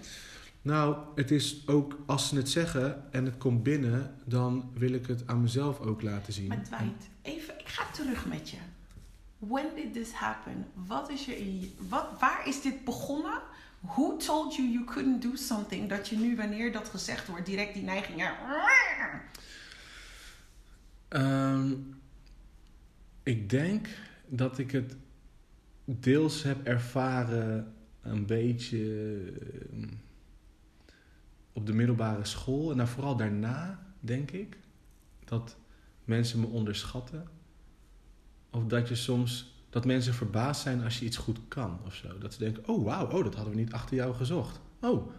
Nou, 0.61 0.97
het 1.15 1.31
is 1.31 1.67
ook 1.67 1.97
als 2.05 2.27
ze 2.27 2.35
het 2.35 2.49
zeggen 2.49 3.11
en 3.11 3.25
het 3.25 3.37
komt 3.37 3.63
binnen, 3.63 4.15
dan 4.25 4.71
wil 4.73 4.93
ik 4.93 5.07
het 5.07 5.23
aan 5.25 5.41
mezelf 5.41 5.79
ook 5.79 6.01
laten 6.01 6.33
zien. 6.33 6.47
Maar 6.47 6.63
Dwight, 6.63 7.09
even, 7.21 7.59
ik 7.59 7.67
ga 7.67 7.83
terug 7.93 8.25
met 8.25 8.49
je. 8.49 8.57
When 9.37 9.65
did 9.75 9.93
this 9.93 10.11
happen? 10.11 10.67
Wat 10.73 11.09
is 11.09 11.25
je, 11.25 11.69
wat, 11.89 12.07
waar 12.19 12.47
is 12.47 12.61
dit 12.61 12.83
begonnen? 12.83 13.41
Who 13.81 14.17
told 14.17 14.55
you 14.55 14.67
you 14.67 14.85
couldn't 14.85 15.21
do 15.21 15.35
something? 15.35 15.89
Dat 15.89 16.07
je 16.07 16.17
nu, 16.17 16.35
wanneer 16.35 16.71
dat 16.71 16.89
gezegd 16.89 17.27
wordt, 17.27 17.45
direct 17.45 17.73
die 17.73 17.83
neiging. 17.83 18.23
Ehm, 21.07 21.73
ik 23.23 23.49
denk 23.49 23.87
dat 24.27 24.57
ik 24.57 24.71
het 24.71 24.95
deels 25.85 26.43
heb 26.43 26.65
ervaren 26.65 27.73
een 28.01 28.25
beetje 28.25 29.17
eh, 29.71 29.87
op 31.53 31.65
de 31.65 31.73
middelbare 31.73 32.25
school. 32.25 32.71
En 32.71 32.77
nou, 32.77 32.89
vooral 32.89 33.15
daarna, 33.15 33.83
denk 33.99 34.31
ik, 34.31 34.57
dat 35.25 35.57
mensen 36.05 36.39
me 36.39 36.45
onderschatten. 36.45 37.27
Of 38.49 38.65
dat 38.65 38.87
je 38.87 38.95
soms, 38.95 39.50
dat 39.71 39.85
mensen 39.85 40.13
verbaasd 40.13 40.61
zijn 40.61 40.83
als 40.83 40.99
je 40.99 41.05
iets 41.05 41.17
goed 41.17 41.39
kan 41.47 41.79
of 41.85 41.95
zo. 41.95 42.17
Dat 42.17 42.33
ze 42.33 42.39
denken, 42.39 42.67
oh 42.67 42.85
wauw, 42.85 43.05
oh, 43.05 43.23
dat 43.23 43.35
hadden 43.35 43.53
we 43.53 43.59
niet 43.59 43.73
achter 43.73 43.95
jou 43.95 44.13
gezocht. 44.13 44.59
Oh, 44.81 45.11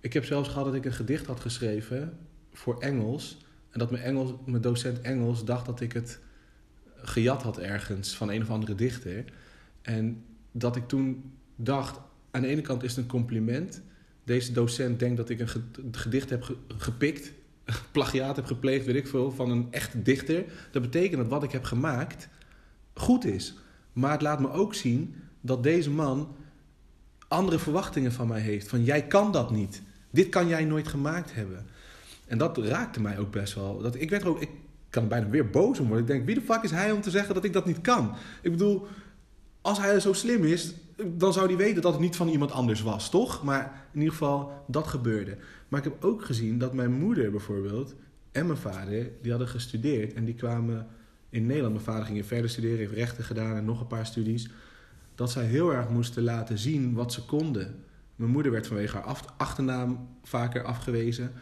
ik 0.00 0.12
heb 0.12 0.24
zelfs 0.24 0.48
gehad 0.48 0.64
dat 0.64 0.74
ik 0.74 0.84
een 0.84 0.92
gedicht 0.92 1.26
had 1.26 1.40
geschreven 1.40 2.18
voor 2.52 2.80
Engels. 2.80 3.36
En 3.70 3.78
dat 3.78 3.90
mijn, 3.90 4.02
Engels, 4.02 4.32
mijn 4.44 4.62
docent 4.62 5.00
Engels 5.00 5.44
dacht 5.44 5.66
dat 5.66 5.80
ik 5.80 5.92
het 5.92 6.20
gejat 6.96 7.42
had 7.42 7.58
ergens 7.58 8.14
van 8.16 8.30
een 8.30 8.42
of 8.42 8.50
andere 8.50 8.74
dichter. 8.74 9.24
En 9.82 10.24
dat 10.52 10.76
ik 10.76 10.88
toen 10.88 11.32
dacht, 11.56 12.00
aan 12.30 12.42
de 12.42 12.48
ene 12.48 12.60
kant 12.60 12.82
is 12.82 12.90
het 12.90 13.04
een 13.04 13.10
compliment. 13.10 13.82
Deze 14.24 14.52
docent 14.52 14.98
denkt 14.98 15.16
dat 15.16 15.28
ik 15.28 15.40
een 15.40 15.48
gedicht 15.92 16.30
heb 16.30 16.56
gepikt, 16.76 17.32
plagiaat 17.92 18.36
heb 18.36 18.46
gepleegd, 18.46 18.86
weet 18.86 18.96
ik 18.96 19.06
veel, 19.06 19.30
van 19.30 19.50
een 19.50 19.66
echte 19.70 20.02
dichter. 20.02 20.44
Dat 20.70 20.82
betekent 20.82 21.20
dat 21.20 21.30
wat 21.30 21.42
ik 21.42 21.52
heb 21.52 21.64
gemaakt 21.64 22.28
goed 22.94 23.24
is. 23.24 23.54
Maar 23.92 24.10
het 24.10 24.22
laat 24.22 24.40
me 24.40 24.50
ook 24.50 24.74
zien 24.74 25.14
dat 25.40 25.62
deze 25.62 25.90
man 25.90 26.36
andere 27.28 27.58
verwachtingen 27.58 28.12
van 28.12 28.28
mij 28.28 28.40
heeft. 28.40 28.68
Van 28.68 28.84
jij 28.84 29.06
kan 29.06 29.32
dat 29.32 29.50
niet. 29.50 29.82
Dit 30.10 30.28
kan 30.28 30.48
jij 30.48 30.64
nooit 30.64 30.88
gemaakt 30.88 31.34
hebben. 31.34 31.66
En 32.26 32.38
dat 32.38 32.58
raakte 32.58 33.00
mij 33.00 33.18
ook 33.18 33.30
best 33.30 33.54
wel. 33.54 33.78
Dat, 33.78 33.94
ik 33.94 34.10
werd 34.10 34.22
er 34.22 34.28
ook, 34.28 34.40
ik 34.40 34.50
kan 34.90 35.08
bijna 35.08 35.28
weer 35.28 35.50
boos 35.50 35.78
om 35.78 35.86
worden. 35.86 36.04
Ik 36.04 36.12
denk, 36.12 36.26
wie 36.26 36.34
de 36.34 36.40
fuck 36.40 36.62
is 36.62 36.70
hij 36.70 36.92
om 36.92 37.00
te 37.00 37.10
zeggen 37.10 37.34
dat 37.34 37.44
ik 37.44 37.52
dat 37.52 37.66
niet 37.66 37.80
kan? 37.80 38.14
Ik 38.42 38.50
bedoel, 38.50 38.86
als 39.60 39.78
hij 39.78 40.00
zo 40.00 40.12
slim 40.12 40.44
is, 40.44 40.74
dan 41.06 41.32
zou 41.32 41.46
hij 41.46 41.56
weten 41.56 41.82
dat 41.82 41.92
het 41.92 42.00
niet 42.00 42.16
van 42.16 42.28
iemand 42.28 42.52
anders 42.52 42.82
was, 42.82 43.10
toch? 43.10 43.42
Maar 43.42 43.86
in 43.92 43.98
ieder 43.98 44.12
geval, 44.12 44.64
dat 44.66 44.86
gebeurde. 44.86 45.36
Maar 45.68 45.84
ik 45.84 45.92
heb 45.92 46.04
ook 46.04 46.24
gezien 46.24 46.58
dat 46.58 46.72
mijn 46.72 46.92
moeder 46.92 47.30
bijvoorbeeld 47.30 47.94
en 48.32 48.46
mijn 48.46 48.58
vader, 48.58 49.10
die 49.22 49.30
hadden 49.30 49.48
gestudeerd 49.48 50.12
en 50.12 50.24
die 50.24 50.34
kwamen 50.34 50.86
in 51.32 51.46
Nederland. 51.46 51.72
Mijn 51.72 51.84
vader 51.84 52.06
ging 52.06 52.26
verder 52.26 52.50
studeren, 52.50 52.78
heeft 52.78 52.92
rechten 52.92 53.24
gedaan 53.24 53.56
en 53.56 53.64
nog 53.64 53.80
een 53.80 53.86
paar 53.86 54.06
studies. 54.06 54.48
Dat 55.14 55.30
zij 55.30 55.44
heel 55.44 55.72
erg 55.72 55.88
moesten 55.88 56.22
laten 56.22 56.58
zien 56.58 56.92
wat 56.92 57.12
ze 57.12 57.24
konden. 57.24 57.74
Mijn 58.16 58.30
moeder 58.30 58.52
werd 58.52 58.66
vanwege 58.66 58.96
haar 58.96 59.16
achternaam 59.36 60.08
vaker 60.22 60.62
afgewezen. 60.62 61.32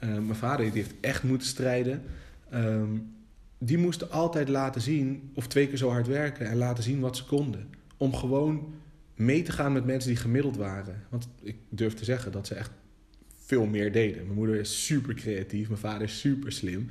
Uh, 0.00 0.08
mijn 0.08 0.34
vader 0.34 0.64
die 0.64 0.82
heeft 0.82 0.94
echt 1.00 1.22
moeten 1.22 1.46
strijden. 1.46 2.02
Um, 2.54 3.14
die 3.58 3.78
moesten 3.78 4.10
altijd 4.10 4.48
laten 4.48 4.80
zien, 4.80 5.30
of 5.34 5.46
twee 5.46 5.68
keer 5.68 5.76
zo 5.76 5.90
hard 5.90 6.06
werken 6.06 6.46
en 6.48 6.56
laten 6.56 6.82
zien 6.82 7.00
wat 7.00 7.16
ze 7.16 7.24
konden. 7.24 7.68
Om 7.96 8.14
gewoon 8.14 8.74
mee 9.14 9.42
te 9.42 9.52
gaan 9.52 9.72
met 9.72 9.84
mensen 9.84 10.10
die 10.10 10.18
gemiddeld 10.18 10.56
waren. 10.56 11.02
Want 11.08 11.28
ik 11.42 11.56
durf 11.68 11.94
te 11.94 12.04
zeggen 12.04 12.32
dat 12.32 12.46
ze 12.46 12.54
echt 12.54 12.70
veel 13.36 13.66
meer 13.66 13.92
deden. 13.92 14.22
Mijn 14.22 14.38
moeder 14.38 14.56
is 14.56 14.84
super 14.84 15.14
creatief, 15.14 15.68
mijn 15.68 15.80
vader 15.80 16.02
is 16.02 16.20
super 16.20 16.52
slim. 16.52 16.90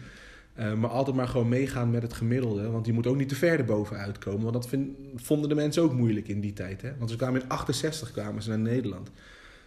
Uh, 0.60 0.74
maar 0.74 0.90
altijd 0.90 1.16
maar 1.16 1.28
gewoon 1.28 1.50
meegaan 1.50 1.90
met 1.90 2.02
het 2.02 2.14
gemiddelde. 2.14 2.70
Want 2.70 2.86
die 2.86 2.94
moet 2.94 3.08
ook 3.08 3.18
niet 3.18 3.30
te 3.30 3.36
ver 3.36 3.60
erboven 3.60 3.98
uitkomen. 3.98 4.52
Want 4.52 4.54
dat 4.54 4.80
vonden 5.16 5.50
de 5.50 5.56
mensen 5.56 5.84
ook 5.84 5.94
moeilijk 5.94 6.28
in 6.28 6.42
die 6.42 6.54
tijd. 6.54 6.82
Hè? 6.82 6.98
Want 6.98 7.10
ze 7.10 7.16
kwamen 7.16 7.42
in 7.42 7.50
68 7.50 8.12
kwamen 8.12 8.42
ze 8.42 8.50
naar 8.50 8.60
Nederland. 8.60 9.12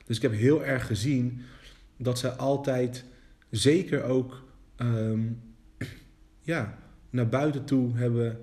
Dus 0.04 0.16
ik 0.16 0.22
heb 0.22 0.32
heel 0.32 0.64
erg 0.64 0.86
gezien 0.86 1.40
dat 1.96 2.18
ze 2.18 2.36
altijd 2.36 3.04
zeker 3.50 4.02
ook 4.02 4.44
um, 4.76 5.40
ja, 6.42 6.78
naar 7.10 7.28
buiten 7.28 7.64
toe 7.64 7.96
hebben 7.96 8.40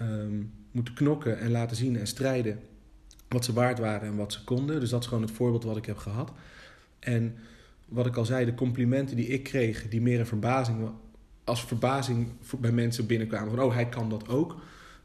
um, 0.00 0.52
moeten 0.70 0.94
knokken 0.94 1.38
en 1.38 1.50
laten 1.50 1.76
zien 1.76 1.96
en 1.96 2.06
strijden 2.06 2.60
wat 3.28 3.44
ze 3.44 3.52
waard 3.52 3.78
waren 3.78 4.08
en 4.08 4.16
wat 4.16 4.32
ze 4.32 4.44
konden. 4.44 4.80
Dus 4.80 4.90
dat 4.90 5.00
is 5.00 5.08
gewoon 5.08 5.22
het 5.22 5.32
voorbeeld 5.32 5.64
wat 5.64 5.76
ik 5.76 5.86
heb 5.86 5.96
gehad. 5.96 6.32
En 6.98 7.36
wat 7.88 8.06
ik 8.06 8.16
al 8.16 8.24
zei, 8.24 8.44
de 8.44 8.54
complimenten 8.54 9.16
die 9.16 9.26
ik 9.26 9.42
kreeg, 9.42 9.88
die 9.88 10.00
meer 10.00 10.20
een 10.20 10.26
verbazing, 10.26 10.90
als 11.48 11.64
verbazing 11.64 12.28
bij 12.58 12.72
mensen 12.72 13.06
binnenkwamen 13.06 13.50
van, 13.54 13.64
oh, 13.64 13.74
hij 13.74 13.88
kan 13.88 14.10
dat 14.10 14.28
ook. 14.28 14.56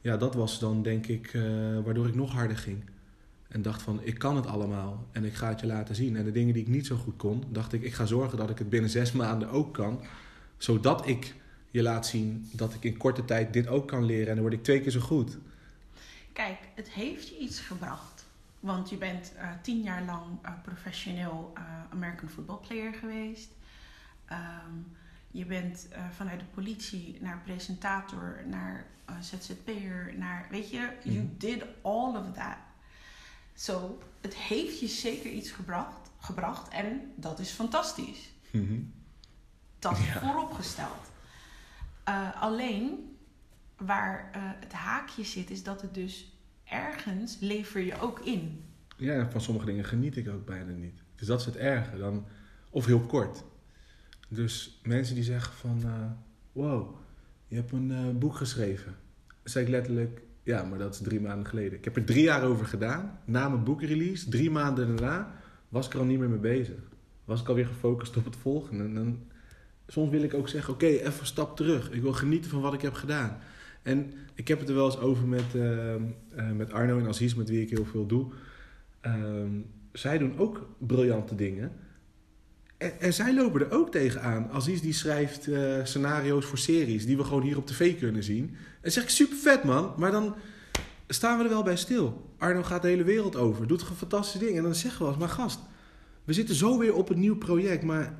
Ja, 0.01 0.17
dat 0.17 0.33
was 0.33 0.59
dan 0.59 0.83
denk 0.83 1.07
ik 1.07 1.33
uh, 1.33 1.43
waardoor 1.83 2.07
ik 2.07 2.15
nog 2.15 2.31
harder 2.31 2.57
ging. 2.57 2.83
En 3.47 3.61
dacht 3.61 3.81
van, 3.81 3.99
ik 4.03 4.17
kan 4.17 4.35
het 4.35 4.47
allemaal 4.47 5.07
en 5.11 5.25
ik 5.25 5.33
ga 5.33 5.49
het 5.49 5.59
je 5.59 5.65
laten 5.65 5.95
zien. 5.95 6.15
En 6.15 6.23
de 6.23 6.31
dingen 6.31 6.53
die 6.53 6.63
ik 6.63 6.69
niet 6.69 6.85
zo 6.85 6.95
goed 6.95 7.17
kon, 7.17 7.43
dacht 7.49 7.73
ik, 7.73 7.81
ik 7.81 7.93
ga 7.93 8.05
zorgen 8.05 8.37
dat 8.37 8.49
ik 8.49 8.57
het 8.57 8.69
binnen 8.69 8.89
zes 8.89 9.11
maanden 9.21 9.49
ook 9.49 9.73
kan. 9.73 10.01
Zodat 10.57 11.07
ik 11.07 11.35
je 11.71 11.81
laat 11.81 12.07
zien 12.07 12.49
dat 12.51 12.73
ik 12.73 12.83
in 12.83 12.97
korte 12.97 13.25
tijd 13.25 13.53
dit 13.53 13.67
ook 13.67 13.87
kan 13.87 14.05
leren. 14.05 14.27
En 14.27 14.33
dan 14.33 14.41
word 14.41 14.53
ik 14.53 14.63
twee 14.63 14.81
keer 14.81 14.91
zo 14.91 14.99
goed. 14.99 15.37
Kijk, 16.33 16.57
het 16.75 16.89
heeft 16.89 17.27
je 17.27 17.37
iets 17.37 17.59
gebracht. 17.59 18.25
Want 18.59 18.89
je 18.89 18.97
bent 18.97 19.31
uh, 19.35 19.49
tien 19.61 19.81
jaar 19.81 20.03
lang 20.05 20.25
uh, 20.45 20.51
professioneel 20.63 21.53
American 21.91 22.29
football 22.29 22.57
player 22.67 22.93
geweest. 22.93 23.49
Um, 24.31 24.85
je 25.33 25.45
bent 25.45 25.87
vanuit 26.11 26.39
de 26.39 26.45
politie 26.45 27.17
naar 27.21 27.41
presentator, 27.45 28.43
naar 28.47 28.85
ZZP'er, 29.19 30.13
naar, 30.17 30.47
weet 30.49 30.69
je, 30.69 30.89
you 31.03 31.15
mhm. 31.17 31.27
did 31.37 31.63
all 31.81 32.15
of 32.15 32.33
that. 32.33 32.57
So, 33.53 33.99
het 34.21 34.35
heeft 34.35 34.79
je 34.79 34.87
zeker 34.87 35.31
iets 35.31 35.51
gebracht, 35.51 36.11
gebracht 36.19 36.67
en 36.67 37.11
dat 37.15 37.39
is 37.39 37.49
fantastisch. 37.49 38.33
Mm 38.51 38.93
Dat 39.79 39.97
is 39.97 40.05
ja. 40.05 40.19
vooropgesteld. 40.19 41.11
Uh, 42.09 42.41
alleen 42.41 43.15
waar 43.77 44.29
het 44.59 44.73
haakje 44.73 45.23
zit, 45.23 45.49
is 45.49 45.63
dat 45.63 45.81
het 45.81 45.93
dus 45.93 46.37
ergens 46.63 47.37
lever 47.39 47.81
je 47.81 47.99
ook 47.99 48.19
in. 48.19 48.65
Ja, 48.97 49.29
van 49.29 49.41
sommige 49.41 49.65
dingen 49.65 49.85
geniet 49.85 50.17
ik 50.17 50.29
ook 50.29 50.45
bijna 50.45 50.71
niet. 50.71 51.03
Dus 51.15 51.27
dat 51.27 51.39
is 51.39 51.45
het 51.45 51.55
erge. 51.55 51.97
Dan, 51.97 52.25
of 52.69 52.85
heel 52.85 52.99
kort. 52.99 53.43
Dus 54.33 54.79
mensen 54.83 55.15
die 55.15 55.23
zeggen 55.23 55.53
van, 55.53 55.81
uh, 55.85 56.11
wow, 56.51 56.95
je 57.47 57.55
hebt 57.55 57.71
een 57.71 58.19
boek 58.19 58.35
geschreven. 58.35 58.95
Zeg 59.43 59.63
ik 59.63 59.69
letterlijk, 59.69 60.21
ja, 60.43 60.63
maar 60.63 60.77
dat 60.77 60.93
is 60.93 61.01
drie 61.01 61.21
maanden 61.21 61.47
geleden. 61.47 61.77
Ik 61.77 61.83
heb 61.83 61.95
er 61.95 62.03
drie 62.03 62.23
jaar 62.23 62.43
over 62.43 62.65
gedaan. 62.65 63.19
Na 63.25 63.49
mijn 63.49 63.63
boekrelease, 63.63 64.29
drie 64.29 64.51
maanden 64.51 64.87
daarna, 64.87 65.35
was 65.69 65.85
ik 65.85 65.93
er 65.93 65.99
al 65.99 66.05
niet 66.05 66.19
meer 66.19 66.29
mee 66.29 66.39
bezig. 66.39 66.79
Was 67.25 67.41
ik 67.41 67.47
alweer 67.47 67.67
gefocust 67.67 68.17
op 68.17 68.25
het 68.25 68.35
volgende. 68.35 68.83
En 68.83 68.93
dan 68.93 69.19
soms 69.87 70.09
wil 70.09 70.23
ik 70.23 70.33
ook 70.33 70.49
zeggen: 70.49 70.73
oké, 70.73 70.85
even 70.85 71.19
een 71.19 71.25
stap 71.25 71.55
terug. 71.55 71.91
Ik 71.91 72.01
wil 72.01 72.13
genieten 72.13 72.49
van 72.49 72.61
wat 72.61 72.73
ik 72.73 72.81
heb 72.81 72.93
gedaan. 72.93 73.37
En 73.81 74.13
ik 74.33 74.47
heb 74.47 74.59
het 74.59 74.69
er 74.69 74.75
wel 74.75 74.85
eens 74.85 74.99
over 74.99 75.27
met, 75.27 75.55
uh, 75.55 75.95
met 76.55 76.71
Arno 76.71 76.99
en 76.99 77.07
Aziz, 77.07 77.33
met 77.33 77.49
wie 77.49 77.61
ik 77.61 77.69
heel 77.69 77.85
veel 77.85 78.05
doe. 78.05 78.31
Uh, 79.05 79.13
zij 79.91 80.17
doen 80.17 80.37
ook 80.37 80.67
briljante 80.77 81.35
dingen. 81.35 81.71
En, 82.99 83.13
zij 83.13 83.33
lopen 83.33 83.61
er 83.61 83.71
ook 83.71 83.91
tegenaan. 83.91 84.49
Aziz 84.51 84.81
die 84.81 84.93
schrijft 84.93 85.47
uh, 85.47 85.75
scenario's 85.83 86.45
voor 86.45 86.57
series 86.57 87.05
die 87.05 87.17
we 87.17 87.23
gewoon 87.23 87.41
hier 87.41 87.57
op 87.57 87.67
tv 87.67 87.99
kunnen 87.99 88.23
zien. 88.23 88.55
En 88.81 88.91
zeg 88.91 89.03
ik 89.03 89.09
super 89.09 89.37
vet 89.37 89.63
man, 89.63 89.93
maar 89.97 90.11
dan 90.11 90.35
staan 91.07 91.37
we 91.37 91.43
er 91.43 91.49
wel 91.49 91.63
bij 91.63 91.75
stil. 91.75 92.31
Arno 92.37 92.63
gaat 92.63 92.81
de 92.81 92.87
hele 92.87 93.03
wereld 93.03 93.35
over, 93.35 93.67
doet 93.67 93.81
een 93.81 93.95
fantastische 93.95 94.39
dingen. 94.39 94.57
En 94.57 94.63
dan 94.63 94.75
zeggen 94.75 95.01
we 95.01 95.07
als 95.07 95.17
maar 95.17 95.29
gast, 95.29 95.59
we 96.23 96.33
zitten 96.33 96.55
zo 96.55 96.77
weer 96.77 96.93
op 96.93 97.09
een 97.09 97.19
nieuw 97.19 97.37
project, 97.37 97.83
maar 97.83 98.15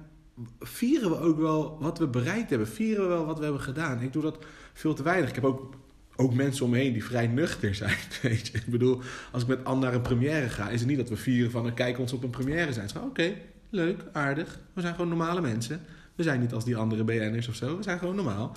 vieren 0.59 1.09
we 1.09 1.19
ook 1.19 1.37
wel 1.37 1.77
wat 1.79 1.97
we 1.99 2.07
bereikt 2.07 2.49
hebben. 2.49 2.67
Vieren 2.67 3.03
we 3.03 3.09
wel 3.09 3.25
wat 3.25 3.37
we 3.37 3.43
hebben 3.43 3.61
gedaan. 3.61 4.01
Ik 4.01 4.13
doe 4.13 4.21
dat 4.21 4.37
veel 4.73 4.93
te 4.93 5.03
weinig. 5.03 5.29
Ik 5.29 5.35
heb 5.35 5.43
ook, 5.43 5.75
ook 6.15 6.33
mensen 6.33 6.65
om 6.65 6.71
me 6.71 6.77
heen 6.77 6.93
die 6.93 7.03
vrij 7.03 7.27
nuchter 7.27 7.75
zijn. 7.75 7.97
Weet 8.21 8.47
je? 8.47 8.57
Ik 8.57 8.65
bedoel, 8.65 9.01
als 9.31 9.41
ik 9.41 9.47
met 9.47 9.63
Anne 9.63 9.85
naar 9.85 9.93
een 9.93 10.01
première 10.01 10.49
ga, 10.49 10.69
is 10.69 10.79
het 10.79 10.89
niet 10.89 10.97
dat 10.97 11.09
we 11.09 11.17
vieren 11.17 11.51
van 11.51 11.73
kijk 11.73 11.99
ons 11.99 12.13
op 12.13 12.23
een 12.23 12.29
première 12.29 12.73
zijn. 12.73 12.89
Oké, 13.03 13.33
leuk, 13.73 14.03
aardig. 14.11 14.59
We 14.73 14.81
zijn 14.81 14.93
gewoon 14.93 15.09
normale 15.09 15.41
mensen. 15.41 15.81
We 16.15 16.23
zijn 16.23 16.39
niet 16.39 16.53
als 16.53 16.65
die 16.65 16.75
andere 16.75 17.03
BN'ers 17.03 17.47
of 17.47 17.55
zo. 17.55 17.77
We 17.77 17.83
zijn 17.83 17.99
gewoon 17.99 18.15
normaal. 18.15 18.55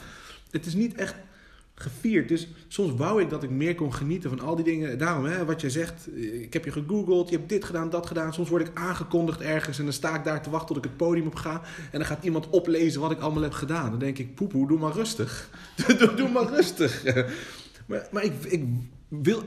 Het 0.50 0.66
is 0.66 0.74
niet 0.74 0.94
echt 0.94 1.14
gevierd. 1.74 2.28
Dus 2.28 2.48
soms 2.68 2.92
wou 2.94 3.22
ik 3.22 3.30
dat 3.30 3.42
ik 3.42 3.50
meer 3.50 3.74
kon 3.74 3.94
genieten 3.94 4.30
van 4.30 4.40
al 4.40 4.56
die 4.56 4.64
dingen. 4.64 4.98
Daarom, 4.98 5.24
hè, 5.24 5.44
wat 5.44 5.60
jij 5.60 5.70
zegt, 5.70 6.16
ik 6.16 6.52
heb 6.52 6.64
je 6.64 6.72
gegoogeld, 6.72 7.28
je 7.28 7.36
hebt 7.36 7.48
dit 7.48 7.64
gedaan, 7.64 7.90
dat 7.90 8.06
gedaan. 8.06 8.34
Soms 8.34 8.48
word 8.48 8.68
ik 8.68 8.78
aangekondigd 8.78 9.40
ergens 9.40 9.78
en 9.78 9.84
dan 9.84 9.92
sta 9.92 10.14
ik 10.14 10.24
daar 10.24 10.42
te 10.42 10.50
wachten 10.50 10.68
tot 10.74 10.76
ik 10.76 10.90
het 10.90 10.96
podium 10.96 11.26
op 11.26 11.34
ga. 11.34 11.62
En 11.90 11.98
dan 11.98 12.04
gaat 12.04 12.24
iemand 12.24 12.50
oplezen 12.50 13.00
wat 13.00 13.10
ik 13.10 13.20
allemaal 13.20 13.42
heb 13.42 13.52
gedaan. 13.52 13.90
Dan 13.90 13.98
denk 13.98 14.18
ik, 14.18 14.34
poepoe, 14.34 14.68
doe 14.68 14.78
maar 14.78 14.92
rustig. 14.92 15.50
doe, 16.16 16.28
maar 16.28 16.48
rustig. 16.48 17.04
maar 17.86 18.08
maar 18.10 18.24
ik, 18.24 18.44
ik 18.44 18.64
wil, 19.08 19.42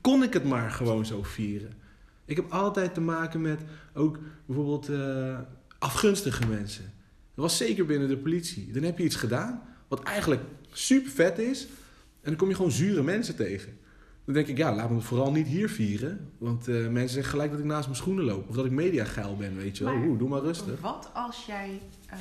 kon 0.00 0.22
ik 0.22 0.32
het 0.32 0.44
maar 0.44 0.70
gewoon 0.70 1.06
zo 1.06 1.22
vieren. 1.22 1.72
Ik 2.24 2.36
heb 2.36 2.52
altijd 2.52 2.94
te 2.94 3.00
maken 3.00 3.40
met 3.40 3.60
ook 3.94 4.18
bijvoorbeeld 4.46 4.90
uh, 4.90 5.38
afgunstige 5.78 6.46
mensen. 6.46 6.84
Dat 7.34 7.44
was 7.44 7.56
zeker 7.56 7.86
binnen 7.86 8.08
de 8.08 8.16
politie. 8.16 8.72
Dan 8.72 8.82
heb 8.82 8.98
je 8.98 9.04
iets 9.04 9.16
gedaan 9.16 9.62
wat 9.88 10.02
eigenlijk 10.02 10.42
super 10.72 11.10
vet 11.10 11.38
is. 11.38 11.62
En 12.20 12.30
dan 12.30 12.36
kom 12.36 12.48
je 12.48 12.54
gewoon 12.54 12.70
zure 12.70 13.02
mensen 13.02 13.36
tegen. 13.36 13.78
Dan 14.24 14.34
denk 14.34 14.46
ik, 14.46 14.56
ja, 14.56 14.74
laat 14.74 14.88
me 14.88 14.96
het 14.96 15.04
vooral 15.04 15.32
niet 15.32 15.46
hier 15.46 15.68
vieren. 15.68 16.30
Want 16.38 16.68
uh, 16.68 16.88
mensen 16.88 17.14
zeggen 17.14 17.30
gelijk 17.30 17.50
dat 17.50 17.60
ik 17.60 17.66
naast 17.66 17.84
mijn 17.84 17.96
schoenen 17.96 18.24
loop. 18.24 18.48
Of 18.48 18.56
dat 18.56 18.64
ik 18.64 18.70
mediageil 18.70 19.36
ben, 19.36 19.56
weet 19.56 19.78
je 19.78 19.84
wel. 19.84 19.94
Oeh, 19.94 20.18
doe 20.18 20.28
maar 20.28 20.40
rustig. 20.40 20.80
Wat 20.80 21.10
als 21.14 21.46
jij 21.46 21.80
uh, 22.12 22.18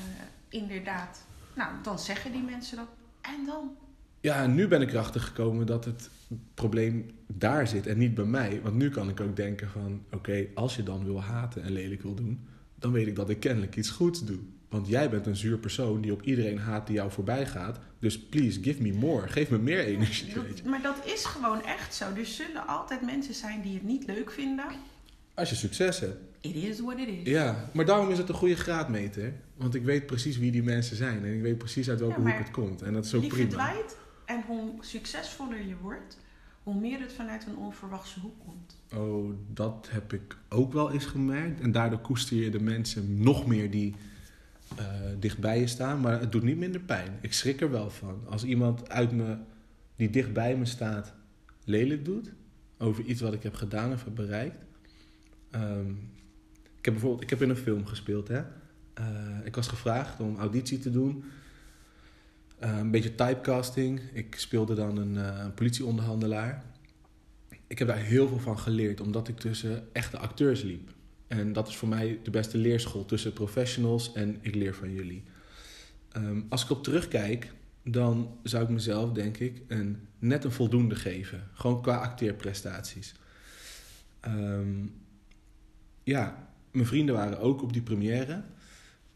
inderdaad... 0.49 1.25
Nou, 1.55 1.71
dan 1.83 1.99
zeggen 1.99 2.31
die 2.31 2.43
mensen 2.43 2.77
dat. 2.77 2.87
En 3.21 3.45
dan? 3.45 3.71
Ja, 4.23 4.47
nu 4.47 4.67
ben 4.67 4.81
ik 4.81 4.91
erachter 4.91 5.21
gekomen 5.21 5.65
dat 5.65 5.85
het 5.85 6.09
probleem 6.53 7.05
daar 7.27 7.67
zit 7.67 7.87
en 7.87 7.97
niet 7.97 8.13
bij 8.13 8.25
mij. 8.25 8.59
Want 8.63 8.75
nu 8.75 8.89
kan 8.89 9.09
ik 9.09 9.19
ook 9.19 9.35
denken 9.35 9.69
van, 9.69 10.03
oké, 10.11 10.45
als 10.53 10.75
je 10.75 10.83
dan 10.83 11.03
wil 11.05 11.21
haten 11.21 11.63
en 11.63 11.71
lelijk 11.71 12.01
wil 12.01 12.13
doen, 12.15 12.39
dan 12.75 12.91
weet 12.91 13.07
ik 13.07 13.15
dat 13.15 13.29
ik 13.29 13.39
kennelijk 13.39 13.75
iets 13.75 13.89
goeds 13.89 14.25
doe. 14.25 14.39
Want 14.69 14.87
jij 14.87 15.09
bent 15.09 15.25
een 15.25 15.35
zuur 15.35 15.57
persoon 15.57 16.01
die 16.01 16.11
op 16.11 16.21
iedereen 16.21 16.57
haat 16.57 16.87
die 16.87 16.95
jou 16.95 17.11
voorbij 17.11 17.45
gaat. 17.45 17.79
Dus 17.99 18.19
please, 18.19 18.63
give 18.63 18.81
me 18.81 18.93
more. 18.93 19.27
Geef 19.27 19.49
me 19.49 19.57
meer 19.57 19.79
energie. 19.85 20.33
Dat- 20.33 20.63
maar 20.65 20.81
dat 20.81 20.95
is 21.05 21.25
gewoon 21.25 21.63
echt 21.65 21.93
zo. 21.95 22.05
Er 22.17 22.25
zullen 22.25 22.67
altijd 22.67 23.01
mensen 23.01 23.33
zijn 23.33 23.61
die 23.61 23.73
het 23.73 23.83
niet 23.83 24.05
leuk 24.07 24.31
vinden. 24.31 24.65
Als 25.33 25.49
je 25.49 25.55
succes 25.55 25.99
hebt. 25.99 26.17
It 26.41 26.55
is 26.55 26.79
what 26.79 26.97
it 26.99 27.07
is. 27.07 27.29
Ja, 27.29 27.69
maar 27.73 27.85
daarom 27.85 28.09
is 28.11 28.17
het 28.17 28.29
een 28.29 28.35
goede 28.35 28.55
graadmeter. 28.55 29.33
Want 29.55 29.75
ik 29.75 29.83
weet 29.83 30.05
precies 30.05 30.37
wie 30.37 30.51
die 30.51 30.63
mensen 30.63 30.95
zijn. 30.95 31.25
En 31.25 31.33
ik 31.35 31.41
weet 31.41 31.57
precies 31.57 31.89
uit 31.89 31.99
welke 31.99 32.21
Ja, 32.21 32.27
hoek 32.27 32.37
het 32.37 32.51
komt. 32.51 32.81
En 32.81 32.93
dat 32.93 33.05
is 33.05 33.13
ook 33.13 33.27
prima. 33.27 33.49
dwaait 33.49 33.95
en 34.33 34.43
hoe 34.47 34.71
succesvoller 34.79 35.65
je 35.65 35.77
wordt, 35.81 36.17
hoe 36.63 36.75
meer 36.75 36.99
het 36.99 37.13
vanuit 37.13 37.45
een 37.45 37.57
onverwachte 37.57 38.19
hoek 38.19 38.39
komt. 38.45 38.81
Oh, 38.93 39.33
dat 39.53 39.87
heb 39.91 40.13
ik 40.13 40.37
ook 40.49 40.73
wel 40.73 40.91
eens 40.91 41.05
gemerkt. 41.05 41.59
En 41.59 41.71
daardoor 41.71 41.99
koester 41.99 42.37
je 42.37 42.49
de 42.49 42.61
mensen 42.61 43.21
nog 43.21 43.47
meer 43.47 43.71
die 43.71 43.95
eh, 44.75 44.85
dichtbij 45.19 45.59
je 45.59 45.67
staan. 45.67 45.99
Maar 45.99 46.19
het 46.19 46.31
doet 46.31 46.43
niet 46.43 46.57
minder 46.57 46.81
pijn. 46.81 47.17
Ik 47.21 47.33
schrik 47.33 47.61
er 47.61 47.71
wel 47.71 47.89
van. 47.89 48.21
Als 48.29 48.43
iemand 48.43 48.89
uit 48.89 49.11
me, 49.11 49.37
die 49.95 50.09
dichtbij 50.09 50.57
me 50.57 50.65
staat 50.65 51.13
lelijk 51.63 52.05
doet... 52.05 52.31
over 52.77 53.03
iets 53.03 53.21
wat 53.21 53.33
ik 53.33 53.43
heb 53.43 53.55
gedaan 53.55 53.91
of 53.91 54.03
heb 54.03 54.15
bereikt... 54.15 54.57
Ehm, 55.51 55.89
ik 56.77 56.89
heb 56.89 56.93
bijvoorbeeld 56.93 57.23
ik 57.23 57.29
heb 57.29 57.41
in 57.41 57.49
een 57.49 57.55
film 57.55 57.85
gespeeld. 57.85 58.27
Hè? 58.27 58.41
Eh, 58.93 59.05
ik 59.43 59.55
was 59.55 59.67
gevraagd 59.67 60.19
om 60.19 60.37
auditie 60.37 60.79
te 60.79 60.91
doen. 60.91 61.23
Eh, 62.63 62.77
een 62.77 62.91
beetje 62.91 63.15
typecasting. 63.15 64.01
Ik 64.13 64.35
speelde 64.35 64.73
dan 64.73 64.97
een 64.97 65.17
eh, 65.17 65.45
politieonderhandelaar. 65.55 66.63
Ik 67.67 67.79
heb 67.79 67.87
daar 67.87 67.97
heel 67.97 68.27
veel 68.27 68.39
van 68.39 68.59
geleerd, 68.59 69.01
omdat 69.01 69.27
ik 69.27 69.37
tussen 69.37 69.87
echte 69.93 70.17
acteurs 70.17 70.61
liep. 70.61 70.93
En 71.27 71.53
dat 71.53 71.67
is 71.67 71.75
voor 71.75 71.87
mij 71.87 72.19
de 72.23 72.29
beste 72.29 72.57
leerschool 72.57 73.05
tussen 73.05 73.33
professionals 73.33 74.13
en 74.13 74.37
ik 74.41 74.55
leer 74.55 74.75
van 74.75 74.93
jullie. 74.93 75.23
Ehm, 76.11 76.41
als 76.49 76.63
ik 76.63 76.69
op 76.69 76.83
terugkijk, 76.83 77.53
dan 77.83 78.37
zou 78.43 78.63
ik 78.63 78.69
mezelf, 78.69 79.11
denk 79.11 79.37
ik, 79.37 79.61
een, 79.67 80.07
net 80.19 80.43
een 80.43 80.51
voldoende 80.51 80.95
geven. 80.95 81.47
Gewoon 81.53 81.81
qua 81.81 81.95
acteerprestaties. 81.95 83.13
Ehm, 84.19 84.85
ja, 86.03 86.47
mijn 86.71 86.87
vrienden 86.87 87.15
waren 87.15 87.39
ook 87.39 87.61
op 87.61 87.73
die 87.73 87.81
première. 87.81 88.43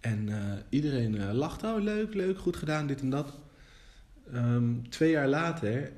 En 0.08 0.30
eh, 0.30 0.58
iedereen 0.70 1.18
eh, 1.18 1.32
lachte, 1.32 1.68
oh 1.68 1.82
leuk, 1.82 2.14
leuk, 2.14 2.39
goed 2.39 2.55
gedaan, 2.55 2.88
dit 2.88 3.01
en 3.01 3.10
dat. 3.10 3.34
Ehm, 4.32 4.82
twee 4.89 5.12
jaar 5.12 5.28
later 5.28 5.91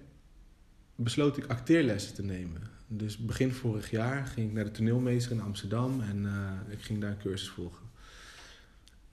besloot 0.96 1.38
ik 1.38 1.46
acteerlessen 1.46 2.14
te 2.14 2.24
nemen. 2.24 2.62
Dus 2.88 3.18
begin 3.18 3.52
vorig 3.52 3.90
jaar 3.90 4.26
ging 4.26 4.48
ik 4.48 4.54
naar 4.54 4.64
de 4.64 4.72
toneelmeester 4.72 5.32
in 5.32 5.42
Amsterdam 5.42 6.02
en 6.02 6.26
eh, 6.26 6.74
ik 6.74 6.82
ging 6.82 7.02
daar 7.02 7.12
een 7.12 7.18
cursus 7.18 7.50
volgen. 7.50 7.86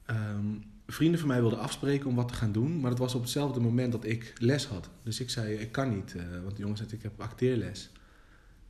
Ehm, 0.04 0.46
vrienden 0.86 1.18
van 1.18 1.28
mij 1.28 1.40
wilden 1.40 1.58
afspreken 1.58 2.08
om 2.08 2.14
wat 2.14 2.28
te 2.28 2.34
gaan 2.34 2.52
doen, 2.52 2.80
maar 2.80 2.90
dat 2.90 2.98
was 2.98 3.14
op 3.14 3.20
hetzelfde 3.20 3.60
moment 3.60 3.92
dat 3.92 4.04
ik 4.04 4.32
les 4.38 4.66
had. 4.66 4.90
Dus 5.02 5.20
ik 5.20 5.30
zei, 5.30 5.54
ik 5.54 5.72
kan 5.72 5.94
niet, 5.94 6.14
want 6.42 6.56
de 6.56 6.62
jongen 6.62 6.76
zei, 6.76 6.88
ik 6.90 7.02
heb 7.02 7.20
acteerles. 7.20 7.90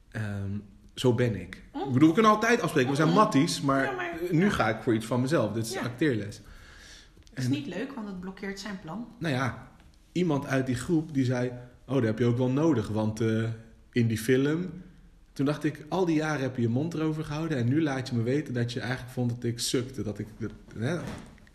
Ehm, 0.08 0.58
zo 0.96 1.14
ben 1.14 1.40
ik. 1.40 1.54
Ik 1.86 1.92
bedoel, 1.92 2.08
we 2.08 2.14
kunnen 2.14 2.32
altijd 2.32 2.60
afspreken, 2.60 2.90
we 2.90 2.96
zijn 2.96 3.08
Mhm. 3.08 3.16
matties, 3.16 3.60
maar, 3.60 3.84
Ja, 3.84 3.92
maar- 3.92 4.18
nu 4.30 4.44
ja. 4.44 4.50
ga 4.50 4.68
ik 4.68 4.82
voor 4.82 4.94
iets 4.94 5.06
van 5.06 5.20
mezelf. 5.20 5.52
Dit 5.52 5.66
is 5.66 5.72
Ja. 5.72 5.80
acteerles. 5.80 6.40
Dat 7.34 7.44
is 7.44 7.48
niet 7.48 7.66
leuk, 7.66 7.92
want 7.92 8.06
het 8.06 8.20
blokkeert 8.20 8.60
zijn 8.60 8.80
plan. 8.80 9.06
nou 9.18 9.34
ja, 9.34 9.68
iemand 10.12 10.46
uit 10.46 10.66
die 10.66 10.74
groep 10.74 11.14
die 11.14 11.24
zei: 11.24 11.52
Oh, 11.86 11.94
dat 11.94 12.04
heb 12.04 12.18
je 12.18 12.24
ook 12.24 12.36
wel 12.36 12.50
nodig. 12.50 12.88
Want 12.88 13.20
eh, 13.20 13.44
in 13.92 14.06
die 14.06 14.18
film. 14.18 14.70
Toen 15.32 15.46
dacht 15.46 15.64
ik: 15.64 15.84
Al 15.88 16.04
die 16.04 16.16
jaren 16.16 16.40
heb 16.42 16.56
je 16.56 16.62
je 16.62 16.68
mond 16.68 16.94
erover 16.94 17.24
gehouden. 17.24 17.58
En 17.58 17.68
nu 17.68 17.82
laat 17.82 18.08
je 18.08 18.14
me 18.14 18.22
weten 18.22 18.54
dat 18.54 18.72
je 18.72 18.80
eigenlijk 18.80 19.10
vond 19.12 19.30
dat 19.30 19.44
ik 19.44 19.58
sukte. 19.58 20.02
Dat 20.02 20.18
ik, 20.18 20.26
dat, 20.38 20.50
hè? 20.78 20.98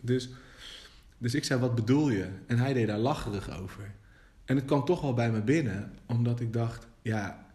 Dus, 0.00 0.30
dus 1.18 1.34
ik 1.34 1.44
zei: 1.44 1.60
Wat 1.60 1.74
bedoel 1.74 2.10
je? 2.10 2.26
En 2.46 2.58
hij 2.58 2.72
deed 2.72 2.86
daar 2.86 2.98
lacherig 2.98 3.60
over. 3.60 3.90
En 4.44 4.56
het 4.56 4.64
kwam 4.64 4.84
toch 4.84 5.00
wel 5.00 5.14
bij 5.14 5.30
me 5.30 5.40
binnen, 5.42 5.92
omdat 6.06 6.40
ik 6.40 6.52
dacht: 6.52 6.86
Ja, 7.02 7.46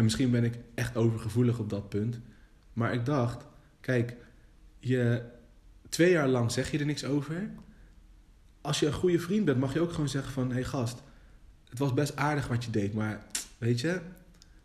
en 0.00 0.06
misschien 0.06 0.30
ben 0.30 0.44
ik 0.44 0.54
echt 0.74 0.96
overgevoelig 0.96 1.58
op 1.58 1.70
dat 1.70 1.88
punt. 1.88 2.20
Maar 2.72 2.92
ik 2.92 3.04
dacht: 3.04 3.44
Kijk, 3.80 4.16
je, 4.78 5.22
twee 5.88 6.10
jaar 6.10 6.28
lang 6.28 6.52
zeg 6.52 6.70
je 6.70 6.78
er 6.78 6.86
niks 6.86 7.04
over 7.04 7.50
als 8.60 8.80
je 8.80 8.86
een 8.86 8.92
goede 8.92 9.18
vriend 9.18 9.44
bent, 9.44 9.58
mag 9.58 9.72
je 9.72 9.80
ook 9.80 9.92
gewoon 9.92 10.08
zeggen 10.08 10.32
van... 10.32 10.48
Hé 10.48 10.54
hey 10.54 10.64
gast, 10.64 11.02
het 11.68 11.78
was 11.78 11.94
best 11.94 12.16
aardig 12.16 12.48
wat 12.48 12.64
je 12.64 12.70
deed, 12.70 12.94
maar 12.94 13.26
weet 13.58 13.80
je... 13.80 14.00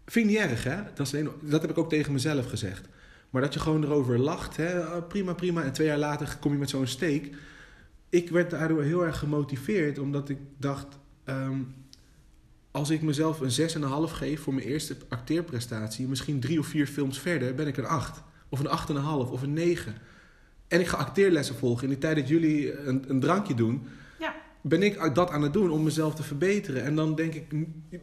Vind 0.05 0.25
ik 0.25 0.31
niet 0.31 0.49
erg, 0.49 0.63
hè? 0.63 0.83
Dat, 0.93 1.15
dat 1.41 1.61
heb 1.61 1.69
ik 1.69 1.77
ook 1.77 1.89
tegen 1.89 2.13
mezelf 2.13 2.49
gezegd. 2.49 2.87
Maar 3.29 3.41
dat 3.41 3.53
je 3.53 3.59
gewoon 3.59 3.83
erover 3.83 4.19
lacht, 4.19 4.57
hè? 4.57 4.79
Oh, 4.79 5.07
prima, 5.07 5.33
prima. 5.33 5.63
En 5.63 5.71
twee 5.71 5.87
jaar 5.87 5.97
later 5.97 6.37
kom 6.39 6.51
je 6.51 6.57
met 6.57 6.69
zo'n 6.69 6.87
steek. 6.87 7.35
Ik 8.09 8.29
werd 8.29 8.49
daardoor 8.49 8.83
heel 8.83 9.05
erg 9.05 9.17
gemotiveerd, 9.17 9.99
omdat 9.99 10.29
ik 10.29 10.37
dacht... 10.57 10.97
ehm, 11.23 11.59
als 12.75 12.89
ik 12.89 13.01
mezelf 13.01 13.39
een 13.39 13.69
6,5 14.09 14.13
geef 14.13 14.41
voor 14.41 14.53
mijn 14.53 14.67
eerste 14.67 14.95
acteerprestatie... 15.09 16.07
misschien 16.07 16.39
drie 16.39 16.59
of 16.59 16.67
vier 16.67 16.87
films 16.87 17.19
verder, 17.19 17.55
ben 17.55 17.67
ik 17.67 17.77
een 17.77 17.85
8. 17.85 18.21
Of 18.49 18.59
een 18.59 18.95
8,5 18.97 19.31
of 19.31 19.41
een 19.41 19.53
9. 19.53 19.95
En 20.67 20.79
ik 20.79 20.87
ga 20.87 20.97
acteerlessen 20.97 21.55
volgen. 21.55 21.83
In 21.83 21.89
die 21.89 21.97
tijd 21.97 22.15
dat 22.15 22.27
jullie 22.27 22.79
een, 22.79 23.05
een 23.07 23.19
drankje 23.19 23.53
doen, 23.53 23.87
Ja. 24.19 24.35
ben 24.61 24.83
ik 24.83 25.15
dat 25.15 25.29
aan 25.29 25.41
het 25.41 25.53
doen 25.53 25.71
om 25.71 25.83
mezelf 25.83 26.15
te 26.15 26.23
verbeteren. 26.23 26.83
En 26.83 26.95
dan 26.95 27.15
denk 27.15 27.33
ik, 27.33 27.45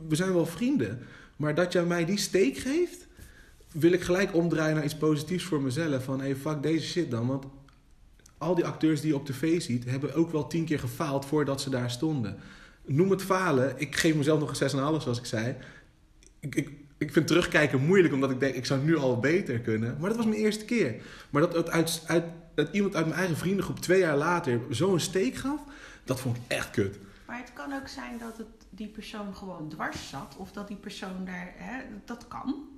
we 0.08 0.16
zijn 0.16 0.32
wel 0.32 0.46
vrienden. 0.46 0.98
Maar 1.36 1.54
dat 1.54 1.72
jij 1.72 1.84
mij 1.84 2.04
die 2.04 2.18
steek 2.18 2.56
geeft, 2.56 3.06
wil 3.72 3.92
ik 3.92 4.02
gelijk 4.02 4.34
omdraaien 4.34 4.74
naar 4.74 4.84
iets 4.84 4.96
positiefs 4.96 5.44
voor 5.44 5.62
mezelf. 5.62 6.04
Van, 6.04 6.20
hey, 6.20 6.36
fuck 6.36 6.62
deze 6.62 6.86
shit 6.86 7.10
dan. 7.10 7.26
Want 7.26 7.44
al 8.38 8.54
die 8.54 8.64
acteurs 8.66 9.00
die 9.00 9.10
je 9.10 9.16
op 9.16 9.26
tv 9.26 9.60
ziet, 9.60 9.84
hebben 9.84 10.14
ook 10.14 10.32
wel 10.32 10.46
tien 10.46 10.64
keer 10.64 10.78
gefaald 10.78 11.26
voordat 11.26 11.60
ze 11.60 11.70
daar 11.70 11.90
stonden. 11.90 12.36
Noem 12.86 13.10
het 13.10 13.22
falen. 13.22 13.74
Ik 13.76 13.96
geef 13.96 14.14
mezelf 14.14 14.40
nog 14.40 14.60
een 14.60 14.70
6,5 14.70 15.02
zoals 15.02 15.18
ik 15.18 15.24
zei. 15.24 15.56
Ik, 16.40 16.54
ik, 16.54 16.70
ik 16.98 17.12
vind 17.12 17.26
terugkijken 17.26 17.86
moeilijk, 17.86 18.14
omdat 18.14 18.30
ik 18.30 18.40
denk, 18.40 18.54
ik 18.54 18.66
zou 18.66 18.84
nu 18.84 18.96
al 18.96 19.18
beter 19.18 19.58
kunnen. 19.60 19.96
Maar 19.98 20.08
dat 20.08 20.16
was 20.16 20.26
mijn 20.26 20.40
eerste 20.40 20.64
keer. 20.64 20.94
Maar 21.30 21.42
dat, 21.42 21.54
het 21.54 21.70
uit, 21.70 22.02
uit, 22.06 22.24
dat 22.54 22.68
iemand 22.72 22.96
uit 22.96 23.06
mijn 23.06 23.18
eigen 23.18 23.36
vriendengroep 23.36 23.78
twee 23.78 23.98
jaar 23.98 24.16
later 24.16 24.60
zo'n 24.70 25.00
steek 25.00 25.34
gaf, 25.34 25.60
dat 26.04 26.20
vond 26.20 26.36
ik 26.36 26.42
echt 26.48 26.70
kut. 26.70 26.98
Maar 27.26 27.38
het 27.38 27.52
kan 27.52 27.72
ook 27.72 27.88
zijn 27.88 28.18
dat 28.18 28.38
het 28.38 28.46
die 28.70 28.88
persoon 28.88 29.34
gewoon 29.34 29.68
dwars 29.68 30.08
zat. 30.08 30.34
Of 30.36 30.52
dat 30.52 30.68
die 30.68 30.76
persoon 30.76 31.24
daar... 31.24 31.52
Hè, 31.56 31.82
dat 32.04 32.28
kan. 32.28 32.68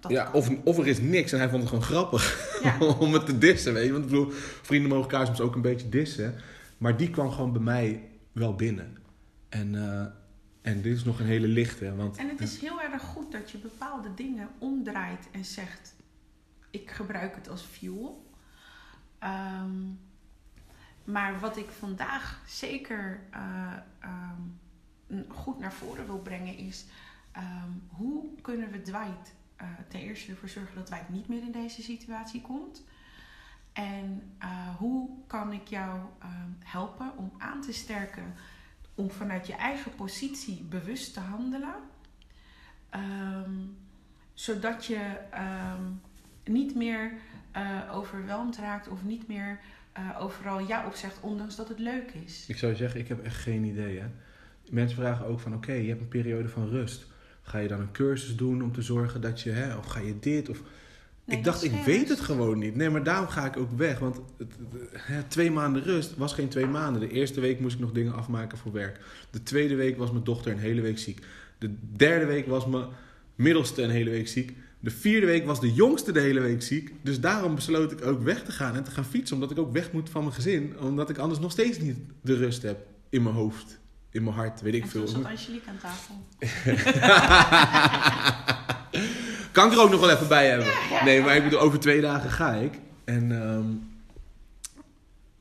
Dat 0.00 0.10
ja, 0.10 0.24
kan. 0.24 0.32
of, 0.32 0.50
of 0.64 0.78
er 0.78 0.86
is 0.86 1.00
niks 1.00 1.32
en 1.32 1.38
hij 1.38 1.48
vond 1.48 1.60
het 1.60 1.70
gewoon 1.70 1.84
grappig 1.84 2.58
Ja. 2.62 2.78
om 3.04 3.12
het 3.12 3.26
te 3.26 3.38
dissen, 3.38 3.72
weet 3.72 3.86
je. 3.86 3.92
Want 3.92 4.04
ik 4.04 4.10
bedoel, 4.10 4.30
vrienden 4.62 4.90
mogen 4.90 5.10
elkaar 5.10 5.26
soms 5.26 5.40
ook 5.40 5.54
een 5.54 5.62
beetje 5.62 5.88
dissen. 5.88 6.34
Maar 6.78 6.96
die 6.96 7.10
kwam 7.10 7.30
gewoon 7.30 7.52
bij 7.52 7.62
mij 7.62 8.02
wel 8.34 8.54
binnen. 8.54 8.96
En, 9.48 9.74
eh, 9.74 10.06
en 10.62 10.82
dit 10.82 10.96
is 10.96 11.04
nog 11.04 11.20
een 11.20 11.26
hele 11.26 11.48
lichte, 11.48 11.96
want... 11.96 12.16
En 12.16 12.28
het 12.28 12.40
is 12.40 12.60
heel 12.60 12.80
erg 12.80 13.02
goed 13.02 13.32
dat 13.32 13.50
je 13.50 13.58
bepaalde 13.58 14.14
dingen 14.14 14.48
omdraait 14.58 15.28
en 15.30 15.44
zegt: 15.44 15.94
ik 16.70 16.90
gebruik 16.90 17.34
het 17.34 17.48
als 17.48 17.62
fuel. 17.62 18.30
Ehm, 19.18 19.92
maar 21.04 21.40
wat 21.40 21.56
ik 21.56 21.70
vandaag 21.70 22.42
zeker 22.46 23.20
eh, 23.30 23.72
ehm, 23.98 25.22
goed 25.28 25.58
naar 25.58 25.72
voren 25.72 26.06
wil 26.06 26.18
brengen 26.18 26.56
is: 26.56 26.84
ehm, 27.32 27.70
hoe 27.88 28.40
kunnen 28.40 28.70
we 28.70 28.82
Dwight 28.82 29.34
eh, 29.56 29.68
ten 29.88 30.00
eerste 30.00 30.30
ervoor 30.30 30.48
zorgen 30.48 30.74
dat 30.74 30.86
Dwight 30.86 31.08
niet 31.08 31.28
meer 31.28 31.42
in 31.42 31.52
deze 31.52 31.82
situatie 31.82 32.40
komt? 32.40 32.84
En 33.74 34.22
eh, 34.38 34.76
hoe 34.76 35.08
kan 35.26 35.52
ik 35.52 35.68
jou 35.68 36.00
ehm, 36.20 36.50
helpen 36.58 37.12
om 37.16 37.32
aan 37.38 37.60
te 37.60 37.72
sterken 37.72 38.34
om 38.94 39.10
vanuit 39.10 39.46
je 39.46 39.54
eigen 39.54 39.94
positie 39.94 40.66
bewust 40.68 41.14
te 41.14 41.20
handelen? 41.20 41.74
Ehm, 42.90 43.50
zodat 44.34 44.84
je 44.86 45.16
ehm, 45.30 45.82
niet 46.44 46.74
meer 46.74 47.12
eh 47.52 47.80
overweldigd 47.92 48.58
raakt 48.58 48.88
of 48.88 49.04
niet 49.04 49.28
meer 49.28 49.58
eh, 49.92 50.16
overal 50.18 50.58
ja 50.58 50.86
op 50.86 50.94
zegt, 50.94 51.20
ondanks 51.20 51.56
dat 51.56 51.68
het 51.68 51.78
leuk 51.78 52.10
is. 52.10 52.44
Ik 52.48 52.58
zou 52.58 52.74
zeggen, 52.74 53.00
ik 53.00 53.08
heb 53.08 53.24
echt 53.24 53.36
geen 53.36 53.64
idee. 53.64 54.02
Mensen 54.70 54.96
vragen 54.96 55.26
ook 55.26 55.40
van, 55.40 55.54
oké, 55.54 55.72
je 55.72 55.88
hebt 55.88 56.00
een 56.00 56.08
periode 56.08 56.48
van 56.48 56.68
rust. 56.68 57.06
Ga 57.42 57.58
je 57.58 57.68
dan 57.68 57.80
een 57.80 57.92
cursus 57.92 58.36
doen 58.36 58.62
om 58.62 58.72
te 58.72 58.82
zorgen 58.82 59.20
dat 59.20 59.40
je, 59.40 59.50
hè, 59.50 59.76
of 59.76 59.86
ga 59.86 60.00
je 60.00 60.18
dit? 60.18 60.48
Of... 60.48 60.62
Nee, 61.26 61.38
ik 61.38 61.44
dacht, 61.44 61.64
ik 61.64 61.72
weet 61.84 62.08
het 62.08 62.20
gewoon 62.20 62.58
niet. 62.58 62.76
Nee, 62.76 62.90
maar 62.90 63.02
daarom 63.02 63.28
ga 63.28 63.44
ik 63.46 63.56
ook 63.56 63.70
weg. 63.76 63.98
Want 63.98 64.20
het, 64.36 65.30
twee 65.30 65.50
maanden 65.50 65.82
rust 65.82 66.16
was 66.16 66.32
geen 66.32 66.48
twee 66.48 66.66
maanden. 66.66 67.00
De 67.00 67.10
eerste 67.10 67.40
week 67.40 67.60
moest 67.60 67.74
ik 67.74 67.80
nog 67.80 67.92
dingen 67.92 68.14
afmaken 68.14 68.58
voor 68.58 68.72
werk. 68.72 69.00
De 69.30 69.42
tweede 69.42 69.74
week 69.74 69.96
was 69.98 70.10
mijn 70.12 70.24
dochter 70.24 70.52
een 70.52 70.58
hele 70.58 70.80
week 70.80 70.98
ziek. 70.98 71.20
De 71.58 71.74
derde 71.96 72.26
week 72.26 72.46
was 72.46 72.66
mijn 72.66 72.84
middelste 73.34 73.82
een 73.82 73.90
hele 73.90 74.10
week 74.10 74.28
ziek. 74.28 74.52
De 74.80 74.90
vierde 74.90 75.26
week 75.26 75.46
was 75.46 75.60
de 75.60 75.72
jongste 75.72 76.12
de 76.12 76.20
hele 76.20 76.40
week 76.40 76.62
ziek. 76.62 76.92
Dus 77.02 77.20
daarom 77.20 77.54
besloot 77.54 77.92
ik 77.92 78.04
ook 78.06 78.22
weg 78.22 78.42
te 78.42 78.52
gaan 78.52 78.74
en 78.76 78.84
te 78.84 78.90
gaan 78.90 79.04
fietsen. 79.04 79.36
Omdat 79.36 79.50
ik 79.50 79.58
ook 79.58 79.72
weg 79.72 79.92
moet 79.92 80.10
van 80.10 80.22
mijn 80.22 80.34
gezin. 80.34 80.78
Omdat 80.80 81.10
ik 81.10 81.18
anders 81.18 81.40
nog 81.40 81.50
steeds 81.50 81.78
niet 81.78 81.96
de 82.20 82.34
rust 82.36 82.62
heb 82.62 82.78
in 83.08 83.22
mijn 83.22 83.34
hoofd. 83.34 83.78
in 84.10 84.22
mijn 84.22 84.34
hart, 84.36 84.60
weet 84.60 84.74
ik 84.74 84.82
En 84.82 84.88
veel. 84.88 85.04
toen 85.04 85.14
zat 85.14 85.24
Angelique 85.24 85.70
aan 85.70 85.78
tafel. 85.78 86.14
Kan 89.54 89.66
ik 89.66 89.72
er 89.72 89.80
ook 89.82 89.90
nog 89.90 90.00
wel 90.00 90.10
even 90.10 90.28
bij 90.28 90.48
hebben? 90.48 90.66
Ja, 90.66 90.72
ja. 90.90 91.04
Nee, 91.04 91.20
maar 91.22 91.36
ik 91.36 91.42
bedoel, 91.44 91.60
over 91.60 91.80
twee 91.80 92.00
dagen 92.00 92.30
ga 92.30 92.52
ik. 92.52 92.78
En 93.04 93.42
ehm, 93.42 93.66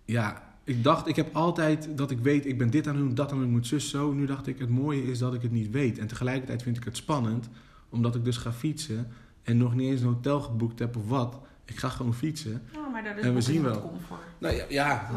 ja, 0.05 0.43
ik 0.63 0.83
dacht, 0.83 1.07
ik 1.07 1.15
heb 1.15 1.35
altijd 1.35 1.87
dat 1.97 2.11
ik 2.11 2.19
weet, 2.19 2.45
ik 2.45 2.57
ben 2.57 2.69
dit 2.69 2.87
aan 2.87 2.95
het 2.95 3.03
doen, 3.05 3.15
dat 3.15 3.31
aan 3.31 3.37
het 3.37 3.43
doen, 3.45 3.53
moet 3.55 3.67
zus 3.67 3.89
zo. 3.89 4.11
Nu 4.11 4.25
dacht 4.25 4.47
ik, 4.47 4.59
het 4.59 4.69
mooie 4.69 5.03
is 5.11 5.19
dat 5.19 5.33
ik 5.33 5.41
het 5.41 5.51
niet 5.51 5.71
weet. 5.71 5.97
En 5.99 6.07
tegelijkertijd 6.07 6.63
vind 6.63 6.77
ik 6.77 6.83
het 6.83 6.97
spannend, 6.97 7.49
omdat 7.89 8.15
ik 8.15 8.23
dus 8.25 8.37
ga 8.37 8.51
fietsen 8.51 9.11
en 9.43 9.57
nog 9.57 9.75
niet 9.75 9.91
eens 9.91 10.01
een 10.01 10.07
hotel 10.07 10.41
geboekt 10.41 10.79
heb 10.79 10.95
of 10.97 11.07
wat. 11.07 11.37
Ik 11.65 11.75
ga 11.77 11.89
gewoon 11.89 12.13
fietsen. 12.13 12.63
Oh, 12.77 12.91
maar 12.91 13.03
daar 13.03 13.17
is 13.17 13.25
En 13.25 13.33
we 13.33 13.41
zien 13.41 13.63
wel. 13.63 13.81
comfort. 13.81 14.19
Nou 14.37 14.55
ja, 14.55 14.65
ja, 14.69 15.09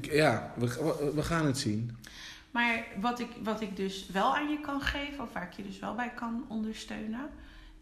ja 0.00 0.52
we- 0.56 1.12
we 1.14 1.22
gaan 1.22 1.46
het 1.46 1.58
zien. 1.58 1.96
Maar 2.50 2.84
wat 3.00 3.20
ik, 3.20 3.28
wat 3.42 3.60
ik 3.60 3.76
dus 3.76 4.06
wel 4.12 4.36
aan 4.36 4.48
je 4.48 4.60
kan 4.60 4.80
geven, 4.80 5.22
of 5.24 5.32
waar 5.32 5.42
ik 5.42 5.52
je 5.52 5.62
dus 5.62 5.78
wel 5.78 5.94
bij 5.94 6.12
kan 6.16 6.44
ondersteunen, 6.48 7.20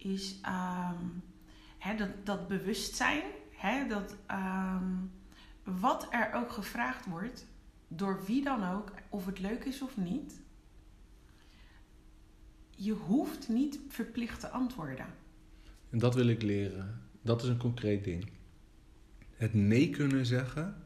is 0.04 0.38
ehm, 0.42 1.04
hè, 1.78 1.96
dat, 1.96 2.08
dat 2.24 2.48
bewustzijn. 2.48 3.22
Hè, 3.50 3.86
dat 3.86 4.16
ehm, 4.26 4.94
wat 5.62 6.06
er 6.10 6.32
ook 6.34 6.52
gevraagd 6.52 7.06
wordt, 7.06 7.46
door 7.88 8.24
wie 8.26 8.44
dan 8.44 8.72
ook, 8.72 8.92
of 9.08 9.26
het 9.26 9.38
leuk 9.38 9.64
is 9.64 9.82
of 9.82 9.96
niet, 9.96 10.40
je 12.70 12.92
hoeft 12.92 13.48
niet 13.48 13.78
verplicht 13.88 14.40
te 14.40 14.48
antwoorden. 14.48 15.06
En 15.90 15.98
dat 15.98 16.14
wil 16.14 16.26
ik 16.26 16.42
leren. 16.42 17.00
Dat 17.22 17.42
is 17.42 17.48
een 17.48 17.58
concreet 17.58 18.04
ding. 18.04 18.30
Het 19.36 19.54
nee 19.54 19.90
kunnen 19.90 20.26
zeggen. 20.26 20.82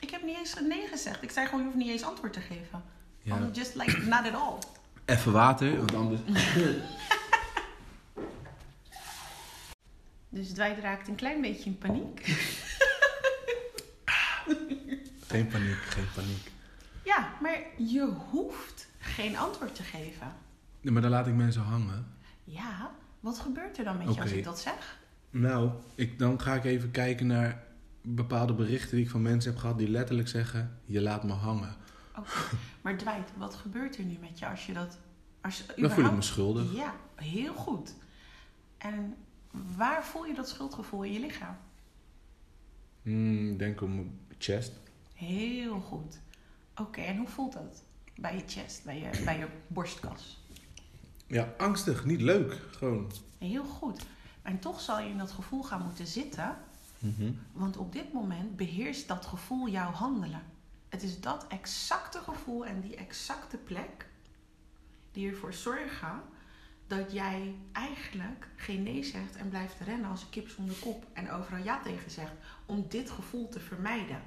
Ik 0.00 0.10
heb 0.10 0.22
niet 0.22 0.36
eens 0.36 0.60
nee 0.60 0.86
gezegd. 0.86 1.22
Ik 1.22 1.30
zei 1.30 1.46
gewoon, 1.46 1.60
je 1.60 1.66
hoeft 1.66 1.78
niet 1.78 1.90
eens 1.90 2.02
antwoord 2.02 2.32
te 2.32 2.40
geven. 2.40 2.82
Ja. 3.22 3.50
Just 3.52 3.74
like, 3.74 3.98
not 3.98 4.26
at 4.26 4.34
all. 4.34 4.58
Even 5.04 5.32
water, 5.32 5.76
want 5.76 5.94
anders. 5.94 6.20
Dus 10.28 10.48
Dwight 10.52 10.78
raakt 10.80 11.08
een 11.08 11.14
klein 11.14 11.40
beetje 11.40 11.70
in 11.70 11.78
paniek. 11.78 12.20
Geen 15.26 15.46
paniek, 15.46 15.76
geen 15.76 16.06
paniek. 16.14 16.50
Ja, 17.04 17.32
maar 17.42 17.58
je 17.76 18.12
hoeft 18.30 18.88
geen 18.98 19.36
antwoord 19.36 19.74
te 19.74 19.82
geven. 19.82 20.32
Nee, 20.80 20.92
maar 20.92 21.02
dan 21.02 21.10
laat 21.10 21.26
ik 21.26 21.34
mensen 21.34 21.62
hangen. 21.62 22.06
Ja, 22.44 22.90
wat 23.20 23.38
gebeurt 23.38 23.78
er 23.78 23.84
dan 23.84 23.98
met 23.98 24.14
je 24.14 24.20
als 24.20 24.30
ik 24.30 24.44
dat 24.44 24.60
zeg? 24.60 24.98
Nou, 25.30 25.70
ik, 25.94 26.18
dan 26.18 26.40
ga 26.40 26.54
ik 26.54 26.64
even 26.64 26.90
kijken 26.90 27.26
naar 27.26 27.64
bepaalde 28.02 28.54
berichten 28.54 28.96
die 28.96 29.04
ik 29.04 29.10
van 29.10 29.22
mensen 29.22 29.50
heb 29.50 29.60
gehad 29.60 29.78
die 29.78 29.88
letterlijk 29.90 30.28
zeggen: 30.28 30.78
je 30.84 31.00
laat 31.00 31.24
me 31.24 31.32
hangen. 31.32 31.76
Oké, 32.18 32.28
maar 32.82 32.96
Dwight, 32.96 33.30
wat 33.36 33.54
gebeurt 33.54 33.98
er 33.98 34.04
nu 34.04 34.16
met 34.20 34.38
je 34.38 34.46
als 34.46 34.66
je 34.66 34.72
dat... 34.72 34.98
Als 35.40 35.56
je 35.58 35.64
Dan 35.66 35.74
voel 35.76 35.84
ik 35.86 35.90
me 35.90 35.98
überhaupt- 36.00 36.24
schuldig. 36.24 36.74
Ja, 36.74 36.94
heel 37.14 37.54
goed. 37.54 37.94
En 38.78 39.16
waar 39.76 40.04
voel 40.04 40.24
je 40.24 40.34
dat 40.34 40.48
schuldgevoel 40.48 41.02
in 41.02 41.12
je 41.12 41.20
lichaam? 41.20 41.56
Hmm, 43.02 43.50
ik 43.50 43.58
denk 43.58 43.80
om 43.80 43.94
mijn 43.94 44.18
chest. 44.38 44.72
Heel 45.14 45.80
goed. 45.80 46.18
Oké, 46.76 47.00
en 47.00 47.16
hoe 47.16 47.28
voelt 47.28 47.52
dat? 47.52 47.82
Bij 48.16 48.34
je 48.34 48.42
chest, 48.46 48.84
bij 48.84 48.98
je, 48.98 49.22
bij 49.24 49.38
je 49.38 49.48
borstkas? 49.66 50.44
Ja, 51.26 51.54
angstig, 51.58 52.04
niet 52.04 52.20
leuk. 52.20 52.52
Gewoon. 52.70 53.10
Heel 53.38 53.64
goed. 53.64 54.06
En 54.42 54.58
toch 54.58 54.80
zal 54.80 55.00
je 55.00 55.08
in 55.08 55.18
dat 55.18 55.30
gevoel 55.30 55.62
gaan 55.62 55.82
moeten 55.82 56.06
zitten 56.06 56.56
Mhm. 56.98 57.32
Want 57.52 57.76
op 57.76 57.92
dit 57.92 58.12
moment 58.12 58.56
beheerst 58.56 59.08
dat 59.08 59.26
gevoel 59.26 59.68
jouw 59.68 59.90
handelen. 59.90 60.42
Het 60.88 61.02
is 61.02 61.20
dat 61.20 61.46
exacte 61.48 62.18
gevoel 62.18 62.66
en 62.66 62.80
die 62.80 62.96
exacte 62.96 63.56
plek 63.56 64.06
die 65.12 65.30
ervoor 65.30 65.54
zorgen 65.54 66.22
dat 66.88 67.12
jij 67.12 67.54
eigenlijk 67.72 68.48
geen 68.56 68.82
nee 68.82 69.04
zegt 69.04 69.36
en 69.36 69.48
blijft 69.48 69.80
rennen 69.80 70.10
als 70.10 70.22
een 70.22 70.30
kip 70.30 70.48
zonder 70.48 70.74
kop 70.76 71.06
en 71.12 71.30
overal 71.30 71.64
ja 71.64 71.82
tegen 71.82 72.10
zegt 72.10 72.32
om 72.66 72.84
dit 72.88 73.10
gevoel 73.10 73.48
te 73.48 73.60
vermijden. 73.60 74.22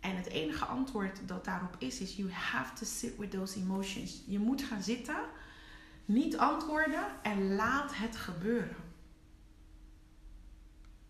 En 0.00 0.16
het 0.16 0.26
enige 0.26 0.64
antwoord 0.64 1.20
dat 1.26 1.44
daarop 1.44 1.76
is, 1.78 2.00
is 2.00 2.16
you 2.16 2.30
have 2.30 2.74
to 2.74 2.84
sit 2.84 3.16
with 3.16 3.30
those 3.30 3.58
emotions. 3.58 4.22
Je 4.26 4.38
moet 4.38 4.62
gaan 4.62 4.82
zitten, 4.82 5.16
niet 6.04 6.36
antwoorden 6.36 7.04
en 7.22 7.54
laat 7.54 7.96
het 7.96 8.16
gebeuren. 8.16 8.76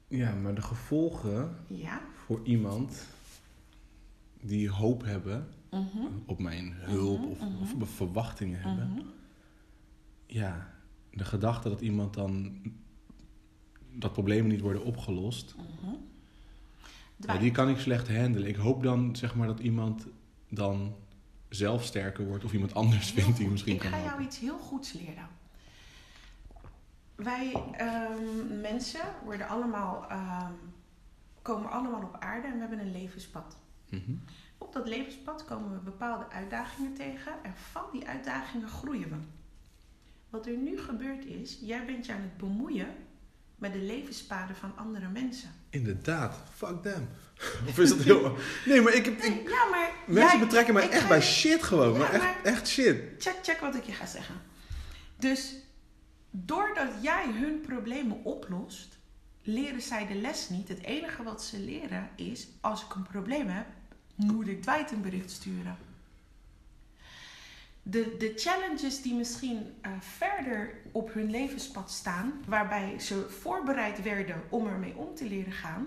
Ja, 0.08 0.34
maar 0.34 0.54
de 0.54 0.62
gevolgen 0.62 1.56
Ja? 1.66 2.00
voor 2.26 2.40
iemand 2.44 3.06
die 4.40 4.70
hoop 4.70 5.02
hebben 5.04 5.48
Mhm. 5.70 6.06
op 6.26 6.38
mijn 6.38 6.72
hulp 6.72 7.18
Mhm, 7.20 7.28
of, 7.30 7.38
mhm. 7.40 7.82
of 7.82 7.90
verwachtingen 7.90 8.60
hebben. 8.60 9.12
Ja, 10.32 10.74
de 11.10 11.24
gedachte 11.24 11.68
dat 11.68 11.80
iemand 11.80 12.14
dan 12.14 12.60
dat 13.92 14.12
problemen 14.12 14.50
niet 14.50 14.60
worden 14.60 14.84
opgelost, 14.84 15.54
Mhm. 15.56 15.94
ja, 17.16 17.38
die 17.38 17.50
kan 17.50 17.68
ik 17.68 17.78
slecht 17.78 18.08
handelen. 18.16 18.48
Ik 18.48 18.56
hoop 18.56 18.82
dan 18.82 19.16
zeg 19.16 19.34
maar 19.34 19.46
dat 19.46 19.60
iemand 19.60 20.06
dan 20.48 20.96
zelf 21.48 21.84
sterker 21.84 22.26
wordt 22.26 22.44
of 22.44 22.52
iemand 22.52 22.74
anders 22.74 23.12
heel 23.12 23.22
vindt 23.22 23.36
die 23.36 23.42
goed. 23.44 23.52
misschien 23.52 23.74
Ik 23.74 23.80
kan 23.80 23.90
ga 23.90 23.96
jou 23.96 24.08
helpen. 24.08 24.24
iets 24.26 24.38
heel 24.38 24.58
goeds 24.58 24.92
leren. 24.92 25.28
Wij 27.14 27.52
ehm, 27.72 28.60
mensen 28.60 29.00
worden 29.24 29.48
allemaal, 29.48 30.08
ehm, 30.08 30.52
komen 31.42 31.70
allemaal 31.70 32.02
op 32.02 32.16
aarde 32.20 32.46
en 32.46 32.52
we 32.54 32.60
hebben 32.60 32.78
een 32.78 32.92
levenspad. 32.92 33.56
Mhm. 33.90 34.12
Op 34.58 34.72
dat 34.72 34.88
levenspad 34.88 35.44
komen 35.44 35.72
we 35.72 35.78
bepaalde 35.78 36.28
uitdagingen 36.30 36.94
tegen 36.94 37.32
en 37.42 37.56
van 37.56 37.82
die 37.92 38.06
uitdagingen 38.08 38.68
groeien 38.68 39.08
we. 39.08 39.16
Wat 40.32 40.46
er 40.46 40.56
nu 40.56 40.78
gebeurt 40.78 41.24
is, 41.24 41.58
jij 41.60 41.84
bent 41.84 42.06
je 42.06 42.12
aan 42.12 42.20
het 42.20 42.36
bemoeien 42.36 42.88
met 43.56 43.72
de 43.72 43.78
levenspaden 43.78 44.56
van 44.56 44.76
andere 44.76 45.08
mensen. 45.08 45.48
Inderdaad, 45.70 46.36
fuck 46.54 46.82
them. 46.82 47.08
Of 47.68 47.78
is 47.78 47.88
dat 47.88 47.98
heel... 47.98 48.36
Nee, 48.66 48.80
maar 48.80 48.92
ik 48.94 49.04
heb... 49.04 49.14
ik- 49.14 49.28
Nee, 49.28 49.42
ja, 49.42 49.64
maar 49.70 49.90
Mensen 50.06 50.38
jij- 50.38 50.46
betrekken 50.46 50.74
mij 50.74 50.88
echt 50.90 51.02
ga 51.02 51.08
bij 51.08 51.16
je- 51.16 51.22
shit 51.24 51.62
gewoon. 51.62 51.92
Ja, 51.92 51.98
maar 51.98 52.12
echt, 52.12 52.22
maar- 52.22 52.42
echt 52.42 52.68
shit. 52.68 52.96
check, 53.18 53.38
check 53.42 53.60
wat 53.60 53.74
ik 53.74 53.82
je 53.84 53.92
ga 53.92 54.06
zeggen. 54.06 54.34
Dus 55.18 55.54
doordat 56.30 56.88
jij 57.02 57.24
hun 57.32 57.60
problemen 57.60 58.24
oplost, 58.24 58.98
leren 59.42 59.82
zij 59.82 60.06
de 60.06 60.14
les 60.14 60.48
niet. 60.48 60.68
Het 60.68 60.82
enige 60.82 61.22
wat 61.22 61.44
ze 61.44 61.58
leren 61.60 62.10
is, 62.16 62.48
als 62.60 62.82
ik 62.84 62.94
een 62.94 63.02
probleem 63.06 63.48
heb, 63.48 63.66
moet 64.14 64.48
ik 64.48 64.62
Dwight 64.62 64.90
een 64.90 65.02
bericht 65.02 65.30
sturen. 65.30 65.76
De, 67.82 68.16
de 68.18 68.32
challenges 68.36 69.02
die 69.02 69.14
misschien 69.14 69.74
eh, 69.80 69.92
verder 70.00 70.74
op 70.92 71.12
hun 71.12 71.30
levenspad 71.30 71.90
staan, 71.90 72.42
waarbij 72.46 72.98
ze 72.98 73.30
voorbereid 73.30 74.02
werden 74.02 74.42
om 74.50 74.66
ermee 74.66 74.96
om 74.96 75.14
te 75.14 75.24
leren 75.24 75.52
gaan, 75.52 75.86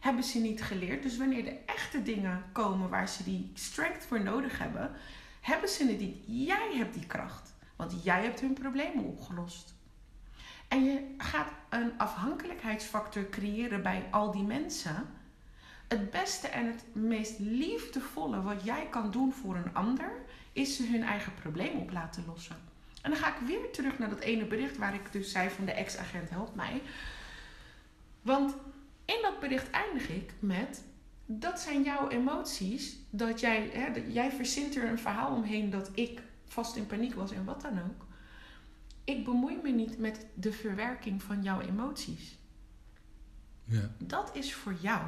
hebben 0.00 0.24
ze 0.24 0.38
niet 0.38 0.62
geleerd. 0.62 1.02
Dus 1.02 1.16
wanneer 1.16 1.44
de 1.44 1.58
echte 1.66 2.02
dingen 2.02 2.44
komen 2.52 2.88
waar 2.88 3.08
ze 3.08 3.24
die 3.24 3.50
strength 3.54 4.04
voor 4.04 4.20
nodig 4.20 4.58
hebben, 4.58 4.90
hebben 5.40 5.68
ze 5.68 5.86
het 5.86 5.98
niet. 5.98 6.16
Jij 6.26 6.74
hebt 6.74 6.94
die 6.94 7.06
kracht, 7.06 7.54
want 7.76 8.04
jij 8.04 8.22
hebt 8.22 8.40
hun 8.40 8.52
problemen 8.52 9.04
opgelost. 9.04 9.74
En 10.68 10.84
je 10.84 11.14
gaat 11.18 11.52
een 11.68 11.98
afhankelijkheidsfactor 11.98 13.28
creëren 13.28 13.82
bij 13.82 14.06
al 14.10 14.30
die 14.30 14.42
mensen. 14.42 15.08
Het 15.88 16.10
beste 16.10 16.48
en 16.48 16.66
het 16.66 16.84
meest 16.92 17.38
liefdevolle 17.38 18.42
wat 18.42 18.64
jij 18.64 18.86
kan 18.90 19.10
doen 19.10 19.32
voor 19.32 19.56
een 19.56 19.74
ander, 19.74 20.12
is 20.52 20.76
ze 20.76 20.86
hun 20.86 21.02
eigen 21.02 21.34
probleem 21.34 21.78
op 21.78 21.92
laten 21.92 22.24
lossen. 22.26 22.56
En 23.02 23.10
dan 23.10 23.18
ga 23.18 23.36
ik 23.36 23.46
weer 23.46 23.70
terug 23.72 23.98
naar 23.98 24.10
dat 24.10 24.20
ene 24.20 24.44
bericht 24.44 24.76
waar 24.76 24.94
ik 24.94 25.12
dus 25.12 25.30
zei 25.30 25.50
van 25.50 25.64
de 25.64 25.72
ex-agent 25.72 26.30
helpt 26.30 26.54
mij. 26.54 26.82
Want 28.22 28.54
in 29.04 29.18
dat 29.22 29.40
bericht 29.40 29.70
eindig 29.70 30.08
ik 30.08 30.32
met 30.38 30.82
dat 31.26 31.60
zijn 31.60 31.82
jouw 31.82 32.08
emoties. 32.08 32.96
Dat 33.10 33.40
jij, 33.40 33.70
hè, 33.72 33.92
dat 33.92 34.14
jij 34.14 34.30
verzint 34.30 34.76
er 34.76 34.84
een 34.84 34.98
verhaal 34.98 35.34
omheen 35.34 35.70
dat 35.70 35.90
ik 35.94 36.22
vast 36.44 36.76
in 36.76 36.86
paniek 36.86 37.14
was 37.14 37.32
en 37.32 37.44
wat 37.44 37.60
dan 37.60 37.78
ook. 37.78 38.06
Ik 39.04 39.24
bemoei 39.24 39.58
me 39.62 39.70
niet 39.70 39.98
met 39.98 40.26
de 40.34 40.52
verwerking 40.52 41.22
van 41.22 41.42
jouw 41.42 41.60
emoties. 41.60 42.38
Ja. 43.64 43.90
Dat 43.98 44.36
is 44.36 44.54
voor 44.54 44.74
jou. 44.80 45.02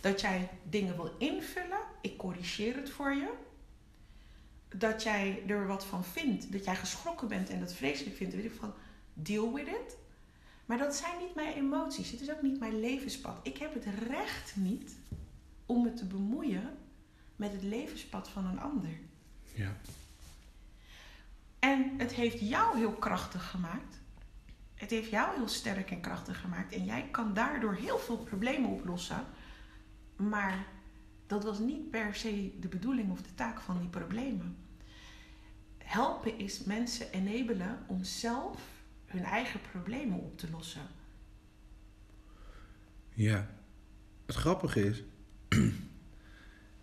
Dat 0.00 0.20
jij 0.20 0.50
dingen 0.62 0.96
wil 0.96 1.14
invullen, 1.18 1.80
ik 2.00 2.16
corrigeer 2.16 2.76
het 2.76 2.90
voor 2.90 3.12
je. 3.12 3.32
Dat 4.78 5.02
jij 5.02 5.42
er 5.46 5.66
wat 5.66 5.84
van 5.84 6.04
vindt, 6.04 6.52
dat 6.52 6.64
jij 6.64 6.76
geschrokken 6.76 7.28
bent 7.28 7.48
en 7.48 7.60
dat 7.60 7.74
vreselijk 7.74 8.16
vindt, 8.16 8.34
weet 8.34 8.44
ik 8.44 8.54
van, 8.58 8.72
deal 9.14 9.52
with 9.52 9.66
it. 9.66 9.96
Maar 10.66 10.78
dat 10.78 10.94
zijn 10.94 11.18
niet 11.18 11.34
mijn 11.34 11.54
emoties, 11.54 12.10
het 12.10 12.20
is 12.20 12.30
ook 12.30 12.42
niet 12.42 12.60
mijn 12.60 12.80
levenspad. 12.80 13.38
Ik 13.42 13.58
heb 13.58 13.74
het 13.74 13.86
recht 14.08 14.56
niet 14.56 14.94
om 15.66 15.82
me 15.82 15.94
te 15.94 16.04
bemoeien 16.04 16.76
met 17.36 17.52
het 17.52 17.62
levenspad 17.62 18.28
van 18.28 18.46
een 18.46 18.60
ander. 18.60 18.98
Ja. 19.54 19.76
En 21.58 21.98
het 21.98 22.12
heeft 22.12 22.40
jou 22.40 22.78
heel 22.78 22.92
krachtig 22.92 23.50
gemaakt. 23.50 24.00
Het 24.74 24.90
heeft 24.90 25.10
jou 25.10 25.36
heel 25.36 25.48
sterk 25.48 25.90
en 25.90 26.00
krachtig 26.00 26.40
gemaakt. 26.40 26.72
En 26.72 26.84
jij 26.84 27.08
kan 27.10 27.34
daardoor 27.34 27.74
heel 27.74 27.98
veel 27.98 28.16
problemen 28.16 28.70
oplossen. 28.70 29.24
Maar 30.16 30.66
dat 31.26 31.44
was 31.44 31.58
niet 31.58 31.90
per 31.90 32.14
se 32.14 32.56
de 32.60 32.68
bedoeling 32.68 33.10
of 33.10 33.22
de 33.22 33.34
taak 33.34 33.60
van 33.60 33.78
die 33.78 33.88
problemen. 33.88 34.56
Helpen 35.92 36.38
is 36.38 36.64
mensen 36.64 37.10
enabelen 37.10 37.78
om 37.86 38.04
zelf 38.04 38.60
hun 39.06 39.22
eigen 39.22 39.60
problemen 39.70 40.18
op 40.18 40.38
te 40.38 40.50
lossen. 40.50 40.82
Ja. 43.14 43.46
Het 44.26 44.34
grappige 44.34 44.84
is, 44.84 45.02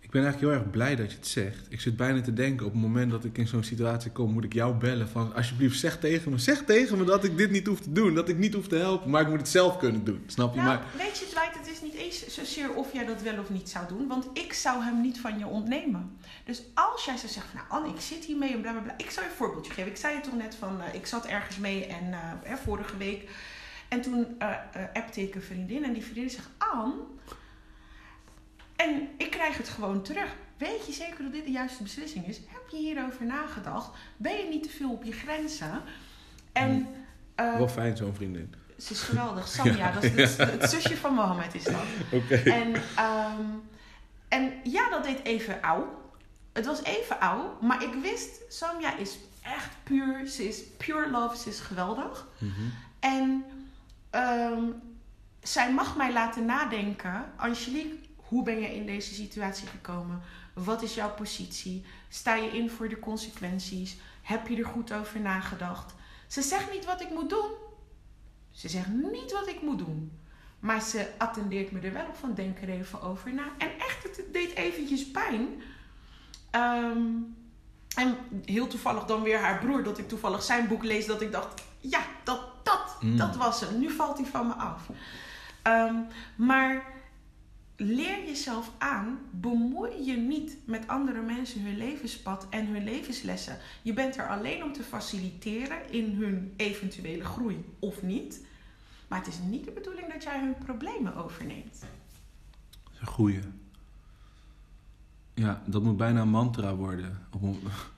ik 0.10 0.16
ben 0.16 0.24
eigenlijk 0.24 0.54
heel 0.54 0.64
erg 0.64 0.72
blij 0.72 0.96
dat 0.96 1.12
je 1.12 1.18
het 1.18 1.28
zegt. 1.28 1.66
Ik 1.70 1.82
zit 1.82 1.98
bijna 1.98 2.22
te 2.22 2.34
denken, 2.34 2.66
op 2.66 2.72
het 2.72 2.82
moment 2.82 3.12
dat 3.12 3.24
ik 3.24 3.38
in 3.38 3.48
zo'n 3.48 3.64
situatie 3.64 4.12
kom, 4.12 4.32
moet 4.32 4.44
ik 4.44 4.54
jou 4.54 4.74
bellen 4.74 5.10
van 5.10 5.34
alsjeblieft 5.34 5.80
zeg 5.80 6.00
tegen 6.00 6.32
me, 6.32 6.38
zeg 6.38 6.64
tegen 6.66 6.98
me 6.98 7.04
dat 7.04 7.24
ik 7.24 7.38
dit 7.38 7.52
niet 7.52 7.68
hoef 7.68 7.80
te 7.80 7.92
doen, 7.92 8.14
dat 8.14 8.30
ik 8.30 8.38
niet 8.38 8.54
hoef 8.54 8.68
te 8.68 8.76
helpen, 8.76 9.10
maar 9.10 9.22
ik 9.22 9.28
moet 9.28 9.38
het 9.38 9.48
zelf 9.50 9.78
kunnen 9.78 10.04
doen. 10.04 10.24
Snap 10.28 10.54
je? 10.54 10.62
Nou, 10.62 10.68
maar, 10.68 10.86
weet 10.98 11.18
je, 11.18 11.26
Dwight, 11.26 11.58
het 11.58 11.68
is 11.68 11.82
niet 11.82 11.94
eens 11.94 12.28
zozeer 12.28 12.74
of 12.74 12.94
jij 12.94 13.06
dat 13.06 13.22
wel 13.22 13.40
of 13.40 13.50
niet 13.50 13.70
zou 13.70 13.88
doen, 13.88 14.08
want 14.08 14.28
ik 14.34 14.54
zou 14.54 14.84
hem 14.84 15.02
niet 15.02 15.20
van 15.20 15.40
je 15.40 15.48
ontnemen. 15.48 16.18
Dus 16.46 16.62
als 16.74 17.06
jij 17.06 17.18
zou 17.18 17.32
zeggen, 17.32 17.52
van, 17.52 17.62
nou 17.68 17.84
Anne, 17.84 17.96
ik 17.96 18.02
zit 18.02 18.26
hiermee 18.26 18.54
en 18.54 18.62
bla 18.62 18.72
bla 18.72 18.82
bla. 18.82 18.94
Ik 18.98 19.10
zou 19.10 19.26
je 19.26 19.32
een 19.32 19.38
voorbeeldje 19.38 19.74
geven. 19.74 19.92
Ik 19.92 19.98
zei 19.98 20.16
je 20.16 20.22
toch 20.22 20.38
net 20.38 20.56
van, 20.56 20.82
eh, 20.82 20.94
ik 20.94 21.06
zat 21.06 21.26
ergens 21.26 21.58
mee 21.58 21.86
en 21.86 22.14
eh, 22.44 22.54
vorige 22.54 22.98
week. 22.98 23.30
En 23.88 24.02
toen 24.02 24.28
uh, 24.40 24.56
appte 24.94 25.22
ik 25.22 25.36
een 25.36 25.42
vriendin 25.42 25.84
en 25.84 25.94
die 25.94 26.04
vriendin 26.04 26.30
zegt, 26.30 26.50
Anne, 26.58 26.94
en 28.86 29.10
ik 29.18 29.30
krijg 29.30 29.58
het 29.58 29.70
gewoon 29.70 30.02
terug. 30.02 30.36
Weet 30.58 30.86
je 30.86 30.92
zeker 30.92 31.24
dat 31.24 31.32
dit 31.32 31.46
de 31.46 31.52
juiste 31.52 31.84
beslissing 31.84 32.28
is? 32.28 32.38
Heb 32.38 32.70
je 32.70 32.78
hierover 32.78 33.26
nagedacht? 33.26 33.90
Ben 34.18 34.38
je 34.38 34.50
niet 34.50 34.64
te 34.64 34.70
veel 34.70 34.92
op 34.92 35.04
je 35.04 35.12
grenzen? 35.12 35.82
En, 36.52 36.88
uh, 37.40 37.58
Wel 37.58 37.68
fijn, 37.68 37.98
zo'n 37.98 38.16
vriendin. 38.16 38.54
Ze 38.78 38.94
is 38.94 39.02
geweldig. 39.02 39.48
Samia, 39.48 39.78
ja, 39.88 39.92
dat 39.92 40.04
is 40.04 40.38
het, 40.38 40.52
het, 40.52 40.70
zusje 40.70 40.98
van 40.98 41.14
Mohammed 41.14 41.56
is 41.56 41.64
dat. 41.64 41.74
Oké. 42.12 42.34
Okay. 42.34 42.62
En, 42.62 42.76
um, 43.06 43.62
en 44.28 44.54
ja, 44.64 44.90
dat 44.90 45.04
deed 45.04 45.24
even 45.24 45.62
auw. 45.62 46.12
Het 46.54 46.66
was 46.66 46.84
even 46.84 47.20
auw. 47.20 47.58
Maar 47.62 47.84
ik 47.84 47.94
wist, 48.02 48.42
Samia 48.50 48.98
is 48.98 49.18
echt 49.42 49.70
puur. 49.84 50.28
Ze 50.28 50.48
is 50.48 50.64
pure 50.78 51.10
love. 51.10 51.38
Ze 51.38 51.50
is 51.50 51.60
geweldig. 51.60 52.28
Mm 52.38 52.54
-hmm. 52.56 52.74
En 53.00 53.46
um, 54.12 54.82
zij 55.42 55.74
mag 55.74 55.98
mij 55.98 56.14
laten 56.14 56.46
nadenken. 56.46 57.32
Angelique, 57.36 57.99
hoe 58.30 58.44
ben 58.44 58.60
je 58.60 58.76
in 58.76 58.86
deze 58.86 59.14
situatie 59.14 59.68
gekomen? 59.68 60.22
Wat 60.54 60.82
is 60.82 60.96
jouw 60.96 61.14
positie? 61.14 61.86
Sta 62.10 62.36
je 62.36 62.50
in 62.50 62.70
voor 62.70 62.90
de 62.90 63.00
consequenties? 63.00 63.98
Heb 64.22 64.48
je 64.48 64.58
er 64.58 64.66
goed 64.66 64.94
over 64.94 65.20
nagedacht? 65.20 65.94
Ze 66.28 66.42
zegt 66.42 66.72
niet 66.72 66.86
wat 66.86 67.02
ik 67.02 67.10
moet 67.10 67.30
doen. 67.30 67.52
Ze 68.52 68.70
zegt 68.70 68.88
niet 68.88 69.32
wat 69.32 69.48
ik 69.48 69.62
moet 69.62 69.78
doen. 69.78 70.12
Maar 70.60 70.82
ze 70.82 71.08
attendeert 71.18 71.72
me 71.72 71.80
er 71.80 71.94
wel 71.94 72.06
op 72.06 72.16
van 72.16 72.34
denk 72.34 72.62
er 72.62 72.70
even 72.70 73.02
over 73.02 73.34
na. 73.34 73.44
En 73.58 73.70
echt, 73.80 74.04
het 74.04 74.24
deed 74.32 74.56
eventjes 74.56 75.12
pijn. 75.12 75.48
Um, 76.56 77.36
en 77.96 78.18
heel 78.46 78.68
toevallig 78.68 79.06
dan 79.06 79.22
weer 79.24 79.40
haar 79.40 79.60
broer, 79.60 79.84
dat 79.84 79.98
ik 79.98 80.08
toevallig 80.08 80.44
zijn 80.44 80.68
boek 80.68 80.84
lees, 80.84 81.06
dat 81.06 81.22
ik 81.22 81.32
dacht, 81.32 81.64
ja, 81.80 82.02
dat, 82.24 82.42
dat, 82.64 82.98
Mm. 83.00 83.18
dat 83.18 83.36
was 83.36 83.62
het. 83.62 83.78
Nu 83.78 83.90
valt 83.92 84.18
hij 84.18 84.28
van 84.28 84.48
me 84.48 84.54
af. 84.54 84.90
Um, 85.64 86.08
maar 86.36 86.84
leer 87.82 88.26
jezelf 88.26 88.72
aan, 88.78 89.20
bemoei 89.32 90.04
je 90.04 90.18
niet 90.18 90.58
met 90.66 90.88
andere 90.88 91.22
mensen 91.22 91.62
hun 91.62 91.78
levenspad 91.78 92.48
en 92.50 92.68
hun 92.68 92.84
levenslessen. 92.84 93.58
Je 93.82 93.94
bent 93.94 94.18
er 94.18 94.30
alleen 94.30 94.64
om 94.64 94.74
te 94.74 94.84
faciliteren 94.84 95.92
in 95.92 96.16
hun 96.16 96.54
eventuele 96.58 97.24
groei 97.24 97.66
of 97.80 98.02
niet. 98.02 98.46
Maar 99.08 99.20
het 99.20 99.28
is 99.28 99.40
niet 99.40 99.66
de 99.66 99.72
bedoeling 99.72 100.14
dat 100.14 100.24
jij 100.24 100.40
hun 100.40 100.56
problemen 100.66 101.16
overneemt. 101.16 101.80
Dat 101.80 102.94
is 102.94 103.00
een 103.00 103.08
goeie. 103.08 103.40
Ja, 105.34 105.62
dat 105.66 105.84
moet 105.84 105.98
bijna 105.98 106.22
een 106.22 106.30
mantra 106.30 106.76
worden. 106.76 107.28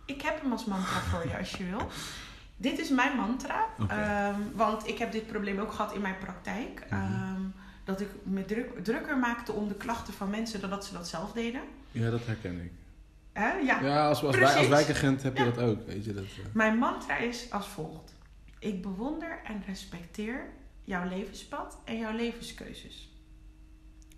Ik 0.06 0.22
heb 0.22 0.42
hem 0.42 0.52
als 0.52 0.66
mantra 0.66 1.00
voor 1.00 1.28
je 1.28 1.38
als 1.38 1.52
je 1.52 1.64
wil. 1.64 1.90
Dit 2.58 2.80
is 2.80 2.90
mijn 2.90 3.18
mantra, 3.18 3.66
Okay. 3.80 4.30
um, 4.30 4.52
want 4.56 4.88
ik 4.88 4.98
heb 4.98 5.12
dit 5.12 5.28
probleem 5.28 5.60
ook 5.60 5.72
gehad 5.72 5.94
in 5.94 6.02
mijn 6.02 6.18
praktijk. 6.18 6.88
Um, 6.94 7.54
dat 7.84 8.02
ik 8.02 8.08
me 8.24 8.46
druk, 8.46 8.84
drukker 8.84 9.18
maakte 9.18 9.52
om 9.52 9.68
de 9.68 9.76
klachten 9.76 10.14
van 10.14 10.30
mensen 10.30 10.62
dan 10.62 10.70
dat 10.70 10.86
ze 10.86 10.94
dat 10.94 11.08
zelf 11.08 11.32
deden. 11.32 11.62
Ja, 11.92 12.10
dat 12.10 12.26
herken 12.26 12.62
ik. 12.62 12.72
Hè? 13.34 13.52
Ja. 13.52 13.82
Ja, 13.82 14.08
als, 14.08 14.24
als, 14.24 14.38
wij, 14.38 14.56
als 14.56 14.68
wijkagent 14.68 15.24
heb 15.24 15.38
je 15.38 15.44
Ja. 15.44 15.52
dat 15.52 15.64
ook. 15.64 15.86
Weet 15.86 16.06
je, 16.06 16.14
dat, 16.14 16.24
eh. 16.24 16.30
Mijn 16.54 16.78
mantra 16.78 17.18
is 17.18 17.52
als 17.52 17.68
volgt. 17.68 18.14
Ik 18.60 18.82
bewonder 18.82 19.40
en 19.44 19.64
respecteer 19.68 20.50
jouw 20.84 21.08
levenspad 21.10 21.78
en 21.86 21.98
jouw 21.98 22.16
levenskeuzes. 22.16 23.10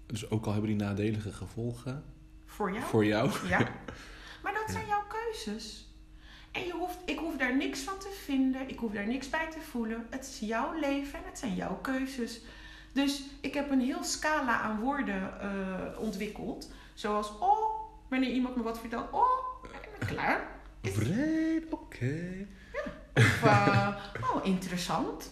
Dus 0.05 0.29
ook 0.29 0.45
al 0.45 0.51
hebben 0.51 0.69
die 0.69 0.79
nadelige 0.79 1.31
gevolgen 1.31 2.03
Voor 2.45 2.71
jou. 2.71 2.83
voor 2.83 3.05
jou. 3.05 3.31
Ja. 3.47 3.67
Maar 4.43 4.53
dat 4.53 4.71
zijn 4.71 4.87
jouw 4.87 5.03
keuzes. 5.07 5.87
En 6.51 6.65
je 6.65 6.71
hoeft, 6.71 6.97
ik 7.05 7.17
hoef 7.19 7.37
daar 7.37 7.55
niks 7.57 7.79
van 7.79 7.99
te 7.99 8.19
vinden. 8.25 8.69
Ik 8.69 8.79
hoef 8.79 8.91
daar 8.93 9.07
niks 9.07 9.29
bij 9.29 9.47
te 9.51 9.59
voelen. 9.59 10.05
Het 10.09 10.25
is 10.25 10.47
jouw 10.47 10.79
leven 10.79 11.19
en 11.19 11.25
het 11.25 11.39
zijn 11.39 11.55
jouw 11.55 11.75
keuzes. 11.81 12.41
Dus 12.93 13.23
ik 13.41 13.53
heb 13.53 13.71
een 13.71 13.81
heel 13.81 14.03
scala 14.03 14.59
aan 14.59 14.79
woorden 14.79 15.33
uh, 15.41 15.99
ontwikkeld. 15.99 16.71
Zoals, 16.93 17.31
oh, 17.39 17.89
wanneer 18.09 18.29
iemand 18.29 18.55
me 18.55 18.63
wat 18.63 18.79
vertelt. 18.79 19.11
Oh, 19.11 19.63
klaar. 19.99 20.47
Vreed, 20.81 21.63
oké. 21.69 21.73
Okay. 21.73 22.47
Of, 23.13 23.43
uh, 23.43 23.97
oh, 24.33 24.45
interessant. 24.45 25.31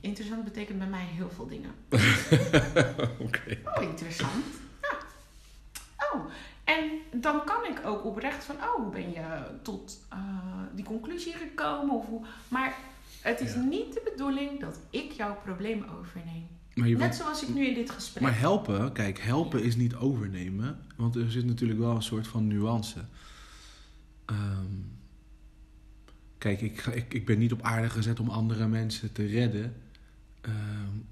Interessant 0.00 0.44
betekent 0.44 0.78
bij 0.78 0.86
mij 0.86 1.04
heel 1.04 1.30
veel 1.30 1.46
dingen. 1.46 1.74
oké. 1.88 3.22
Okay. 3.22 3.60
Oh, 3.64 3.82
interessant. 3.82 4.44
Ja. 4.82 4.96
Oh, 6.12 6.24
en 6.64 6.90
dan 7.20 7.44
kan 7.44 7.64
ik 7.64 7.86
ook 7.86 8.04
oprecht 8.04 8.44
van, 8.44 8.56
oh, 8.56 8.74
hoe 8.74 8.90
ben 8.90 9.10
je 9.10 9.58
tot 9.62 10.00
uh, 10.12 10.18
die 10.72 10.84
conclusie 10.84 11.32
gekomen? 11.32 11.94
Of 11.94 12.06
hoe... 12.06 12.26
Maar 12.48 12.76
het 13.20 13.40
is 13.40 13.52
ja. 13.52 13.60
niet 13.60 13.94
de 13.94 14.10
bedoeling 14.10 14.60
dat 14.60 14.78
ik 14.90 15.12
jouw 15.12 15.36
probleem 15.44 15.84
overneem. 15.98 16.57
Net 16.86 16.98
wilt... 16.98 17.14
zoals 17.14 17.42
ik 17.42 17.54
nu 17.54 17.66
in 17.66 17.74
dit 17.74 17.90
gesprek. 17.90 18.22
Maar 18.22 18.38
helpen, 18.38 18.92
kijk, 18.92 19.18
helpen 19.18 19.62
is 19.62 19.76
niet 19.76 19.94
overnemen. 19.94 20.78
Want 20.96 21.14
er 21.16 21.30
zit 21.30 21.44
natuurlijk 21.44 21.80
wel 21.80 21.94
een 21.94 22.02
soort 22.02 22.26
van 22.26 22.46
nuance. 22.46 23.04
Um, 24.26 24.98
kijk, 26.38 26.60
ik, 26.60 26.86
ik, 26.86 27.14
ik 27.14 27.26
ben 27.26 27.38
niet 27.38 27.52
op 27.52 27.62
aarde 27.62 27.90
gezet 27.90 28.20
om 28.20 28.28
andere 28.28 28.66
mensen 28.66 29.12
te 29.12 29.26
redden. 29.26 29.76
Um, 30.42 31.06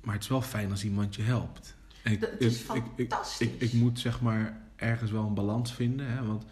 maar 0.00 0.14
het 0.14 0.22
is 0.22 0.28
wel 0.28 0.42
fijn 0.42 0.70
als 0.70 0.84
iemand 0.84 1.14
je 1.14 1.22
helpt. 1.22 1.74
Ik, 2.04 2.20
dat 2.20 2.30
is 2.38 2.60
ik, 2.60 2.82
fantastisch. 2.96 3.48
Ik, 3.48 3.60
ik, 3.60 3.72
moet 3.72 3.98
zeg 3.98 4.20
maar 4.20 4.60
ergens 4.76 5.10
wel 5.10 5.26
een 5.26 5.34
balans 5.34 5.74
vinden. 5.74 6.06
Hè? 6.06 6.26
Want, 6.26 6.44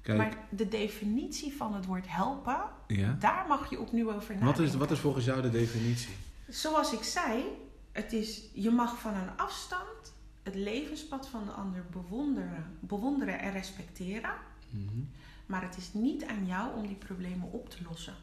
kijk, 0.00 0.18
maar 0.18 0.36
de 0.50 0.68
definitie 0.68 1.52
van 1.52 1.74
het 1.74 1.86
woord 1.86 2.04
helpen, 2.08 2.60
ja? 2.86 3.16
daar 3.18 3.44
mag 3.48 3.70
je 3.70 3.80
opnieuw 3.80 4.12
over 4.12 4.34
nadenken. 4.34 4.46
Wat 4.46 4.58
is, 4.58 4.74
wat 4.74 4.90
is 4.90 4.98
volgens 4.98 5.24
jou 5.24 5.42
de 5.42 5.50
definitie? 5.50 6.14
Zoals 6.52 6.92
ik 6.92 7.02
zei, 7.02 7.44
het 7.92 8.12
is, 8.12 8.42
je 8.52 8.70
mag 8.70 9.00
van 9.00 9.14
een 9.14 9.36
afstand 9.36 10.14
het 10.42 10.54
levenspad 10.54 11.28
van 11.28 11.44
de 11.44 11.50
ander 11.50 11.84
bewonderen, 11.90 12.76
bewonderen 12.80 13.38
en 13.38 13.52
respecteren. 13.52 14.34
Mm 14.70 14.88
-hmm. 14.88 15.10
Maar 15.46 15.62
het 15.62 15.76
is 15.76 15.92
niet 15.92 16.24
aan 16.24 16.46
jou 16.46 16.76
om 16.76 16.86
die 16.86 16.96
problemen 16.96 17.52
op 17.52 17.70
te 17.70 17.76
lossen. 17.88 18.14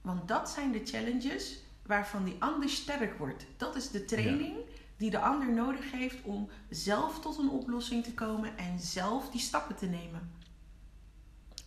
Want 0.00 0.28
dat 0.28 0.50
zijn 0.50 0.72
de 0.72 0.84
challenges 0.84 1.58
waarvan 1.86 2.24
die 2.24 2.36
ander 2.38 2.68
sterk 2.68 3.18
wordt. 3.18 3.46
Dat 3.56 3.76
is 3.76 3.90
de 3.90 4.04
training 4.04 4.56
ja. 4.56 4.72
die 4.96 5.10
de 5.10 5.20
ander 5.20 5.52
nodig 5.52 5.92
heeft 5.92 6.22
om 6.22 6.48
zelf 6.70 7.20
tot 7.20 7.38
een 7.38 7.50
oplossing 7.50 8.04
te 8.04 8.14
komen 8.14 8.56
en 8.58 8.78
zelf 8.78 9.30
die 9.30 9.40
stappen 9.40 9.76
te 9.76 9.86
nemen. 9.86 10.32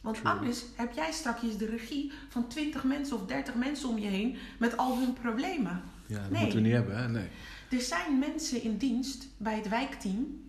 Want 0.07 0.19
True. 0.19 0.31
anders 0.31 0.63
heb 0.75 0.93
jij 0.93 1.11
straks 1.11 1.57
de 1.57 1.65
regie 1.65 2.11
van 2.29 2.47
20 2.47 2.83
mensen 2.83 3.15
of 3.15 3.25
30 3.25 3.55
mensen 3.55 3.89
om 3.89 3.97
je 3.97 4.07
heen 4.07 4.37
met 4.57 4.77
al 4.77 4.97
hun 4.97 5.13
problemen. 5.13 5.81
Ja, 6.05 6.19
dat 6.21 6.29
nee. 6.29 6.41
moeten 6.41 6.57
we 6.59 6.65
niet 6.65 6.75
hebben, 6.75 6.97
hè? 6.97 7.09
Nee. 7.09 7.27
Er 7.69 7.81
zijn 7.81 8.19
mensen 8.19 8.63
in 8.63 8.77
dienst 8.77 9.27
bij 9.37 9.55
het 9.55 9.69
wijkteam, 9.69 10.41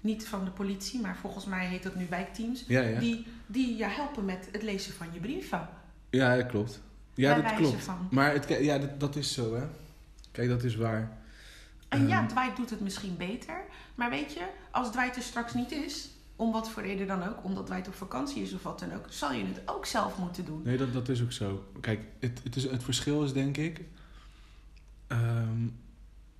niet 0.00 0.26
van 0.26 0.44
de 0.44 0.50
politie, 0.50 1.00
maar 1.00 1.16
volgens 1.16 1.44
mij 1.44 1.66
heet 1.66 1.82
dat 1.82 1.94
nu 1.94 2.06
wijkteams, 2.10 2.64
ja, 2.66 2.80
ja. 2.80 2.98
Die, 2.98 3.26
die 3.46 3.76
je 3.76 3.84
helpen 3.84 4.24
met 4.24 4.48
het 4.52 4.62
lezen 4.62 4.94
van 4.94 5.06
je 5.12 5.20
brieven. 5.20 5.68
Ja, 6.10 6.36
dat 6.36 6.46
klopt. 6.46 6.80
Ja, 7.14 7.34
Bij 7.34 7.42
dat 7.42 7.54
klopt. 7.54 7.82
van. 7.82 8.08
Maar 8.10 8.32
het, 8.32 8.48
ja, 8.60 8.78
dat, 8.78 9.00
dat 9.00 9.16
is 9.16 9.32
zo, 9.32 9.54
hè? 9.54 9.66
Kijk, 10.30 10.48
dat 10.48 10.64
is 10.64 10.76
waar. 10.76 11.18
En 11.88 11.98
Ehm, 11.98 12.08
ja, 12.08 12.26
Dwight 12.26 12.56
doet 12.56 12.70
het 12.70 12.80
misschien 12.80 13.16
beter. 13.16 13.64
Maar 13.94 14.10
weet 14.10 14.32
je, 14.32 14.42
als 14.70 14.90
Dwight 14.90 15.16
er 15.16 15.22
straks 15.22 15.54
niet 15.54 15.72
is, 15.72 16.08
om 16.36 16.52
wat 16.52 16.70
voor 16.70 16.82
reden 16.82 17.06
dan 17.06 17.22
ook, 17.28 17.44
omdat 17.44 17.66
Dwight 17.66 17.88
op 17.88 17.94
vakantie 17.94 18.42
is 18.42 18.52
of 18.52 18.62
wat 18.62 18.78
dan 18.78 18.92
ook, 18.92 19.06
zal 19.08 19.32
je 19.32 19.44
het 19.44 19.62
ook 19.66 19.86
zelf 19.86 20.18
moeten 20.18 20.44
doen. 20.44 20.60
Nee, 20.64 20.76
dat, 20.76 20.92
dat 20.92 21.08
is 21.08 21.22
ook 21.22 21.32
zo. 21.32 21.64
Kijk, 21.80 22.00
het, 22.20 22.40
het, 22.42 22.56
is, 22.56 22.70
het 22.70 22.82
verschil 22.84 23.24
is 23.24 23.32
denk 23.32 23.56
ik. 23.56 23.80
ehm, 25.06 25.68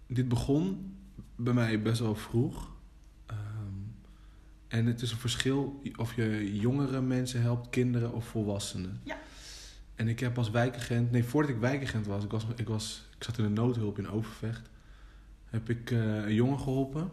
dit 0.06 0.28
begon 0.28 0.96
bij 1.36 1.52
mij 1.54 1.82
best 1.82 2.00
wel 2.00 2.14
vroeg. 2.14 2.70
Ehm, 3.26 3.38
en 4.68 4.86
het 4.86 5.02
is 5.02 5.10
een 5.12 5.18
verschil 5.18 5.82
of 5.96 6.14
je 6.14 6.58
jongere 6.60 7.00
mensen 7.00 7.42
helpt, 7.42 7.70
kinderen 7.70 8.12
of 8.12 8.26
volwassenen. 8.26 9.00
Ja. 9.04 9.16
En 9.94 10.08
ik 10.08 10.20
heb 10.20 10.38
als 10.38 10.50
wijkagent, 10.50 11.10
nee, 11.10 11.24
voordat 11.24 11.50
ik 11.50 11.60
wijkagent 11.60 12.06
was, 12.06 12.24
ik, 12.24 12.30
was, 12.30 12.46
ik, 12.56 12.68
was, 12.68 13.08
ik 13.16 13.24
zat 13.24 13.38
in 13.38 13.44
de 13.44 13.50
noodhulp 13.50 13.98
in 13.98 14.08
Overvecht, 14.08 14.70
heb 15.46 15.70
ik 15.70 15.90
eh, 15.90 15.98
een 16.16 16.34
jongen 16.34 16.58
geholpen. 16.58 17.10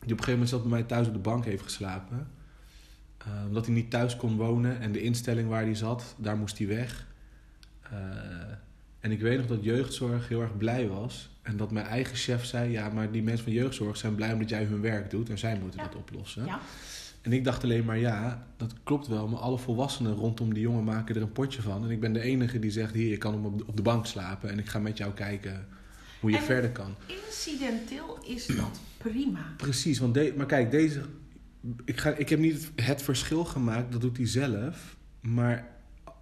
Die 0.00 0.12
op 0.12 0.18
een 0.18 0.24
gegeven 0.24 0.32
moment 0.32 0.48
zat 0.48 0.60
bij 0.62 0.70
mij 0.70 0.82
thuis 0.82 1.06
op 1.06 1.12
de 1.12 1.18
bank 1.18 1.44
heeft 1.44 1.62
geslapen. 1.62 2.28
Eh, 3.18 3.26
omdat 3.46 3.66
hij 3.66 3.74
niet 3.74 3.90
thuis 3.90 4.16
kon 4.16 4.36
wonen 4.36 4.80
en 4.80 4.92
de 4.92 5.02
instelling 5.02 5.48
waar 5.48 5.62
hij 5.62 5.74
zat, 5.74 6.14
daar 6.18 6.36
moest 6.36 6.58
hij 6.58 6.66
weg. 6.66 7.06
Eh, 7.82 7.96
en 9.00 9.10
ik 9.10 9.20
weet 9.20 9.38
nog 9.38 9.46
dat 9.46 9.64
jeugdzorg 9.64 10.28
heel 10.28 10.40
erg 10.42 10.56
blij 10.56 10.88
was. 10.88 11.30
En 11.42 11.56
dat 11.56 11.70
mijn 11.70 11.86
eigen 11.86 12.16
chef 12.16 12.44
zei: 12.44 12.70
Ja, 12.70 12.88
maar 12.88 13.10
die 13.10 13.22
mensen 13.22 13.44
van 13.44 13.52
jeugdzorg 13.52 13.96
zijn 13.96 14.14
blij 14.14 14.32
omdat 14.32 14.48
jij 14.48 14.64
hun 14.64 14.80
werk 14.80 15.10
doet 15.10 15.28
en 15.30 15.38
zij 15.38 15.58
moeten 15.58 15.80
Ja. 15.80 15.86
dat 15.86 15.94
oplossen. 15.96 16.44
Ja. 16.44 16.60
En 17.22 17.32
ik 17.32 17.44
dacht 17.44 17.62
alleen 17.62 17.84
maar: 17.84 17.98
Ja, 17.98 18.46
dat 18.56 18.72
klopt 18.82 19.06
wel, 19.06 19.28
maar 19.28 19.40
alle 19.40 19.58
volwassenen 19.58 20.12
rondom 20.14 20.54
die 20.54 20.62
jongen 20.62 20.84
maken 20.84 21.14
er 21.16 21.22
een 21.22 21.32
potje 21.32 21.62
van. 21.62 21.84
En 21.84 21.90
ik 21.90 22.00
ben 22.00 22.12
de 22.12 22.20
enige 22.20 22.58
die 22.58 22.70
zegt: 22.70 22.94
Hier, 22.94 23.08
je 23.10 23.16
kan 23.18 23.32
hem 23.32 23.44
op 23.44 23.58
de, 23.58 23.66
op 23.66 23.76
de 23.76 23.82
bank 23.82 24.06
slapen 24.06 24.50
en 24.50 24.58
ik 24.58 24.68
ga 24.68 24.78
met 24.78 24.96
jou 24.98 25.12
kijken 25.12 25.66
hoe 26.20 26.30
je 26.30 26.36
En- 26.36 26.42
verder 26.42 26.70
kan. 26.70 26.94
Incidenteel 27.26 28.18
is 28.26 28.46
dat 28.46 28.80
prima. 28.98 29.54
Precies, 29.56 29.98
want 29.98 30.14
de, 30.14 30.34
maar 30.36 30.46
kijk, 30.46 30.70
deze. 30.70 31.02
Ik, 31.84 31.96
ga, 31.96 32.10
ik 32.10 32.28
heb 32.28 32.38
niet 32.38 32.70
het, 32.74 33.02
verschil 33.02 33.44
gemaakt, 33.44 33.92
dat 33.92 34.00
doet 34.00 34.16
hij 34.16 34.26
zelf. 34.26 34.96
Maar 35.20 35.68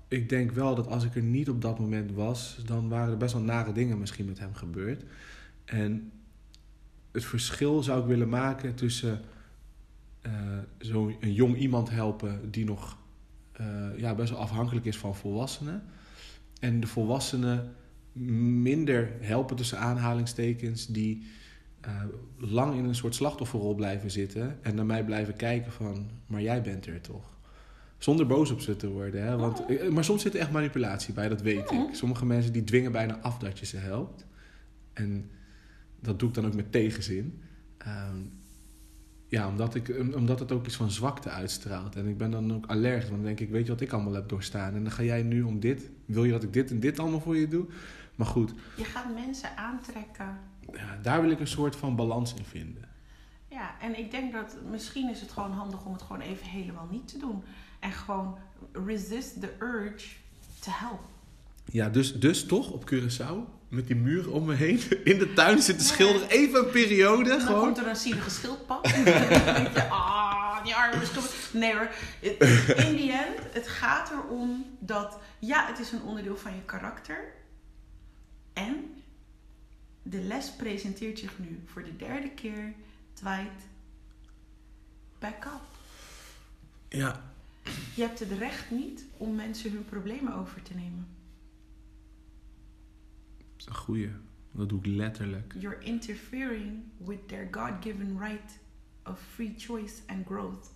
ik 0.08 0.28
denk 0.28 0.52
wel 0.52 0.74
dat 0.74 0.86
als 0.86 1.04
ik 1.04 1.14
er 1.14 1.22
niet 1.22 1.48
op 1.48 1.62
dat 1.62 1.78
moment 1.78 2.12
was, 2.12 2.58
dan 2.64 2.88
waren 2.88 3.10
er 3.10 3.16
best 3.16 3.32
wel 3.32 3.42
nare 3.42 3.72
dingen 3.72 3.98
misschien 3.98 4.26
met 4.26 4.38
hem 4.38 4.54
gebeurd. 4.54 5.04
En 5.64 6.12
het 7.12 7.24
verschil 7.24 7.82
zou 7.82 8.00
ik 8.00 8.06
willen 8.06 8.28
maken 8.28 8.74
tussen 8.74 9.20
eh 10.20 10.32
zo'n 10.78 11.16
jong 11.20 11.56
iemand 11.56 11.90
helpen 11.90 12.50
die 12.50 12.64
nog 12.64 12.98
eh, 13.52 13.98
ja, 13.98 14.14
best 14.14 14.30
wel 14.30 14.40
afhankelijk 14.40 14.86
is 14.86 14.96
van 14.96 15.16
volwassenen. 15.16 15.82
En 16.60 16.80
de 16.80 16.86
volwassenen 16.86 17.74
minder 18.12 19.10
helpen 19.20 19.56
tussen 19.56 19.78
aanhalingstekens 19.78 20.86
die 20.86 21.26
eh, 21.86 22.02
lang 22.36 22.74
in 22.76 22.84
een 22.84 22.94
soort 22.94 23.14
slachtofferrol 23.14 23.74
blijven 23.74 24.10
zitten 24.10 24.58
en 24.62 24.74
naar 24.74 24.86
mij 24.86 25.04
blijven 25.04 25.36
kijken 25.36 25.72
van, 25.72 26.10
maar 26.26 26.42
jij 26.42 26.62
bent 26.62 26.86
er 26.86 27.00
toch? 27.00 27.34
Zonder 27.98 28.26
boos 28.26 28.50
op 28.50 28.60
ze 28.60 28.76
te 28.76 28.88
worden. 28.88 29.22
Hè? 29.22 29.36
Want, 29.36 29.60
Oh. 29.60 29.70
eh, 29.70 29.88
Maar 29.88 30.04
soms 30.04 30.22
zit 30.22 30.34
er 30.34 30.40
echt 30.40 30.50
manipulatie 30.50 31.14
bij, 31.14 31.28
dat 31.28 31.40
weet 31.42 31.70
Oh. 31.70 31.88
ik. 31.88 31.94
Sommige 31.94 32.26
mensen 32.26 32.52
die 32.52 32.64
dwingen 32.64 32.92
bijna 32.92 33.18
af 33.20 33.38
dat 33.38 33.58
je 33.58 33.66
ze 33.66 33.76
helpt. 33.76 34.26
En 34.92 35.30
dat 36.00 36.18
doe 36.18 36.28
ik 36.28 36.34
dan 36.34 36.46
ook 36.46 36.54
met 36.54 36.72
tegenzin. 36.72 37.40
Ehm, 37.78 38.16
ja, 39.28 39.48
omdat, 39.48 39.74
ik, 39.74 39.94
omdat 40.14 40.38
het 40.38 40.52
ook 40.52 40.66
iets 40.66 40.76
van 40.76 40.90
zwakte 40.90 41.28
uitstraalt. 41.30 41.96
En 41.96 42.06
ik 42.06 42.16
ben 42.18 42.30
dan 42.30 42.54
ook 42.54 42.66
allergisch, 42.66 43.08
want 43.08 43.16
dan 43.16 43.24
denk 43.24 43.40
ik, 43.40 43.50
weet 43.50 43.66
je 43.66 43.72
wat 43.72 43.80
ik 43.80 43.92
allemaal 43.92 44.12
heb 44.14 44.28
doorstaan? 44.28 44.74
En 44.74 44.82
dan 44.82 44.92
ga 44.92 45.02
jij 45.02 45.22
nu 45.22 45.42
om 45.42 45.60
dit, 45.60 45.90
wil 46.04 46.24
je 46.24 46.32
dat 46.32 46.42
ik 46.42 46.52
dit 46.52 46.70
en 46.70 46.80
dit 46.80 46.98
allemaal 46.98 47.20
voor 47.20 47.36
je 47.36 47.48
doe? 47.48 47.64
Maar 48.14 48.26
goed, 48.26 48.54
Je 48.76 48.84
gaat 48.84 49.14
mensen 49.14 49.56
aantrekken. 49.56 50.38
Ja, 50.72 50.98
daar 51.02 51.20
wil 51.20 51.30
ik 51.30 51.40
een 51.40 51.46
soort 51.46 51.76
van 51.76 51.96
balans 51.96 52.34
in 52.34 52.44
vinden. 52.44 52.88
Ja, 53.48 53.74
en 53.80 53.98
ik 53.98 54.10
denk 54.10 54.32
dat 54.32 54.56
misschien 54.70 55.10
is 55.10 55.20
het 55.20 55.30
gewoon 55.30 55.52
handig 55.52 55.84
om 55.84 55.92
het 55.92 56.02
gewoon 56.02 56.20
even 56.20 56.46
helemaal 56.46 56.88
niet 56.90 57.08
te 57.08 57.18
doen. 57.18 57.42
En 57.80 57.92
gewoon 57.92 58.38
resist 58.72 59.40
the 59.40 59.54
urge 59.58 60.06
to 60.58 60.70
help. 60.70 61.00
Ja, 61.64 61.88
dus, 61.88 62.20
dus 62.20 62.46
toch 62.46 62.70
op 62.70 62.90
Curaçao, 62.92 63.54
met 63.68 63.86
die 63.86 63.96
muren 63.96 64.32
om 64.32 64.44
me 64.44 64.54
heen, 64.54 64.80
in 65.04 65.18
de 65.18 65.32
tuin 65.32 65.62
zitten 65.62 65.86
schilderen, 65.86 66.28
even 66.28 66.64
een 66.64 66.70
periode 66.70 67.28
Dan 67.28 67.40
gewoon. 67.40 67.60
komt 67.60 67.78
er 67.78 67.86
een 67.86 67.96
zielige 67.96 68.30
schildpad. 68.30 68.84
Dan 68.84 69.04
denk 69.04 69.72
je, 69.72 69.88
ah, 69.88 70.64
die 70.64 70.74
arme 70.74 71.04
schildpad. 71.04 71.34
Nee 71.52 71.74
hoor. 71.74 71.88
In 72.20 72.96
the 72.96 73.24
end, 73.26 73.54
het 73.54 73.68
gaat 73.68 74.10
erom 74.10 74.64
dat... 74.78 75.18
Ja, 75.38 75.66
het 75.66 75.78
is 75.78 75.92
een 75.92 76.02
onderdeel 76.02 76.36
van 76.36 76.52
je 76.54 76.62
karakter. 76.64 77.32
En 78.52 78.94
de 80.10 80.20
les 80.20 80.52
presenteert 80.52 81.18
zich 81.18 81.38
nu 81.38 81.60
voor 81.64 81.82
de 81.82 81.96
derde 81.96 82.30
keer. 82.30 82.74
Dwight, 83.12 83.66
back 85.18 85.44
up. 85.44 85.60
Ja, 86.88 87.32
Je 87.94 88.02
hebt 88.02 88.18
het 88.18 88.32
recht 88.32 88.70
niet 88.70 89.04
om 89.16 89.34
mensen 89.34 89.72
hun 89.72 89.84
problemen 89.84 90.34
over 90.34 90.62
te 90.62 90.74
nemen. 90.74 91.06
dat 93.36 93.46
is 93.58 93.66
een 93.66 93.74
goeie. 93.74 94.10
Dat 94.50 94.68
doe 94.68 94.78
ik 94.78 94.86
letterlijk. 94.86 95.54
You're 95.58 95.84
interfering 95.84 96.82
with 96.98 97.28
their 97.28 97.48
God-given 97.50 98.18
right 98.18 98.58
of 99.04 99.20
free 99.20 99.54
choice 99.56 100.02
and 100.06 100.26
growth. 100.26 100.70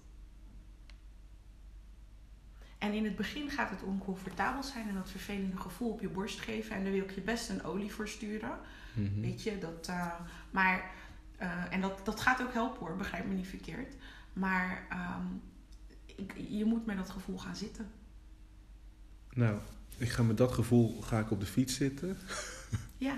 En 2.79 2.93
in 2.93 3.05
het 3.05 3.17
begin 3.17 3.51
gaat 3.51 3.71
het 3.71 3.83
oncomfortabel 3.83 4.63
zijn 4.63 4.89
en 4.89 4.95
dat 4.95 5.11
vervelende 5.11 5.57
gevoel 5.57 5.91
op 5.91 6.01
je 6.01 6.09
borst 6.09 6.41
geven. 6.41 6.77
En 6.77 6.83
daar 6.83 6.93
wil 6.93 7.03
ik 7.03 7.11
je 7.11 7.21
best 7.21 7.49
een 7.49 7.63
olie 7.63 7.93
voor 7.93 8.09
sturen. 8.09 8.59
Mhm. 8.95 9.21
Weet 9.21 9.43
je, 9.43 9.59
dat. 9.59 9.87
eh, 9.89 10.07
maar. 10.51 10.91
eh, 11.37 11.65
en 11.71 11.81
dat, 11.81 12.01
dat 12.05 12.21
gaat 12.21 12.43
ook 12.43 12.53
helpen 12.53 12.87
hoor, 12.87 12.97
begrijp 12.97 13.27
me 13.27 13.35
niet 13.35 13.47
verkeerd. 13.47 13.95
Maar 14.33 14.87
ehm, 14.91 15.25
ik, 16.17 16.35
je 16.49 16.65
moet 16.65 16.87
met 16.87 16.97
dat 16.97 17.11
gevoel 17.11 17.39
gaan 17.39 17.57
zitten. 17.57 17.87
Nou, 19.33 19.59
ik 19.97 20.09
ga 20.09 20.23
met 20.23 20.37
dat 20.37 20.53
gevoel 20.53 21.01
ga 21.03 21.19
ik 21.19 21.31
op 21.31 21.41
de 21.41 21.47
fiets 21.47 21.75
zitten. 21.75 22.17
Ja, 22.99 23.15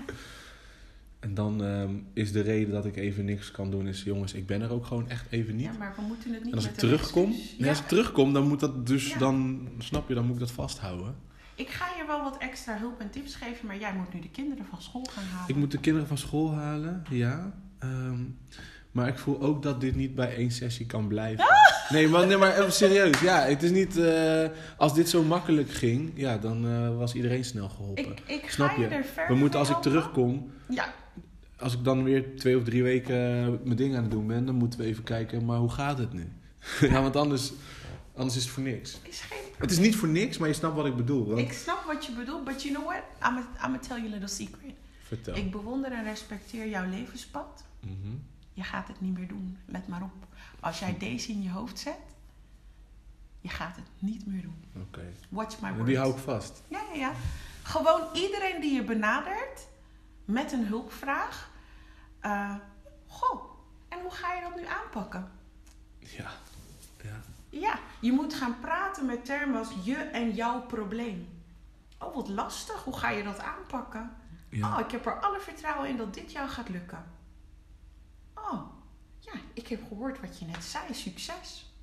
En 1.19 1.33
dan 1.33 1.63
ehm, 1.63 1.95
is 2.13 2.31
de 2.31 2.41
reden 2.41 2.71
dat 2.73 2.85
ik 2.85 2.95
even 2.95 3.25
niks 3.25 3.51
kan 3.51 3.71
doen, 3.71 3.87
is 3.87 4.03
jongens, 4.03 4.33
ik 4.33 4.45
ben 4.47 4.61
er 4.61 4.71
ook 4.71 4.85
gewoon 4.85 5.09
echt 5.09 5.31
even 5.31 5.55
niet. 5.55 5.65
ja 5.65 5.71
maar 5.77 5.93
we 5.95 6.01
moeten 6.01 6.33
het 6.33 6.43
niet 6.43 6.51
en 6.51 6.57
als 6.57 6.67
ik 6.67 6.75
terugkom, 6.75 7.33
als 7.67 7.79
ik 7.79 7.87
terugkom, 7.87 8.33
dan 8.33 8.47
moet 8.47 8.59
dat 8.59 8.87
dus, 8.87 9.07
Ja. 9.09 9.17
dan 9.17 9.67
snap 9.77 10.07
je, 10.07 10.13
dan 10.13 10.25
moet 10.25 10.33
ik 10.33 10.39
dat 10.39 10.51
vasthouden. 10.51 11.15
Ik 11.55 11.69
ga 11.69 11.85
je 11.97 12.03
wel 12.07 12.23
wat 12.23 12.37
extra 12.37 12.77
hulp 12.77 12.99
en 12.99 13.09
tips 13.09 13.35
geven, 13.35 13.67
maar 13.67 13.77
jij 13.77 13.93
moet 13.93 14.13
nu 14.13 14.19
de 14.19 14.29
kinderen 14.29 14.65
van 14.65 14.81
school 14.81 15.07
gaan 15.11 15.23
halen. 15.23 15.49
Ik 15.49 15.55
moet 15.55 15.71
de 15.71 15.79
kinderen 15.79 16.07
van 16.07 16.17
school 16.17 16.53
halen, 16.53 17.03
ja. 17.09 17.53
Ehm, 17.79 18.19
maar 18.91 19.07
ik 19.07 19.17
voel 19.17 19.41
ook 19.41 19.63
dat 19.63 19.81
dit 19.81 19.95
niet 19.95 20.15
bij 20.15 20.35
één 20.35 20.51
sessie 20.51 20.85
kan 20.85 21.07
blijven. 21.07 21.45
Nee, 21.89 22.07
maar, 22.07 22.27
nee, 22.27 22.37
maar 22.37 22.57
even 22.57 22.73
serieus. 22.73 23.19
Ja, 23.19 23.39
het 23.41 23.63
is 23.63 23.71
niet... 23.71 23.97
eh, 23.97 24.45
als 24.77 24.93
dit 24.93 25.09
zo 25.09 25.23
makkelijk 25.23 25.69
ging, 25.71 26.11
ja, 26.15 26.37
dan 26.37 26.67
eh, 26.67 26.97
was 26.97 27.13
iedereen 27.13 27.45
snel 27.45 27.69
geholpen. 27.69 28.03
Ik, 28.05 28.21
ik 28.25 28.49
Snap 28.49 28.69
ga 28.69 28.81
je, 28.81 28.87
er 28.87 29.03
verder 29.03 29.33
We 29.33 29.39
moeten, 29.39 29.59
als 29.59 29.69
ik 29.69 29.75
terugkom, 29.77 30.51
Ja, 30.69 30.93
als 31.59 31.73
ik 31.73 31.83
dan 31.83 32.03
weer 32.03 32.35
twee 32.35 32.57
of 32.57 32.63
drie 32.63 32.83
weken 32.83 33.15
eh, 33.15 33.47
mijn 33.63 33.77
ding 33.77 33.95
aan 33.95 34.01
het 34.01 34.11
doen 34.11 34.27
ben, 34.27 34.45
dan 34.45 34.55
moeten 34.55 34.79
we 34.79 34.85
even 34.85 35.03
kijken, 35.03 35.45
maar 35.45 35.57
hoe 35.57 35.71
gaat 35.71 35.97
het 35.97 36.13
nu? 36.13 36.31
ja, 36.91 37.01
want 37.01 37.15
anders, 37.15 37.51
anders 38.15 38.35
is 38.35 38.43
het 38.43 38.51
voor 38.53 38.63
niks. 38.63 38.99
is 39.03 39.19
geen 39.19 39.37
probleem. 39.37 39.61
Het 39.61 39.71
is 39.71 39.77
niet 39.77 39.95
voor 39.95 40.07
niks, 40.07 40.37
maar 40.37 40.47
je 40.47 40.53
snapt 40.53 40.75
wat 40.75 40.85
ik 40.85 40.95
bedoel. 40.95 41.25
Want... 41.25 41.39
Ik 41.39 41.53
snap 41.53 41.83
wat 41.83 42.05
je 42.05 42.11
bedoelt, 42.11 42.43
but 42.43 42.63
you 42.63 42.75
know 42.75 42.87
what? 42.87 43.03
I'm 43.25 43.45
gonna 43.59 43.79
tell 43.79 43.97
you 43.97 44.07
a 44.07 44.11
little 44.11 44.27
secret. 44.27 44.73
Vertel. 45.03 45.35
Ik 45.35 45.51
bewonder 45.51 45.91
en 45.91 46.03
respecteer 46.03 46.67
jouw 46.69 46.89
levenspad. 46.89 47.63
Mhm. 47.79 48.15
Je 48.53 48.63
gaat 48.63 48.87
het 48.87 49.01
niet 49.01 49.17
meer 49.17 49.27
doen. 49.27 49.57
Let 49.65 49.87
maar 49.87 50.01
op. 50.01 50.27
Als 50.59 50.79
jij 50.79 50.97
deze 50.97 51.31
in 51.31 51.41
je 51.41 51.49
hoofd 51.49 51.79
zet, 51.79 51.99
je 53.41 53.49
gaat 53.49 53.75
het 53.75 53.85
niet 53.99 54.25
meer 54.25 54.41
doen. 54.41 54.63
Oké. 54.75 55.13
Watch 55.29 55.59
my 55.59 55.67
En 55.67 55.73
words. 55.73 55.89
Die 55.89 55.97
hou 55.97 56.13
ik 56.13 56.19
vast. 56.19 56.61
Ja, 56.67 56.81
ja, 56.93 56.99
ja. 56.99 57.13
Gewoon 57.63 58.01
iedereen 58.13 58.61
die 58.61 58.73
je 58.73 58.83
benadert 58.83 59.67
met 60.25 60.51
een 60.51 60.65
hulpvraag. 60.65 61.51
eh, 62.19 62.55
goh, 63.07 63.43
en 63.89 63.99
hoe 64.01 64.11
ga 64.11 64.33
je 64.33 64.41
dat 64.41 64.55
nu 64.55 64.65
aanpakken? 64.65 65.31
Ja. 65.99 66.31
ja. 67.03 67.21
Ja, 67.59 67.79
je 67.99 68.11
moet 68.11 68.33
gaan 68.33 68.59
praten 68.59 69.05
met 69.05 69.25
termen 69.25 69.57
als 69.59 69.69
je 69.83 69.95
en 69.95 70.31
jouw 70.31 70.61
probleem. 70.61 71.43
Oh, 71.99 72.15
wat 72.15 72.29
lastig. 72.29 72.83
Hoe 72.83 72.97
ga 72.97 73.09
je 73.09 73.23
dat 73.23 73.39
aanpakken? 73.39 74.15
ja. 74.49 74.73
Oh, 74.73 74.79
ik 74.79 74.91
heb 74.91 75.05
er 75.05 75.19
alle 75.19 75.39
vertrouwen 75.39 75.89
in 75.89 75.97
dat 75.97 76.13
dit 76.13 76.31
jou 76.31 76.49
gaat 76.49 76.69
lukken. 76.69 77.05
Oh, 78.33 78.61
ja, 79.19 79.31
ik 79.53 79.67
heb 79.67 79.87
gehoord 79.87 80.19
wat 80.19 80.39
je 80.39 80.45
net 80.45 80.63
zei. 80.63 80.93
Succes. 80.93 81.73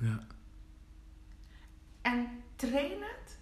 ja. 0.00 0.26
En 2.02 2.42
train 2.56 3.02
het. 3.02 3.38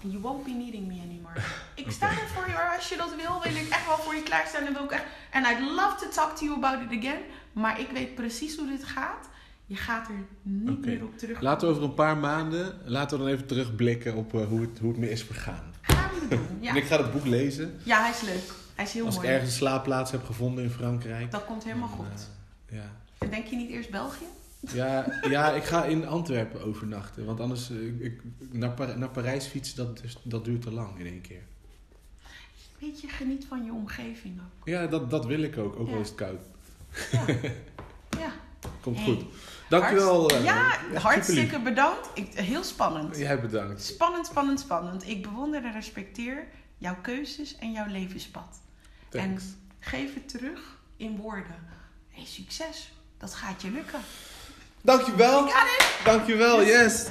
You 0.00 0.18
won't 0.18 0.44
be 0.44 0.50
needing 0.50 0.86
me 0.86 1.00
anymore. 1.02 1.40
Ik 1.84 1.90
sta 1.90 2.10
er 2.10 2.28
voor 2.28 2.48
je. 2.48 2.74
Als 2.76 2.88
je 2.88 2.96
dat 2.96 3.14
wil, 3.14 3.42
wil 3.42 3.54
ik 3.54 3.68
echt 3.68 3.86
wel 3.86 3.98
voor 3.98 4.14
je 4.14 4.22
klaarstaan. 4.22 4.66
En 4.66 4.72
wil 4.72 4.84
ik 4.84 4.90
echt... 4.90 5.04
And 5.32 5.46
I'd 5.46 5.60
love 5.60 5.96
to 5.96 6.08
talk 6.08 6.36
to 6.36 6.44
you 6.44 6.56
about 6.56 6.92
it 6.92 6.98
again. 6.98 7.20
Maar 7.52 7.80
ik 7.80 7.90
weet 7.90 8.14
precies 8.14 8.56
hoe 8.56 8.66
dit 8.66 8.84
gaat. 8.84 9.29
Je 9.70 9.76
gaat 9.76 10.08
er 10.08 10.14
niet 10.42 10.84
meer 10.86 11.02
op 11.04 11.18
terug. 11.18 11.40
Laten 11.40 11.68
we 11.68 11.74
over 11.74 11.86
een 11.88 11.94
paar 11.94 12.16
maanden, 12.16 12.76
laten 12.84 13.18
we 13.18 13.24
dan 13.24 13.32
even 13.32 13.46
terugblikken 13.46 14.14
op 14.14 14.34
eh, 14.34 14.46
hoe, 14.46 14.60
het, 14.60 14.78
hoe 14.78 14.88
het 14.90 14.98
me 14.98 15.10
is 15.10 15.22
vergaan. 15.24 15.62
Gaan 15.80 16.10
we 16.14 16.26
doen. 16.28 16.38
En 16.48 16.56
Ja. 16.60 16.74
ik 16.74 16.84
ga 16.84 17.02
het 17.02 17.12
boek 17.12 17.24
lezen. 17.26 17.74
ja, 17.82 18.00
hij 18.00 18.10
is 18.10 18.20
leuk. 18.20 18.52
Hij 18.74 18.84
is 18.84 18.92
heel 18.92 19.04
Als 19.06 19.14
ik 19.14 19.20
mooi. 19.20 19.32
ergens 19.32 19.50
een 19.50 19.56
slaapplaats 19.56 20.10
heb 20.10 20.24
gevonden 20.24 20.64
in 20.64 20.70
Frankrijk. 20.70 21.30
Dat 21.30 21.44
komt 21.44 21.64
helemaal 21.64 21.88
goed. 21.88 22.28
eh, 22.66 22.76
ja. 22.76 22.92
En 23.18 23.30
denk 23.30 23.46
je 23.46 23.56
niet 23.56 23.70
eerst 23.70 23.90
België? 23.90 24.24
Ja, 24.72 25.20
ja, 25.28 25.50
ik 25.52 25.64
ga 25.64 25.84
in 25.84 26.06
Antwerpen 26.06 26.62
overnachten. 26.64 27.24
Want 27.24 27.40
anders, 27.40 27.70
eh, 27.70 27.86
ik, 27.86 28.00
ik- 28.02 28.20
naar, 28.52 28.70
Par- 28.70 28.98
naar 28.98 29.08
Parijs 29.10 29.46
fietsen, 29.46 29.76
dat, 29.76 30.00
is- 30.04 30.16
dat 30.22 30.44
duurt 30.44 30.62
te 30.62 30.70
lang 30.72 30.98
in 30.98 31.06
één 31.06 31.20
keer. 31.20 31.42
Weet 32.78 33.00
je, 33.00 33.08
geniet 33.08 33.44
van 33.48 33.64
je 33.64 33.72
omgeving 33.72 34.38
ook. 34.40 34.66
Ja, 34.68 34.86
dat, 34.86 35.10
dat 35.10 35.26
wil 35.26 35.42
ik 35.42 35.58
ook, 35.58 35.76
ook 35.78 35.88
Ja. 35.88 35.94
al 35.94 36.00
is 36.00 36.08
het 36.08 36.16
koud. 36.16 36.40
Ja. 37.12 37.24
ja. 38.24 38.32
Komt 38.80 38.96
Hey. 38.96 39.04
goed. 39.04 39.24
Dankjewel. 39.70 40.18
Hartst- 40.20 40.36
eh, 40.36 40.44
ja, 40.44 40.76
hartstikke 40.94 41.58
bedankt. 41.60 42.08
Ik, 42.14 42.32
heel 42.34 42.64
spannend. 42.64 43.16
Jij 43.16 43.40
bedankt. 43.40 43.82
Spannend, 43.82 44.26
spannend, 44.26 44.60
spannend. 44.60 45.08
Ik 45.08 45.22
bewonder 45.22 45.64
en 45.64 45.72
respecteer 45.72 46.46
jouw 46.78 46.96
keuzes 47.02 47.56
en 47.56 47.72
jouw 47.72 47.86
levenspad. 47.86 48.60
Thanks. 49.08 49.44
Geef 49.78 50.14
het 50.14 50.28
terug 50.28 50.78
in 50.96 51.16
woorden. 51.16 51.56
Hey, 52.08 52.24
succes. 52.24 52.92
Dat 53.18 53.34
gaat 53.34 53.62
je 53.62 53.70
lukken. 53.70 54.00
Dankjewel. 54.80 55.50
Dankjewel, 56.04 56.64
yes. 56.64 57.06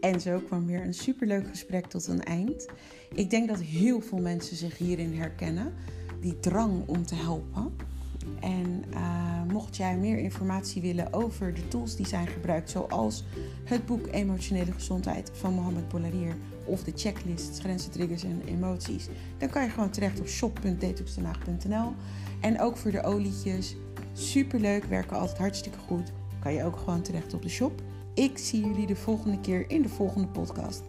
En 0.00 0.20
zo 0.20 0.38
kwam 0.38 0.66
weer 0.66 0.80
een 0.80 0.94
superleuk 0.94 1.48
gesprek 1.48 1.86
tot 1.86 2.06
een 2.06 2.22
eind. 2.22 2.66
Ik 3.14 3.30
denk 3.30 3.48
dat 3.48 3.60
heel 3.60 4.00
veel 4.00 4.18
mensen 4.18 4.56
zich 4.56 4.78
hierin 4.78 5.14
herkennen. 5.14 5.72
Die 6.20 6.40
drang 6.40 6.82
om 6.86 7.06
te 7.06 7.14
helpen. 7.14 7.72
En 8.40 8.84
uh, 8.90 9.42
mocht 9.52 9.76
jij 9.76 9.96
meer 9.96 10.18
informatie 10.18 10.82
willen 10.82 11.12
over 11.12 11.54
de 11.54 11.68
tools 11.68 11.96
die 11.96 12.06
zijn 12.06 12.26
gebruikt, 12.26 12.70
zoals 12.70 13.24
het 13.64 13.86
boek 13.86 14.06
Emotionele 14.10 14.72
Gezondheid 14.72 15.30
van 15.34 15.54
Mohamed 15.54 15.88
Boularier 15.88 16.36
of 16.64 16.84
de 16.84 16.92
checklist 16.94 17.58
Grenzen, 17.58 17.90
Triggers 17.90 18.24
en 18.24 18.42
Emoties, 18.46 19.08
dan 19.38 19.48
kan 19.48 19.62
je 19.62 19.70
gewoon 19.70 19.90
terecht 19.90 20.20
op 20.20 20.28
shop.detoxdenhaag.nl. 20.28 21.92
En 22.40 22.60
ook 22.60 22.76
voor 22.76 22.90
de 22.90 23.02
olietjes, 23.02 23.76
superleuk, 24.12 24.84
werken 24.84 25.18
altijd 25.18 25.38
hartstikke 25.38 25.78
goed. 25.78 26.12
Kan 26.40 26.52
je 26.52 26.64
ook 26.64 26.76
gewoon 26.76 27.02
terecht 27.02 27.34
op 27.34 27.42
de 27.42 27.48
shop. 27.48 27.82
Ik 28.14 28.38
zie 28.38 28.66
jullie 28.66 28.86
de 28.86 28.96
volgende 28.96 29.40
keer 29.40 29.70
in 29.70 29.82
de 29.82 29.88
volgende 29.88 30.28
podcast. 30.28 30.82